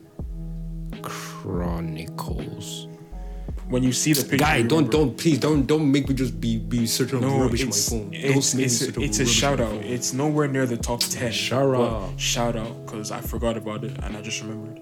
Chronicles. 1.02 2.88
When 3.68 3.83
you 3.83 3.92
see 3.92 4.12
the 4.12 4.22
picture, 4.22 4.37
Guy, 4.38 4.62
don't 4.62 4.90
don't 4.90 5.16
please 5.16 5.38
don't 5.38 5.66
don't 5.66 5.90
make 5.90 6.09
me 6.09 6.14
just 6.14 6.38
be 6.40 6.59
be 6.59 6.87
searching 6.87 7.20
No, 7.20 7.40
rubbish 7.40 7.62
on 7.62 7.68
my 7.68 7.70
it's 7.70 7.88
phone. 7.88 8.11
Don't 8.11 8.14
it's 8.14 8.55
it's, 8.55 8.76
search 8.78 8.98
it's 8.98 9.18
a 9.20 9.26
shout 9.26 9.61
out. 9.61 9.70
phone. 9.70 9.83
It's 9.85 10.12
nowhere 10.12 10.48
near 10.48 10.66
the 10.66 10.76
top 10.76 11.00
ten. 11.00 11.33
Shout 11.33 11.74
out. 11.74 12.18
Shout 12.20 12.57
out, 12.57 12.87
cause 12.87 13.11
I 13.11 13.20
forgot 13.20 13.57
about 13.57 13.85
it 13.85 13.96
and 14.02 14.16
I 14.16 14.20
just 14.20 14.42
remembered. 14.42 14.81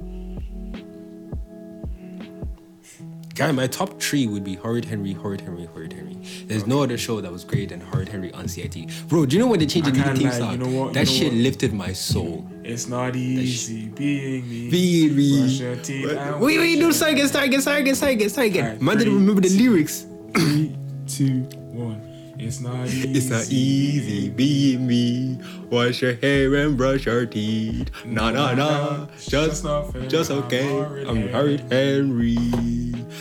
Guy, 3.40 3.52
my 3.52 3.66
top 3.66 3.98
three 3.98 4.26
would 4.26 4.44
be 4.44 4.54
Horrid 4.54 4.84
Henry, 4.84 5.14
Horrid 5.14 5.40
Henry, 5.40 5.64
Horrid 5.64 5.94
Henry. 5.94 6.14
There's 6.44 6.66
no 6.66 6.82
other 6.82 6.98
show 6.98 7.22
that 7.22 7.32
was 7.32 7.42
greater 7.42 7.74
than 7.74 7.80
Horrid 7.80 8.10
Henry 8.10 8.30
on 8.34 8.46
CIT. 8.48 9.08
Bro, 9.08 9.24
do 9.24 9.34
you 9.36 9.40
know 9.42 9.48
when 9.48 9.58
they 9.58 9.64
changed 9.64 9.88
the 9.88 9.98
can't 9.98 10.18
theme 10.18 10.30
song? 10.30 10.52
you 10.52 10.58
know 10.58 10.68
what, 10.84 10.92
That 10.92 11.06
you 11.08 11.12
know 11.14 11.18
shit 11.24 11.32
what? 11.32 11.42
lifted 11.42 11.72
my 11.72 11.90
soul. 11.94 12.46
It's 12.62 12.86
not 12.86 13.16
easy 13.16 13.88
being 13.88 14.46
me. 14.46 14.68
Be 14.70 15.40
Brush 15.40 15.58
your 15.58 15.76
teeth 15.76 16.06
Wait, 16.38 16.58
wait, 16.58 16.76
wash 16.76 16.78
no, 16.80 16.90
start 16.90 17.12
again, 17.12 17.28
start 17.28 17.46
again, 17.46 17.62
start 17.62 17.78
again, 17.80 17.94
start 17.94 18.12
again, 18.12 18.28
start 18.28 18.46
again. 18.48 18.64
Alright, 18.66 18.82
Man 18.82 18.98
didn't 18.98 19.14
remember 19.14 19.40
the 19.40 19.48
lyrics. 19.56 20.04
Three, 20.34 20.76
two, 21.08 21.40
one. 21.72 22.10
It's 22.38 22.60
not 22.60 22.86
easy. 22.88 23.10
It's 23.12 23.30
not 23.30 23.50
easy 23.50 24.28
being 24.28 24.86
me. 24.86 25.40
Wash 25.70 26.02
your 26.02 26.12
hair 26.16 26.54
and 26.56 26.76
brush 26.76 27.06
your 27.06 27.24
teeth. 27.24 27.88
Nah, 28.04 28.32
nah, 28.32 28.52
nah. 28.52 29.06
Just, 29.18 29.64
just 30.08 30.30
I'm 30.30 30.38
okay. 30.44 30.68
I'm 31.08 31.16
Henry. 31.16 31.32
Horrid 31.32 31.60
Henry. 31.72 32.36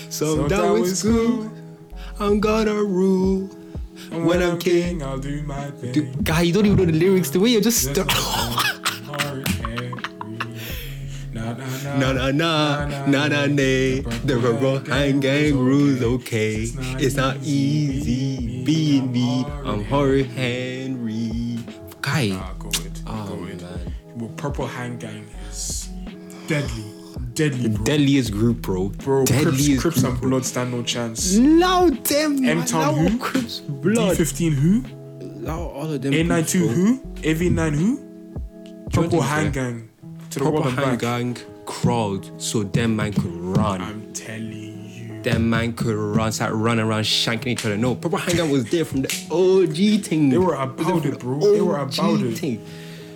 So, 0.10 0.36
So 0.36 0.48
down 0.48 0.50
down 0.50 0.74
with 0.74 0.82
with 0.82 0.98
school. 0.98 1.52
I'm 2.20 2.40
gonna 2.40 2.84
rule. 2.84 3.50
And 4.12 4.26
When 4.26 4.42
I'm 4.42 4.58
king, 4.58 5.04
I'll 5.04 5.20
do 5.20 5.42
my 5.44 5.70
thing. 5.72 5.92
Dude, 5.92 6.24
guy, 6.24 6.42
you 6.42 6.54
don't 6.54 6.66
even 6.66 6.78
know 6.78 6.86
the 6.86 6.98
lyrics. 6.98 7.30
The 7.30 7.40
way 7.40 7.50
you 7.50 7.62
just. 7.62 7.84
St- 7.84 7.98
like 7.98 8.10
Horrid 8.10 9.48
Henry. 9.48 10.40
Na 11.34 11.54
na 11.54 11.66
na. 11.84 11.98
Na 12.00 12.12
na 12.14 12.32
na, 12.32 13.06
na 13.06 13.28
na 13.28 13.46
nay. 13.46 14.02
The 14.02 14.40
Purple 14.42 14.80
Hand 14.90 15.22
Gang 15.22 15.58
rules 15.58 16.02
okay. 16.02 16.66
It's 16.98 17.16
not 17.16 17.38
easy 17.44 18.64
being 18.64 19.12
me. 19.12 19.46
I'm 19.66 19.84
Horrid 19.86 20.28
Henry. 20.28 21.60
Guy. 22.02 22.34
Oh, 23.06 23.36
man. 23.36 23.62
Well, 24.16 24.32
Purple 24.38 24.66
Hand 24.68 25.00
Gang 25.00 25.28
is 25.50 25.90
deadly. 26.48 26.89
Deadly, 27.40 27.70
bro. 27.70 27.86
Deadliest 27.86 28.32
group, 28.34 28.62
bro. 28.62 28.90
Bro, 28.90 29.26
Crips, 29.26 29.44
Deadliest 29.46 29.82
Crips 29.82 30.02
group, 30.02 30.12
and. 30.12 30.22
Blood 30.22 30.46
stand 30.46 30.72
no 30.72 30.84
chance. 30.84 31.38
Now 31.38 31.90
them. 31.90 32.44
M-Town 32.44 32.82
now 32.82 32.94
who? 32.94 33.18
Crips 33.18 33.62
blood. 33.62 34.18
D15 34.18 34.54
who? 34.56 34.84
Now 35.40 35.62
all 35.62 35.90
of 35.90 36.02
them. 36.02 36.12
A92 36.12 36.60
groups, 36.60 36.76
who? 36.76 37.00
AV9 37.22 37.76
who? 37.76 39.22
Hand 39.22 39.46
yeah? 39.46 39.50
Gang. 39.52 39.90
To 40.32 40.40
the 40.40 40.46
Purple 40.46 40.52
world 40.52 40.66
and 40.66 40.80
Hand 40.80 40.92
back. 40.92 41.00
Gang 41.00 41.38
crawled 41.66 42.30
so 42.42 42.64
them 42.64 42.98
man 42.98 43.14
could 43.14 43.32
run. 43.32 43.80
I'm 43.80 44.12
telling 44.12 44.52
you. 44.90 45.22
them 45.24 45.50
man 45.50 45.72
could 45.74 45.96
run, 45.96 46.34
start 46.34 46.54
running 46.54 46.86
around 46.86 47.04
shanking 47.04 47.48
each 47.48 47.66
other. 47.66 47.78
No, 47.78 47.96
Purple 47.96 48.18
Hand 48.18 48.38
Gang 48.38 48.50
was 48.50 48.70
there 48.70 48.84
from 48.84 49.04
the 49.04 49.08
OG 49.32 50.04
thing. 50.06 50.30
They 50.30 50.38
were 50.38 50.56
about 50.56 51.06
it, 51.06 51.20
bro. 51.20 51.40
the 51.40 51.52
They 51.52 51.62
were 51.62 51.78
about 51.78 52.22
it. 52.22 52.38
Thing. 52.38 52.66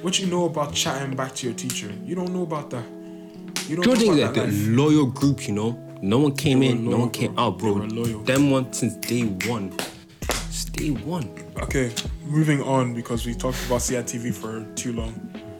What 0.01 0.17
you 0.17 0.27
know 0.27 0.45
about 0.45 0.73
chatting 0.73 1.13
back 1.13 1.35
to 1.35 1.47
your 1.47 1.55
teacher? 1.55 1.91
You 2.05 2.15
don't 2.15 2.33
know 2.33 2.43
about 2.43 2.69
that. 2.69 2.85
You 3.67 3.77
don't 3.77 3.83
Do 3.85 3.89
you 3.91 3.95
know 3.95 4.01
think 4.01 4.15
that 4.17 4.33
that 4.33 4.45
the 4.51 4.51
life. 4.51 4.67
loyal 4.67 5.05
group, 5.07 5.47
you 5.47 5.53
know, 5.53 5.71
No 6.01 6.19
one 6.19 6.35
came 6.35 6.59
They 6.59 6.67
in. 6.69 6.89
no 6.89 6.97
one 6.97 7.09
came 7.11 7.33
bro. 7.33 7.43
out, 7.45 7.57
bro. 7.59 7.73
They 7.75 7.79
were 7.79 7.87
loyal. 8.03 8.19
Them 8.23 8.51
one 8.51 8.71
since 8.73 8.95
day 8.97 9.23
one. 9.47 9.71
Since 10.49 10.65
day 10.65 10.89
one. 10.91 11.29
Okay, 11.61 11.91
moving 12.25 12.61
on 12.61 12.93
because 12.93 13.25
we 13.25 13.33
talked 13.33 13.63
about 13.67 13.79
CITV 13.81 14.33
for 14.33 14.65
too 14.75 14.91
long. 14.93 15.13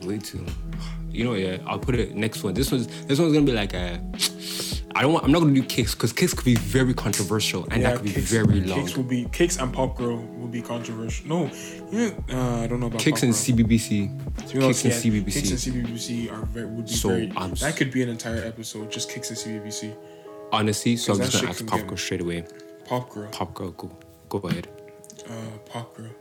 Way 0.04 0.18
too. 0.20 0.40
long. 0.40 0.56
You 1.10 1.24
know, 1.26 1.34
yeah. 1.36 1.58
I'll 1.66 1.80
put 1.80 1.96
it 1.96 2.14
next 2.16 2.44
one. 2.44 2.54
This 2.56 2.72
one's 2.72 2.88
this 3.06 3.20
one's 3.20 3.32
gonna 3.34 3.46
be 3.46 3.54
like 3.54 3.74
a. 3.74 4.02
I 4.96 5.02
don't 5.02 5.14
want. 5.14 5.26
I'm 5.26 5.32
not 5.32 5.40
gonna 5.40 5.54
do 5.54 5.64
Kix 5.64 5.92
because 5.94 6.14
Kix 6.14 6.36
could 6.36 6.46
be 6.46 6.56
very 6.56 6.94
controversial 6.94 7.68
and 7.72 7.84
that 7.84 7.96
could 7.98 8.06
be 8.06 8.12
Kix- 8.12 8.22
very 8.24 8.62
long. 8.62 8.80
Kix 8.86 8.96
will 8.96 9.04
be 9.04 9.26
Kix 9.26 9.62
and 9.62 9.74
Pop 9.74 9.98
Girl 9.98 10.18
will 10.18 10.48
be 10.48 10.62
controversial. 10.62 11.28
No, 11.28 11.52
you 11.92 12.12
know, 12.12 12.24
uh, 12.32 12.62
I 12.64 12.68
don't 12.68 12.80
know 12.80 12.88
about 12.88 13.02
Kix 13.02 13.24
and. 13.24 13.34
CBBC. 13.34 14.10
Know, 14.54 14.70
Kix 14.70 14.86
and 14.86 14.94
yeah, 14.94 15.22
CBBC. 15.22 15.42
Kix 15.42 15.50
and 15.50 15.88
CBBC 15.88 16.32
are 16.32 16.46
very, 16.46 16.68
would 16.68 16.86
be 16.86 16.92
So, 16.92 17.10
very. 17.10 17.32
I'm 17.36 17.54
that 17.56 17.76
could 17.76 17.92
be 17.92 18.04
an 18.04 18.10
entire 18.10 18.44
episode, 18.44 18.92
just 18.92 19.10
Kix 19.10 19.30
and 19.30 19.38
CBBC. 19.38 19.96
Honestly, 20.52 20.96
so 20.98 21.14
I'm 21.14 21.20
just 21.20 21.34
gonna 21.38 21.50
ask 21.50 21.66
Pop 21.66 21.86
Girl 21.88 21.98
straight 21.98 22.22
away. 22.22 22.46
Pop 22.86 23.10
Girl, 23.10 23.30
Pop 23.30 23.54
Girl, 23.56 23.72
go, 23.72 23.92
go 24.30 24.38
ahead. 24.48 24.68
uh, 25.28 25.58
Pop 25.66 25.96
Girl, 25.98 26.12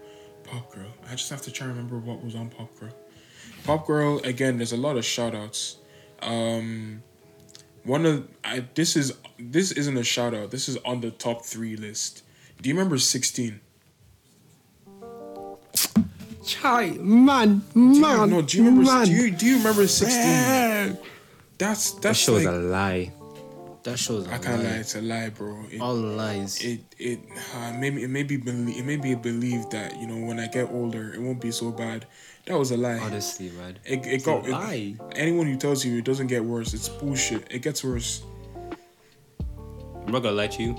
Pop 0.44 0.72
Girl. 0.74 0.86
I 1.10 1.14
just 1.14 1.28
have 1.30 1.42
to 1.42 1.50
try 1.52 1.66
to 1.66 1.72
remember 1.72 1.98
what 1.98 2.24
was 2.24 2.34
on 2.34 2.48
Pop 2.48 2.70
Girl. 2.80 2.90
Pop 3.64 3.86
Girl 3.86 4.18
again. 4.24 4.56
There's 4.56 4.72
a 4.72 4.76
lot 4.78 4.96
of 4.96 5.04
shout 5.04 5.34
outs. 5.34 5.76
Um, 6.22 7.02
one 7.84 8.06
of 8.06 8.28
I 8.44 8.64
this 8.74 8.96
is 8.96 9.14
this 9.38 9.72
isn't 9.72 9.96
a 9.96 10.04
shout 10.04 10.34
out. 10.34 10.50
This 10.50 10.68
is 10.68 10.76
on 10.78 11.00
the 11.00 11.10
top 11.10 11.44
three 11.44 11.76
list. 11.76 12.22
Do 12.60 12.68
you 12.68 12.74
remember 12.74 12.98
sixteen? 12.98 13.60
Chai, 16.44 16.90
man, 16.98 17.62
man, 17.74 18.30
no, 18.30 18.42
do 18.42 18.58
you 18.58 18.64
remember? 18.64 19.04
Do 19.04 19.12
you 19.12 19.30
do 19.30 19.46
you 19.46 19.58
remember 19.58 19.86
sixteen? 19.86 20.98
That's 21.58 21.92
That 21.92 22.02
that's 22.02 22.18
shows 22.18 22.44
like 22.44 22.54
a 22.54 22.58
lie. 22.58 23.12
That 23.84 23.98
shows 23.98 24.28
I 24.28 24.36
a 24.36 24.38
can't 24.38 24.62
lie. 24.62 24.70
lie. 24.70 24.76
It's 24.76 24.94
a 24.94 25.02
lie, 25.02 25.28
bro. 25.30 25.64
It, 25.70 25.80
All 25.80 25.94
lies. 25.96 26.62
it 26.64 26.80
it 26.98 27.18
uh, 27.56 27.72
maybe 27.78 28.04
it 28.04 28.10
may 28.10 28.22
be 28.22 28.36
belie- 28.36 28.78
it 28.78 28.84
may 28.84 28.96
be 28.96 29.14
believed 29.16 29.72
that 29.72 29.98
you 30.00 30.06
know 30.06 30.24
when 30.24 30.38
I 30.38 30.46
get 30.46 30.70
older 30.70 31.12
it 31.12 31.20
won't 31.20 31.40
be 31.40 31.50
so 31.50 31.72
bad. 31.72 32.06
That 32.46 32.56
was 32.58 32.70
a 32.70 32.76
lie. 32.76 32.98
Honestly, 32.98 33.50
man. 33.50 33.78
It, 33.84 34.06
it 34.06 34.06
It's 34.06 34.24
got 34.24 34.46
a 34.46 34.50
lie. 34.50 34.94
it- 34.98 35.16
anyone 35.16 35.46
who 35.46 35.56
tells 35.56 35.84
you 35.84 35.98
it 35.98 36.04
doesn't 36.04 36.28
get 36.28 36.44
worse, 36.44 36.74
it's 36.74 36.88
bullshit. 36.88 37.46
It 37.50 37.62
gets 37.62 37.82
worse. 37.82 38.22
I'm 40.06 40.12
not 40.12 40.22
gonna 40.22 40.36
lie 40.36 40.46
to 40.48 40.62
you. 40.62 40.76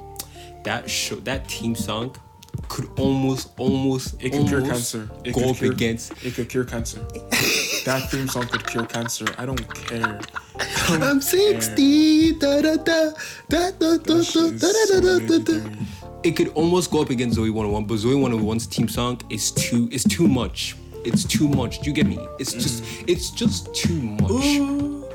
That 0.64 0.90
show, 0.90 1.16
that 1.28 1.50
team 1.50 1.76
song, 1.76 2.16
could 2.70 2.88
almost, 2.98 3.50
almost, 3.58 4.16
It 4.24 4.32
could 4.32 4.48
cure 4.48 4.62
cancer. 4.62 5.10
It 5.26 5.34
go 5.34 5.42
could 5.42 5.50
up 5.50 5.56
cure, 5.58 5.72
against. 5.74 6.12
It 6.24 6.36
could 6.36 6.48
cure 6.48 6.64
cancer. 6.64 7.06
that 7.86 8.10
theme 8.10 8.28
song 8.28 8.48
could 8.48 8.66
cure 8.68 8.86
cancer. 8.86 9.26
I 9.38 9.46
don't 9.46 9.74
care. 9.74 10.20
I'm 10.90 11.22
60. 11.22 12.34
Da, 12.34 12.62
da, 12.62 12.76
da, 12.78 13.12
da, 13.50 13.72
da, 13.72 13.72
da, 13.72 13.98
That 13.98 14.26
shit 14.26 14.60
da, 14.60 14.68
is 14.68 14.90
da, 14.90 14.96
so 14.96 15.02
da, 15.02 15.20
da, 15.20 15.38
da. 15.40 15.54
legendary. 15.54 15.78
It 16.24 16.32
could 16.38 16.50
almost 16.50 16.92
go 16.92 17.02
up 17.02 17.10
against 17.10 17.38
Zoey 17.38 17.52
101, 17.52 17.86
but 17.86 17.96
Zoey 17.96 18.16
101's 18.16 18.68
team 18.68 18.88
song 18.88 19.20
is 19.30 19.52
too, 19.52 19.90
is 19.92 20.04
too 20.06 20.28
much. 20.28 20.76
It's 21.04 21.26
too 21.26 21.50
much. 21.50 21.80
Do 21.82 21.90
you 21.90 21.94
get 21.94 22.08
me? 22.08 22.18
It's 22.40 22.54
mm. 22.56 22.62
just, 22.62 22.84
it's 23.10 23.30
just 23.30 23.76
too 23.76 24.02
much. 24.02 24.32
Ooh, 24.32 25.06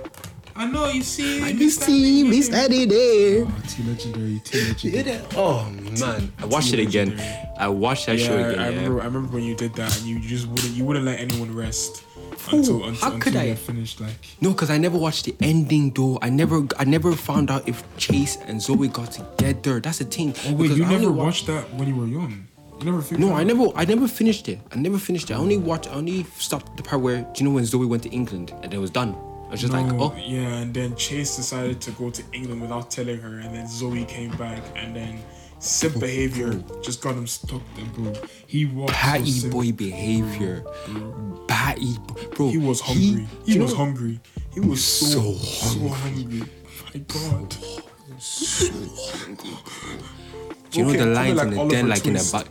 I 0.54 0.66
know 0.66 0.88
you 0.88 1.02
see. 1.02 1.42
I 1.42 1.52
can 1.52 1.70
see 1.70 2.24
me 2.24 2.42
standing 2.42 2.88
there. 2.88 3.46
Too 3.68 3.82
legendary. 3.84 4.40
Too 4.44 4.66
legendary. 4.66 5.20
Oh 5.34 5.70
man, 5.98 6.30
I 6.38 6.44
watched 6.44 6.74
it 6.74 6.80
again. 6.80 7.18
I 7.58 7.68
watched 7.68 8.06
that 8.06 8.18
Yeah, 8.18 8.26
show 8.26 8.36
I, 8.36 8.40
again. 8.40 8.58
I 8.58 8.68
yeah. 8.68 8.76
remember. 8.76 9.00
I 9.00 9.04
remember 9.04 9.32
when 9.32 9.44
you 9.44 9.54
did 9.54 9.72
that, 9.76 9.96
and 9.96 10.06
you 10.06 10.18
just 10.20 10.46
wouldn't. 10.48 10.74
You 10.74 10.84
wouldn't 10.84 11.06
let 11.06 11.20
anyone 11.20 11.54
rest 11.54 12.04
until 12.52 12.84
until, 12.84 12.94
how 13.10 13.18
could 13.18 13.36
I? 13.36 13.54
finished. 13.54 14.00
Like 14.00 14.16
No, 14.40 14.50
because 14.50 14.70
I 14.70 14.78
never 14.78 14.98
watched 14.98 15.24
the 15.26 15.34
ending 15.40 15.92
though. 15.92 16.18
I 16.22 16.30
never, 16.30 16.66
I 16.78 16.84
never 16.84 17.12
found 17.14 17.50
out 17.50 17.68
if 17.68 17.82
Chase 17.96 18.36
and 18.46 18.60
Zoey 18.60 18.92
got 18.92 19.12
together. 19.12 19.80
That's 19.80 19.98
the 19.98 20.04
thing. 20.04 20.34
Oh 20.46 20.54
wait, 20.54 20.72
you 20.72 20.84
I 20.84 20.90
never 20.90 21.10
wa- 21.10 21.24
watched 21.24 21.46
that 21.46 21.72
when 21.74 21.88
you 21.88 21.96
were 21.96 22.06
young. 22.06 22.46
You 22.80 22.92
never 22.92 23.18
No. 23.18 23.34
I 23.34 23.42
never, 23.42 23.66
I 23.74 23.84
never 23.84 24.06
finished 24.06 24.48
it. 24.48 24.60
I 24.72 24.76
never 24.76 24.98
finished 24.98 25.30
it. 25.30 25.34
I 25.34 25.36
only 25.36 25.56
watched, 25.56 25.88
I 25.88 25.94
only 25.94 26.24
stopped 26.38 26.76
the 26.76 26.82
part 26.84 27.02
where, 27.02 27.22
do 27.22 27.42
you 27.42 27.48
know 27.48 27.54
when 27.54 27.64
Zoey 27.64 27.88
went 27.88 28.04
to 28.04 28.08
England 28.10 28.54
and 28.62 28.72
it 28.72 28.78
was 28.78 28.90
done? 28.90 29.16
I 29.48 29.52
was 29.52 29.60
just 29.62 29.72
like, 29.72 29.86
No, 29.86 30.12
oh, 30.14 30.16
yeah, 30.16 30.58
and 30.58 30.74
then 30.74 30.94
Chase 30.94 31.36
decided 31.36 31.80
to 31.80 31.90
go 31.92 32.10
to 32.10 32.22
England 32.32 32.60
without 32.60 32.90
telling 32.90 33.18
her, 33.20 33.38
and 33.38 33.54
then 33.54 33.66
Zoey 33.66 34.06
came 34.06 34.30
back, 34.36 34.62
and 34.76 34.94
then 34.94 35.22
simp 35.58 35.96
oh, 35.96 36.00
behavior 36.00 36.62
just 36.82 37.00
got 37.02 37.14
him 37.14 37.26
stuck 37.26 37.62
there, 37.74 37.86
bro. 37.94 38.12
He 38.46 38.66
was 38.66 38.90
patty 38.90 39.30
so 39.30 39.48
boy 39.50 39.72
behavior. 39.72 40.64
Patty, 41.48 41.96
bro. 42.36 42.50
He 42.50 42.58
was 42.58 42.80
hungry. 42.82 43.26
He, 43.46 43.54
you 43.54 43.62
was 43.62 43.72
know- 43.72 43.78
hungry. 43.78 44.20
He 44.52 44.60
was 44.60 44.84
so 44.84 45.32
So 45.32 45.78
so 45.78 45.88
hungry. 45.88 46.42
My 46.94 47.00
God. 47.00 47.56
so 48.18 48.72
hungry. 49.16 49.50
Do 50.70 50.80
you 50.80 50.84
know 50.86 50.92
the 50.92 51.06
lines 51.06 51.36
like 51.38 51.46
in 51.48 51.54
the 51.54 51.60
Oliver 51.60 51.74
den, 51.74 51.88
like 51.88 52.06
in 52.06 52.12
the 52.12 52.18
Twist. 52.18 52.32
Bible? 52.32 52.48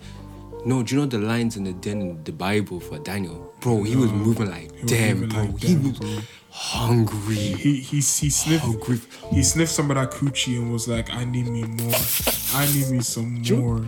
No, 0.66 0.84
do 0.84 0.96
you 0.96 1.02
know 1.02 1.08
the 1.08 1.20
lines 1.20 1.56
in 1.58 1.64
the 1.64 1.74
den 1.74 2.02
in 2.02 2.24
the 2.24 2.32
Bible 2.32 2.80
for 2.80 2.98
Daniel? 3.00 3.54
Bro, 3.62 3.84
he 3.84 3.96
was 3.96 4.12
moving 4.12 4.50
like, 4.50 4.72
damn, 4.86 5.28
bro. 5.30 5.44
like 5.44 5.62
he 5.62 5.76
damn, 5.76 5.84
was 5.84 6.00
bro. 6.00 6.18
Hungry. 6.50 7.36
He 7.36 7.80
he 7.82 7.98
he 7.98 8.02
sniffed 8.02 8.64
Hungry. 8.66 9.00
he 9.32 9.44
sniffed 9.44 9.72
some 9.72 9.92
of 9.92 9.96
that 9.98 10.12
coochie 10.12 10.58
and 10.58 10.72
was 10.72 10.88
like, 10.88 11.14
I 11.14 11.24
need 11.26 11.48
me 11.48 11.64
more. 11.64 11.94
I 12.54 12.66
need 12.74 12.90
me 12.90 13.02
some 13.02 13.42
you- 13.44 13.58
more. 13.58 13.86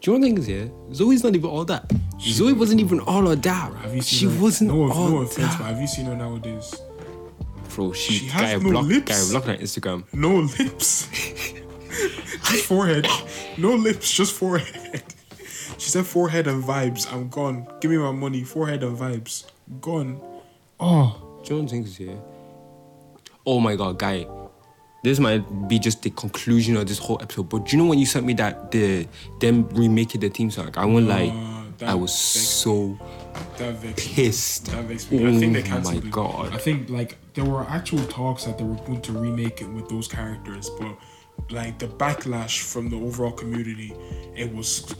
Do 0.00 0.10
you 0.10 0.18
know 0.18 0.24
the 0.26 0.34
thing 0.34 0.38
is, 0.38 0.48
yeah? 0.48 0.64
Zoey's 0.90 1.22
not 1.22 1.36
even 1.36 1.48
all 1.48 1.64
that. 1.66 1.88
Zoey 2.18 2.56
wasn't 2.56 2.80
even 2.80 2.98
all 3.00 3.30
of 3.30 3.40
that. 3.42 3.72
Have 3.76 3.94
you 3.94 4.02
seen 4.02 4.30
She 4.30 4.36
her? 4.36 4.42
wasn't 4.42 4.70
no, 4.72 4.90
all 4.90 5.08
no 5.10 5.18
offense, 5.18 5.54
but 5.54 5.64
have 5.66 5.80
you 5.80 5.86
seen 5.86 6.06
her 6.06 6.16
nowadays? 6.16 6.74
Bro, 7.72 7.92
she, 7.92 8.14
She 8.14 8.26
has 8.26 8.54
got 8.54 8.62
no 8.64 8.70
blocked, 8.72 8.88
lips. 8.88 9.30
got 9.32 9.44
blocked 9.44 9.48
on 9.60 9.64
Instagram. 9.64 10.04
No 10.12 10.40
lips. 10.40 11.06
just 12.50 12.64
forehead. 12.66 13.06
No 13.58 13.74
lips, 13.76 14.12
just 14.12 14.32
forehead. 14.34 15.04
She 15.78 15.88
said 15.90 16.04
forehead 16.04 16.48
and 16.48 16.64
vibes. 16.64 17.10
I'm 17.12 17.28
gone. 17.28 17.68
Give 17.80 17.90
me 17.92 17.96
my 17.98 18.10
money. 18.10 18.42
Forehead 18.42 18.82
and 18.82 18.98
vibes. 18.98 19.44
Gone. 19.80 20.20
Oh. 20.80 21.31
Do 21.42 21.54
you 21.54 21.60
know 21.60 21.62
the 21.66 21.70
thing 21.70 21.84
is, 21.84 21.98
yeah? 21.98 22.14
Oh 23.44 23.58
my 23.60 23.76
god, 23.76 23.98
guy. 23.98 24.26
This 25.02 25.18
might 25.18 25.40
be 25.68 25.80
just 25.80 26.02
the 26.02 26.10
conclusion 26.10 26.76
of 26.76 26.86
this 26.86 26.98
whole 26.98 27.20
episode, 27.20 27.48
but 27.48 27.66
do 27.66 27.76
you 27.76 27.82
know 27.82 27.88
when 27.88 27.98
you 27.98 28.06
sent 28.06 28.24
me 28.24 28.34
that 28.34 28.70
the 28.70 29.08
them 29.40 29.68
remaking 29.70 30.20
the 30.20 30.28
theme 30.28 30.48
song? 30.50 30.70
I 30.76 30.84
lie, 31.08 31.32
Uh, 31.34 31.64
that 31.78 31.88
I 31.88 31.94
was 31.94 32.14
so 32.16 32.96
That 33.58 33.80
pissed. 33.96 34.66
That 34.66 34.84
vexed. 34.84 35.12
I 35.12 35.16
think 35.40 35.54
they 35.54 35.62
Oh 35.72 35.80
my 35.80 35.94
it. 35.94 36.10
God. 36.12 36.54
I 36.54 36.58
think 36.58 36.88
like 36.88 37.18
there 37.34 37.44
were 37.44 37.64
actual 37.64 38.04
talks 38.06 38.44
that 38.44 38.58
they 38.58 38.64
were 38.64 38.76
going 38.86 39.00
to 39.02 39.12
remake 39.12 39.60
it 39.60 39.68
with 39.68 39.88
those 39.88 40.06
characters, 40.06 40.70
but 40.78 40.96
like 41.50 41.80
the 41.80 41.88
backlash 41.88 42.60
from 42.60 42.88
the 42.88 42.96
overall 42.96 43.32
community, 43.32 43.92
it 44.36 44.54
was 44.54 44.94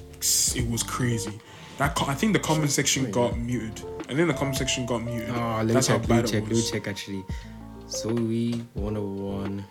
it 0.57 0.69
was 0.69 0.83
crazy. 0.83 1.39
That 1.79 1.95
co- 1.95 2.07
I 2.07 2.15
think 2.15 2.33
the 2.35 2.39
comment 2.39 2.71
section 2.71 3.11
got 3.11 3.37
muted. 3.39 3.85
I 4.09 4.15
think 4.15 4.29
the 4.29 4.35
comment 4.35 4.57
section 4.57 4.87
got 4.87 5.03
muted. 5.03 5.31
Oh, 5.31 5.57
let 5.59 5.67
me 5.67 5.73
That's 5.73 5.87
how 5.87 5.99
check. 5.99 6.09
Let 6.09 6.17
me 6.17 6.23
bad 6.23 6.25
it 6.25 6.33
check. 6.33 6.43
Let 6.43 6.53
me 6.53 6.63
check. 6.71 6.89
Actually, 6.89 7.25
Zoey 7.87 8.65
101 8.75 9.65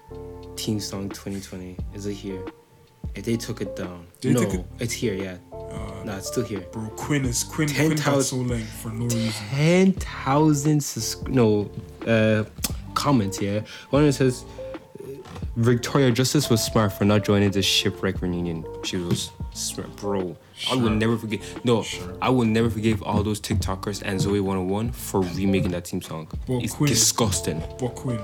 Team 0.56 0.80
Song 0.80 1.10
2020. 1.10 1.78
Is 1.94 2.06
it 2.06 2.14
here? 2.14 2.44
If 3.16 3.26
they 3.26 3.36
took 3.36 3.62
it 3.62 3.76
down, 3.76 4.08
They 4.22 4.32
no, 4.32 4.42
it- 4.42 4.66
it's 4.80 4.94
here. 4.94 5.14
Yeah, 5.14 5.38
no, 6.06 6.16
it's 6.18 6.28
still 6.28 6.44
here. 6.46 6.62
Bro, 6.72 6.90
Quinn 6.96 7.26
is 7.26 7.44
Quinn. 7.44 7.68
Quinn 7.68 7.90
got 7.90 7.98
10,000 7.98 8.24
so 8.24 8.36
late 8.38 8.64
for 8.64 8.90
no 8.90 9.04
reason. 9.06 9.32
Ten 9.50 9.92
thousand 9.94 10.82
sus- 10.82 11.22
no 11.28 11.70
uh 12.08 12.44
comments 12.94 13.38
here. 13.38 13.64
One 13.90 14.06
that 14.06 14.14
says 14.14 14.46
Victoria 15.58 16.12
Justice 16.12 16.50
was 16.50 16.64
smart 16.64 16.94
for 16.94 17.04
not 17.06 17.24
joining 17.26 17.52
the 17.52 17.62
shipwreck 17.62 18.22
reunion. 18.22 18.66
She 18.84 18.98
was 18.98 19.32
bro. 19.98 20.36
I 20.70 20.76
will 20.76 20.90
never 20.92 21.18
forget. 21.18 21.42
No, 21.66 21.84
Sure. 21.84 22.16
I 22.22 22.30
will 22.30 22.46
never 22.46 22.70
forgive 22.70 23.02
all 23.04 23.24
those 23.24 23.40
TikTokers 23.42 24.02
and 24.04 24.20
Zoey 24.20 24.42
101 24.42 24.92
for 24.92 25.22
remaking 25.22 25.72
that 25.72 25.88
theme 25.88 26.02
song. 26.02 26.28
Well, 26.48 26.62
it's 26.64 26.76
disgusting. 26.78 27.62
But 27.80 27.90
Quinn, 27.96 28.20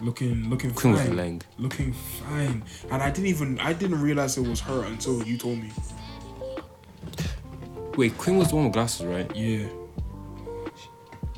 looking 0.00 0.48
looking 0.50 0.70
Quinn 0.72 0.92
was 0.94 1.02
fine, 1.02 1.16
lying. 1.16 1.42
looking 1.58 1.92
fine, 1.92 2.64
and 2.90 3.02
I 3.02 3.10
didn't 3.10 3.26
even 3.26 3.58
I 3.60 3.72
didn't 3.72 4.00
realize 4.00 4.36
it 4.38 4.46
was 4.46 4.60
her 4.60 4.84
until 4.84 5.22
you 5.24 5.36
told 5.38 5.58
me. 5.58 5.70
Wait, 7.96 8.16
Queen 8.16 8.38
was 8.38 8.48
the 8.48 8.56
one 8.56 8.64
with 8.64 8.72
glasses, 8.72 9.04
right? 9.06 9.30
Yeah, 9.36 9.66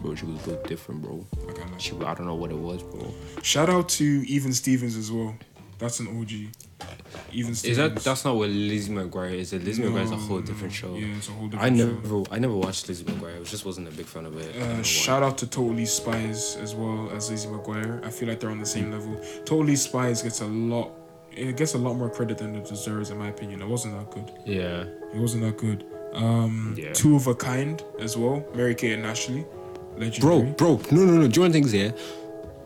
Bro, 0.01 0.15
she 0.17 0.27
was 0.27 0.39
built 0.43 0.69
different, 0.69 1.03
bro. 1.03 1.25
I 1.43 1.47
like. 1.47 1.81
She, 1.81 1.93
I 1.97 2.15
don't 2.15 2.27
know 2.27 2.35
what 2.35 2.51
it 2.51 2.59
was, 2.59 2.83
bro. 2.83 3.13
Shout 3.43 3.69
out 3.71 3.89
to 3.91 4.05
Even 4.05 4.53
Stevens 4.53 4.97
as 4.97 5.11
well. 5.11 5.35
That's 5.79 6.01
an 6.01 6.09
OG. 6.09 6.31
Even 7.33 7.55
Stevens. 7.55 7.65
Is 7.65 7.77
that 7.77 7.97
that's 7.97 8.25
not 8.25 8.37
what 8.37 8.49
Lizzie 8.51 8.93
McGuire 8.93 9.35
is? 9.35 9.53
It 9.53 9.65
Lizzie 9.65 9.83
McGuire 9.83 10.05
is 10.05 10.11
a 10.11 10.17
whole 10.17 10.37
no, 10.39 10.43
different 10.43 10.73
show. 10.73 10.95
Yeah, 10.95 11.17
it's 11.17 11.29
a 11.29 11.33
whole 11.33 11.49
different 11.49 11.73
I 11.75 11.77
show. 11.77 11.87
never, 11.87 12.23
I 12.31 12.39
never 12.39 12.55
watched 12.55 12.89
Lizzie 12.89 13.05
McGuire. 13.05 13.41
I 13.41 13.45
just 13.45 13.65
wasn't 13.65 13.89
a 13.89 13.91
big 13.93 14.07
fan 14.07 14.27
of 14.27 14.37
it. 14.39 14.55
Uh, 14.57 14.77
why. 14.77 14.83
shout 14.83 15.23
out 15.23 15.39
to 15.39 15.47
Totally 15.47 15.87
Spies 15.87 16.57
as 16.57 16.75
well 16.75 17.11
as 17.15 17.31
Lizzie 17.31 17.49
McGuire. 17.49 18.05
I 18.05 18.11
feel 18.11 18.29
like 18.29 18.41
they're 18.41 18.51
on 18.51 18.61
the 18.61 18.67
same 18.67 18.91
level. 18.91 19.15
Totally 19.45 19.77
Spies 19.77 20.23
gets 20.23 20.41
a 20.41 20.47
lot. 20.47 20.91
It 21.33 21.57
gets 21.57 21.75
a 21.75 21.79
lot 21.79 21.95
more 21.95 22.11
credit 22.11 22.39
than 22.39 22.55
it 22.55 22.67
deserves, 22.69 23.11
in 23.11 23.19
my 23.19 23.29
opinion. 23.29 23.61
It 23.63 23.67
wasn't 23.69 23.99
that 23.99 24.11
good. 24.11 24.31
Yeah. 24.47 24.85
It 25.13 25.19
wasn't 25.21 25.43
that 25.43 25.57
good. 25.57 25.85
Um, 26.13 26.75
Yeah. 26.79 26.93
Two 26.93 27.17
of 27.17 27.27
a 27.27 27.35
Kind 27.35 27.83
as 27.99 28.17
well. 28.17 28.45
Mary 28.55 28.75
Kate 28.77 28.93
and 28.93 29.05
Ashley. 29.07 29.45
Bro, 29.97 29.99
Legendary. 30.07 30.51
bro, 30.53 30.81
no, 30.93 31.05
no, 31.05 31.13
no. 31.23 31.27
You 31.27 31.41
want 31.41 31.53
things 31.53 31.73
here? 31.73 31.93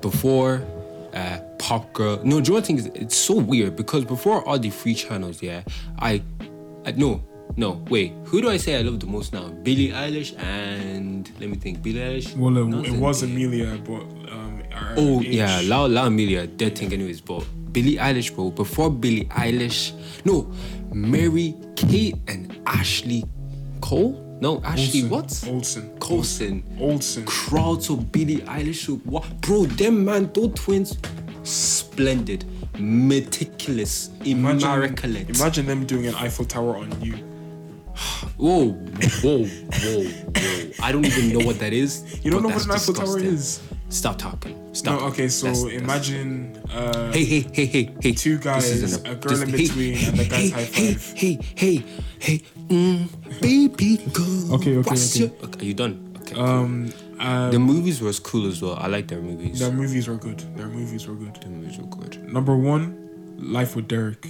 Before 0.00 0.62
uh, 1.14 1.38
pop 1.58 1.92
girl. 1.92 2.20
No, 2.24 2.40
do 2.40 2.52
you 2.52 2.58
know 2.58 2.64
thing 2.64 2.78
is? 2.78 2.86
It's 2.86 3.16
so 3.16 3.34
weird 3.34 3.76
because 3.76 4.04
before 4.04 4.42
all 4.44 4.58
the 4.58 4.70
free 4.70 4.94
channels, 4.94 5.42
yeah, 5.42 5.62
I, 5.98 6.22
I 6.84 6.92
no, 6.92 7.24
no, 7.56 7.84
wait. 7.88 8.12
Who 8.26 8.40
do 8.40 8.48
I 8.50 8.56
say 8.56 8.76
I 8.78 8.82
love 8.82 9.00
the 9.00 9.06
most 9.06 9.32
now? 9.32 9.48
Billie 9.48 9.90
Eilish 9.90 10.38
and 10.42 11.30
let 11.40 11.50
me 11.50 11.56
think. 11.56 11.82
Billie 11.82 12.00
Eilish. 12.00 12.36
Well, 12.36 12.56
it, 12.56 12.88
it 12.88 12.98
was. 12.98 13.22
Amelia, 13.22 13.78
but 13.84 14.02
um. 14.32 14.62
Oh 14.96 15.20
yeah, 15.20 15.60
La 15.64 15.86
La 15.86 16.06
Amelia, 16.06 16.46
dead 16.46 16.78
thing 16.78 16.92
anyways. 16.92 17.20
But 17.20 17.44
Billie 17.72 17.96
Eilish, 17.96 18.34
bro. 18.34 18.50
Before 18.50 18.90
Billie 18.90 19.24
Eilish, 19.26 19.92
no, 20.24 20.52
Mary 20.92 21.54
Kate 21.76 22.16
and 22.28 22.60
Ashley 22.66 23.24
Cole. 23.80 24.27
No, 24.40 24.62
Ashley 24.64 25.02
Olsen. 25.02 25.10
what? 25.10 25.44
Olsen. 25.48 25.98
Colson. 25.98 26.62
Olsen. 26.80 27.24
Crowd 27.26 27.80
to 27.82 27.96
Billie 27.96 28.38
Eilish. 28.42 28.88
What, 29.04 29.40
bro? 29.40 29.64
Them 29.64 30.04
man, 30.04 30.30
those 30.32 30.52
twins, 30.54 30.96
splendid, 31.42 32.44
meticulous, 32.78 34.10
Imagine, 34.24 34.68
immaculate. 34.84 35.30
imagine 35.36 35.66
them 35.66 35.84
doing 35.86 36.06
an 36.06 36.14
Eiffel 36.14 36.44
Tower 36.44 36.76
on 36.76 36.90
you. 37.02 37.14
Whoa, 38.36 38.70
whoa, 39.22 39.44
whoa, 39.44 40.04
whoa! 40.04 40.70
I 40.80 40.92
don't 40.92 41.04
even 41.04 41.36
know 41.36 41.44
what 41.44 41.58
that 41.58 41.72
is. 41.72 42.20
You 42.24 42.30
don't 42.30 42.42
know 42.44 42.50
what 42.50 42.64
an 42.64 42.70
Eiffel 42.70 42.94
Tower 42.94 43.18
is? 43.18 43.60
Stop 43.90 44.18
talking. 44.18 44.56
No, 44.66 44.72
Stop. 44.74 45.02
okay, 45.02 45.28
so 45.28 45.46
That's- 45.46 45.62
that's- 45.64 45.82
imagine 45.82 46.60
uh, 46.70 47.10
Hey, 47.12 47.24
hey, 47.24 47.40
hey, 47.52 47.66
hey, 47.66 47.94
hey. 48.02 48.12
Two 48.12 48.38
guys, 48.38 48.70
isn't 48.70 49.08
a 49.08 49.14
girl 49.14 49.42
in 49.42 49.50
between, 49.50 49.96
and 50.04 50.18
the 50.18 50.24
guys 50.28 50.40
hey, 50.40 50.50
high 50.50 50.64
hey, 50.64 50.94
five. 50.94 51.18
Hey, 51.18 51.38
hey, 51.54 51.84
hey, 52.18 52.42
mm, 52.68 53.40
baby 53.40 53.96
girl. 54.12 54.54
Okay, 54.54 54.76
okay, 54.76 54.90
what's 54.90 55.16
okay. 55.16 55.24
Your... 55.24 55.44
okay. 55.44 55.60
Are 55.60 55.64
you 55.64 55.74
done? 55.74 56.14
Okay. 56.20 56.36
um, 56.38 56.92
uh, 57.18 57.50
the 57.50 57.58
movies 57.58 58.02
was 58.02 58.20
cool 58.20 58.46
as 58.46 58.60
well. 58.60 58.76
I 58.76 58.88
like 58.88 59.08
their 59.08 59.22
movies. 59.22 59.58
their 59.58 59.72
movies 59.72 60.06
were 60.06 60.16
good. 60.16 60.38
Their 60.56 60.68
movies 60.68 61.08
were 61.08 61.14
good. 61.14 61.34
the 61.36 61.48
movies 61.48 61.78
were 61.78 61.86
good. 61.86 62.30
Number 62.30 62.56
one, 62.56 63.08
Life 63.38 63.74
with 63.76 63.88
Derek. 63.88 64.26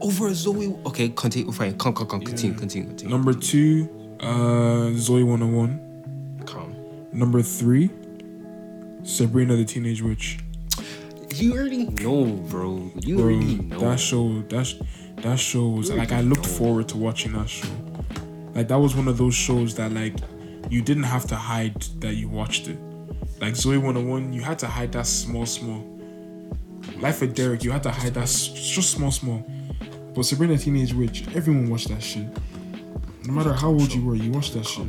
Over 0.00 0.30
Zoey. 0.30 0.84
Okay, 0.86 1.10
continue. 1.10 1.52
Fine. 1.52 1.78
Come, 1.78 1.94
come, 1.94 2.08
come. 2.08 2.20
Continue, 2.22 2.56
continue, 2.58 2.88
continue. 2.88 3.14
Number 3.14 3.32
two, 3.32 3.88
uh, 4.20 4.90
Zoey 4.98 5.24
101. 5.24 5.91
Number 7.12 7.42
three, 7.42 7.90
Sabrina 9.04 9.56
the 9.56 9.64
Teenage 9.64 10.02
Witch. 10.02 10.38
You 11.34 11.54
already 11.54 11.84
know, 11.86 12.24
bro. 12.24 12.90
You 13.00 13.16
Bro, 13.16 13.24
already 13.24 13.54
know. 13.56 13.78
that 13.80 13.98
show, 14.00 14.42
that 14.48 14.66
sh- 14.66 14.74
that 15.22 15.38
show 15.38 15.68
was 15.68 15.90
like 15.90 16.12
I 16.12 16.20
looked 16.20 16.46
forward 16.46 16.88
to 16.90 16.96
watching 16.96 17.32
that 17.32 17.48
show. 17.48 17.68
Like 18.54 18.68
that 18.68 18.76
was 18.78 18.94
one 18.94 19.08
of 19.08 19.18
those 19.18 19.34
shows 19.34 19.74
that 19.76 19.92
like 19.92 20.14
you 20.70 20.82
didn't 20.82 21.04
have 21.04 21.26
to 21.28 21.36
hide 21.36 21.80
that 22.00 22.14
you 22.14 22.28
watched 22.28 22.68
it. 22.68 22.78
Like 23.40 23.54
Zoey 23.54 23.76
101, 23.82 24.32
you 24.32 24.40
had 24.42 24.58
to 24.60 24.66
hide 24.66 24.92
that 24.92 25.06
small, 25.06 25.46
small. 25.46 25.88
Life 26.98 27.20
with 27.20 27.34
Derek, 27.34 27.64
you 27.64 27.70
had 27.72 27.82
to 27.84 27.90
hide 27.90 28.14
that 28.14 28.22
s- 28.24 28.48
just 28.48 28.90
small, 28.90 29.10
small. 29.10 29.44
But 30.14 30.24
Sabrina 30.24 30.56
the 30.56 30.62
Teenage 30.62 30.92
Witch, 30.94 31.24
everyone 31.34 31.68
watched 31.70 31.88
that 31.88 32.02
shit. 32.02 32.26
No 33.24 33.32
matter 33.32 33.52
how 33.52 33.68
old 33.68 33.92
you 33.92 34.04
were, 34.04 34.14
you 34.14 34.30
watched 34.30 34.54
that 34.54 34.66
shit. 34.66 34.86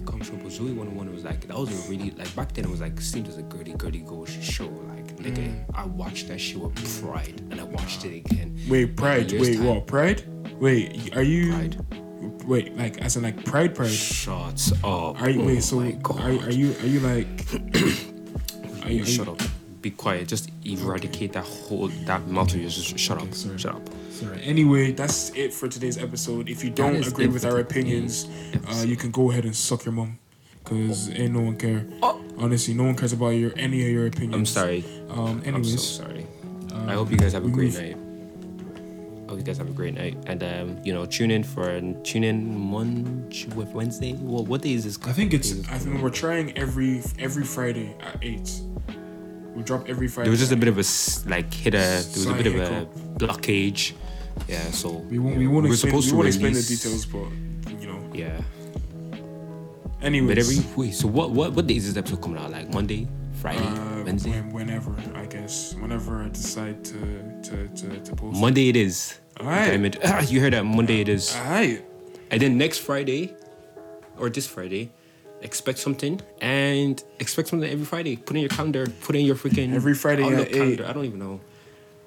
Very 0.00 0.24
show, 0.24 0.32
but 0.36 0.52
Zoey 0.52 0.74
101 0.76 1.12
was 1.12 1.24
like 1.24 1.46
that 1.46 1.56
was 1.56 1.70
a 1.86 1.90
really 1.90 2.10
like 2.12 2.34
back 2.36 2.52
then 2.52 2.64
it 2.64 2.70
was 2.70 2.80
like 2.80 3.00
seemed 3.00 3.28
as 3.28 3.38
a 3.38 3.42
girly 3.42 3.72
girly 3.74 4.00
ghost 4.00 4.42
show. 4.42 4.66
Like 4.66 5.16
nigga, 5.16 5.40
Mm. 5.40 5.64
I 5.74 5.84
watched 5.86 6.28
that 6.28 6.38
shit 6.40 6.58
with 6.58 6.74
pride 7.02 7.40
and 7.50 7.60
I 7.60 7.64
watched 7.64 8.04
it 8.04 8.14
again. 8.16 8.58
Wait, 8.68 8.96
Pride. 8.96 9.32
Wait, 9.32 9.56
time. 9.56 9.64
what? 9.66 9.86
Pride? 9.86 10.22
Wait, 10.60 11.16
are 11.16 11.22
you? 11.22 11.52
Pride. 11.52 11.86
Wait, 12.46 12.76
like 12.76 12.98
as 12.98 13.16
in 13.16 13.22
like 13.22 13.44
Pride, 13.44 13.74
Pride. 13.74 13.90
Shots 13.90 14.72
up. 14.84 15.20
Are 15.20 15.30
you? 15.30 15.42
oh 15.42 15.46
Wait, 15.46 15.62
so 15.62 15.80
are, 15.80 15.84
are 16.24 16.50
you? 16.50 16.74
Are 16.82 16.86
you 16.86 17.00
like? 17.00 17.26
Are 18.84 18.90
you? 18.90 19.02
Are 19.02 19.06
shut 19.06 19.28
up. 19.28 19.40
Be 19.80 19.90
quiet. 19.90 20.28
Just 20.28 20.50
eradicate 20.64 21.32
that 21.32 21.44
whole 21.44 21.88
that 21.88 22.20
yours. 22.54 22.76
Just 22.76 22.98
shut 22.98 23.20
up. 23.20 23.32
sorry. 23.32 23.58
Shut 23.58 23.74
up. 23.74 23.88
Sorry. 24.10 24.42
Anyway, 24.42 24.92
that's 24.92 25.30
it 25.30 25.54
for 25.54 25.68
today's 25.68 25.96
episode. 25.96 26.50
If 26.50 26.62
you 26.62 26.70
don't 26.70 26.96
agree 27.06 27.28
with 27.28 27.46
our 27.46 27.58
opinions, 27.60 28.28
uh, 28.68 28.84
you 28.86 28.96
can 28.96 29.10
go 29.10 29.30
ahead 29.30 29.44
and 29.46 29.56
suck 29.56 29.86
your 29.86 29.92
mom, 29.92 30.18
cause 30.64 31.08
ain't 31.10 31.32
no 31.32 31.40
one 31.40 31.56
care. 31.56 31.86
Oh. 32.02 32.22
Honestly, 32.36 32.74
no 32.74 32.84
one 32.84 32.96
cares 32.96 33.12
about 33.14 33.30
your 33.30 33.52
any 33.56 33.82
of 33.82 33.90
your 33.90 34.06
opinions. 34.06 34.34
I'm 34.34 34.46
sorry. 34.46 34.84
Um. 35.08 35.40
I'm 35.40 35.44
Anyways, 35.44 35.72
so 35.72 36.02
sorry. 36.04 36.26
um, 36.72 36.88
I 36.88 36.92
hope 36.94 37.10
you 37.10 37.16
guys 37.16 37.32
have 37.32 37.46
a 37.46 37.48
great 37.48 37.72
night. 37.74 37.96
I 37.96 39.30
hope 39.30 39.38
you 39.38 39.44
guys 39.44 39.58
have 39.58 39.68
a 39.68 39.72
great 39.72 39.94
night, 39.94 40.16
and 40.26 40.42
um, 40.42 40.78
you 40.84 40.92
know, 40.92 41.06
tune 41.06 41.30
in 41.30 41.42
for 41.44 41.80
tune 42.02 42.24
in 42.24 42.58
Monday, 42.58 43.46
Wednesday. 43.54 44.12
What 44.14 44.46
what 44.46 44.60
day 44.60 44.72
is 44.74 44.84
this? 44.84 44.98
I 45.06 45.12
think 45.12 45.32
it's. 45.32 45.52
I 45.70 45.78
think 45.78 46.02
we're 46.02 46.10
trying 46.10 46.56
every 46.58 47.02
every 47.18 47.44
Friday 47.44 47.94
at 48.00 48.18
eight. 48.22 48.60
We 49.54 49.62
drop 49.62 49.88
every 49.88 50.08
Friday. 50.08 50.26
There 50.26 50.30
was 50.30 50.40
just 50.40 50.52
a 50.52 50.56
bit 50.56 50.68
of 50.68 50.78
a 50.78 50.84
like 51.28 51.52
hit 51.52 51.74
a. 51.74 51.78
There 51.78 51.96
was 52.14 52.26
a 52.26 52.34
bit 52.34 52.46
of 52.46 52.54
a 52.54 52.86
blockage. 53.18 53.92
Yeah, 54.48 54.62
so 54.70 54.90
We 55.10 55.18
won't. 55.18 55.36
We 55.38 55.46
won't 55.46 55.64
we're 55.66 55.72
explain. 55.72 55.90
supposed 55.92 56.10
we 56.12 56.16
won't 56.16 56.28
explain 56.28 56.52
the 56.54 56.62
details, 56.62 57.04
but 57.06 57.28
you 57.80 57.86
know. 57.88 58.00
Yeah, 58.14 58.40
Anyways. 60.02 60.28
but 60.28 60.38
every 60.38 60.56
wait. 60.76 60.94
So 60.94 61.06
what 61.08 61.30
what 61.30 61.52
what 61.52 61.66
day 61.66 61.76
is 61.76 61.86
this 61.88 61.96
episode 61.96 62.22
coming 62.22 62.38
out? 62.38 62.50
Like 62.50 62.72
Monday, 62.72 63.06
Friday, 63.34 63.58
Uh, 63.66 64.02
Wednesday. 64.04 64.30
when- 64.30 64.52
whenever 64.52 64.94
I 65.14 65.26
guess, 65.26 65.74
whenever 65.74 66.22
I 66.22 66.28
decide 66.28 66.84
to 66.86 66.98
to 67.42 67.68
to, 67.68 67.86
to 68.00 68.16
post. 68.16 68.40
Monday 68.40 68.68
it 68.70 68.76
is. 68.76 69.18
Alright. 69.38 69.98
Ah, 70.04 70.20
you 70.28 70.40
heard 70.40 70.52
that? 70.54 70.64
Monday 70.64 71.00
it 71.00 71.08
is. 71.08 71.34
Alright. 71.36 71.84
And 72.30 72.40
then 72.40 72.56
next 72.58 72.78
Friday, 72.78 73.34
or 74.18 74.30
this 74.30 74.46
Friday, 74.46 74.92
expect 75.42 75.78
something 75.78 76.20
and 76.40 77.02
expect 77.18 77.48
something 77.48 77.68
every 77.68 77.84
Friday. 77.84 78.16
Put 78.16 78.36
in 78.36 78.42
your 78.42 78.50
calendar. 78.50 78.86
Put 79.02 79.16
in 79.16 79.24
your 79.24 79.36
freaking 79.36 79.74
Every 79.74 79.94
Friday 79.94 80.24
Outlook 80.24 80.48
at 80.48 80.56
eight. 80.56 80.80
I 80.80 80.92
don't 80.92 81.04
even 81.04 81.18
know. 81.18 81.40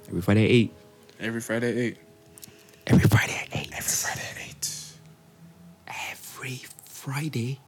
Every 0.08 0.22
Friday 0.22 0.46
at 0.46 0.52
eight. 0.52 0.74
Every 1.20 1.42
Friday 1.42 1.70
at 1.72 1.78
eight. 1.78 1.98
Every 2.88 3.08
Friday 3.08 3.34
at 3.34 3.56
eight. 3.56 3.70
Every 3.74 3.82
Friday 3.82 4.22
at 4.22 4.38
eight. 4.48 4.70
Every 6.12 6.62
Friday 6.86 7.60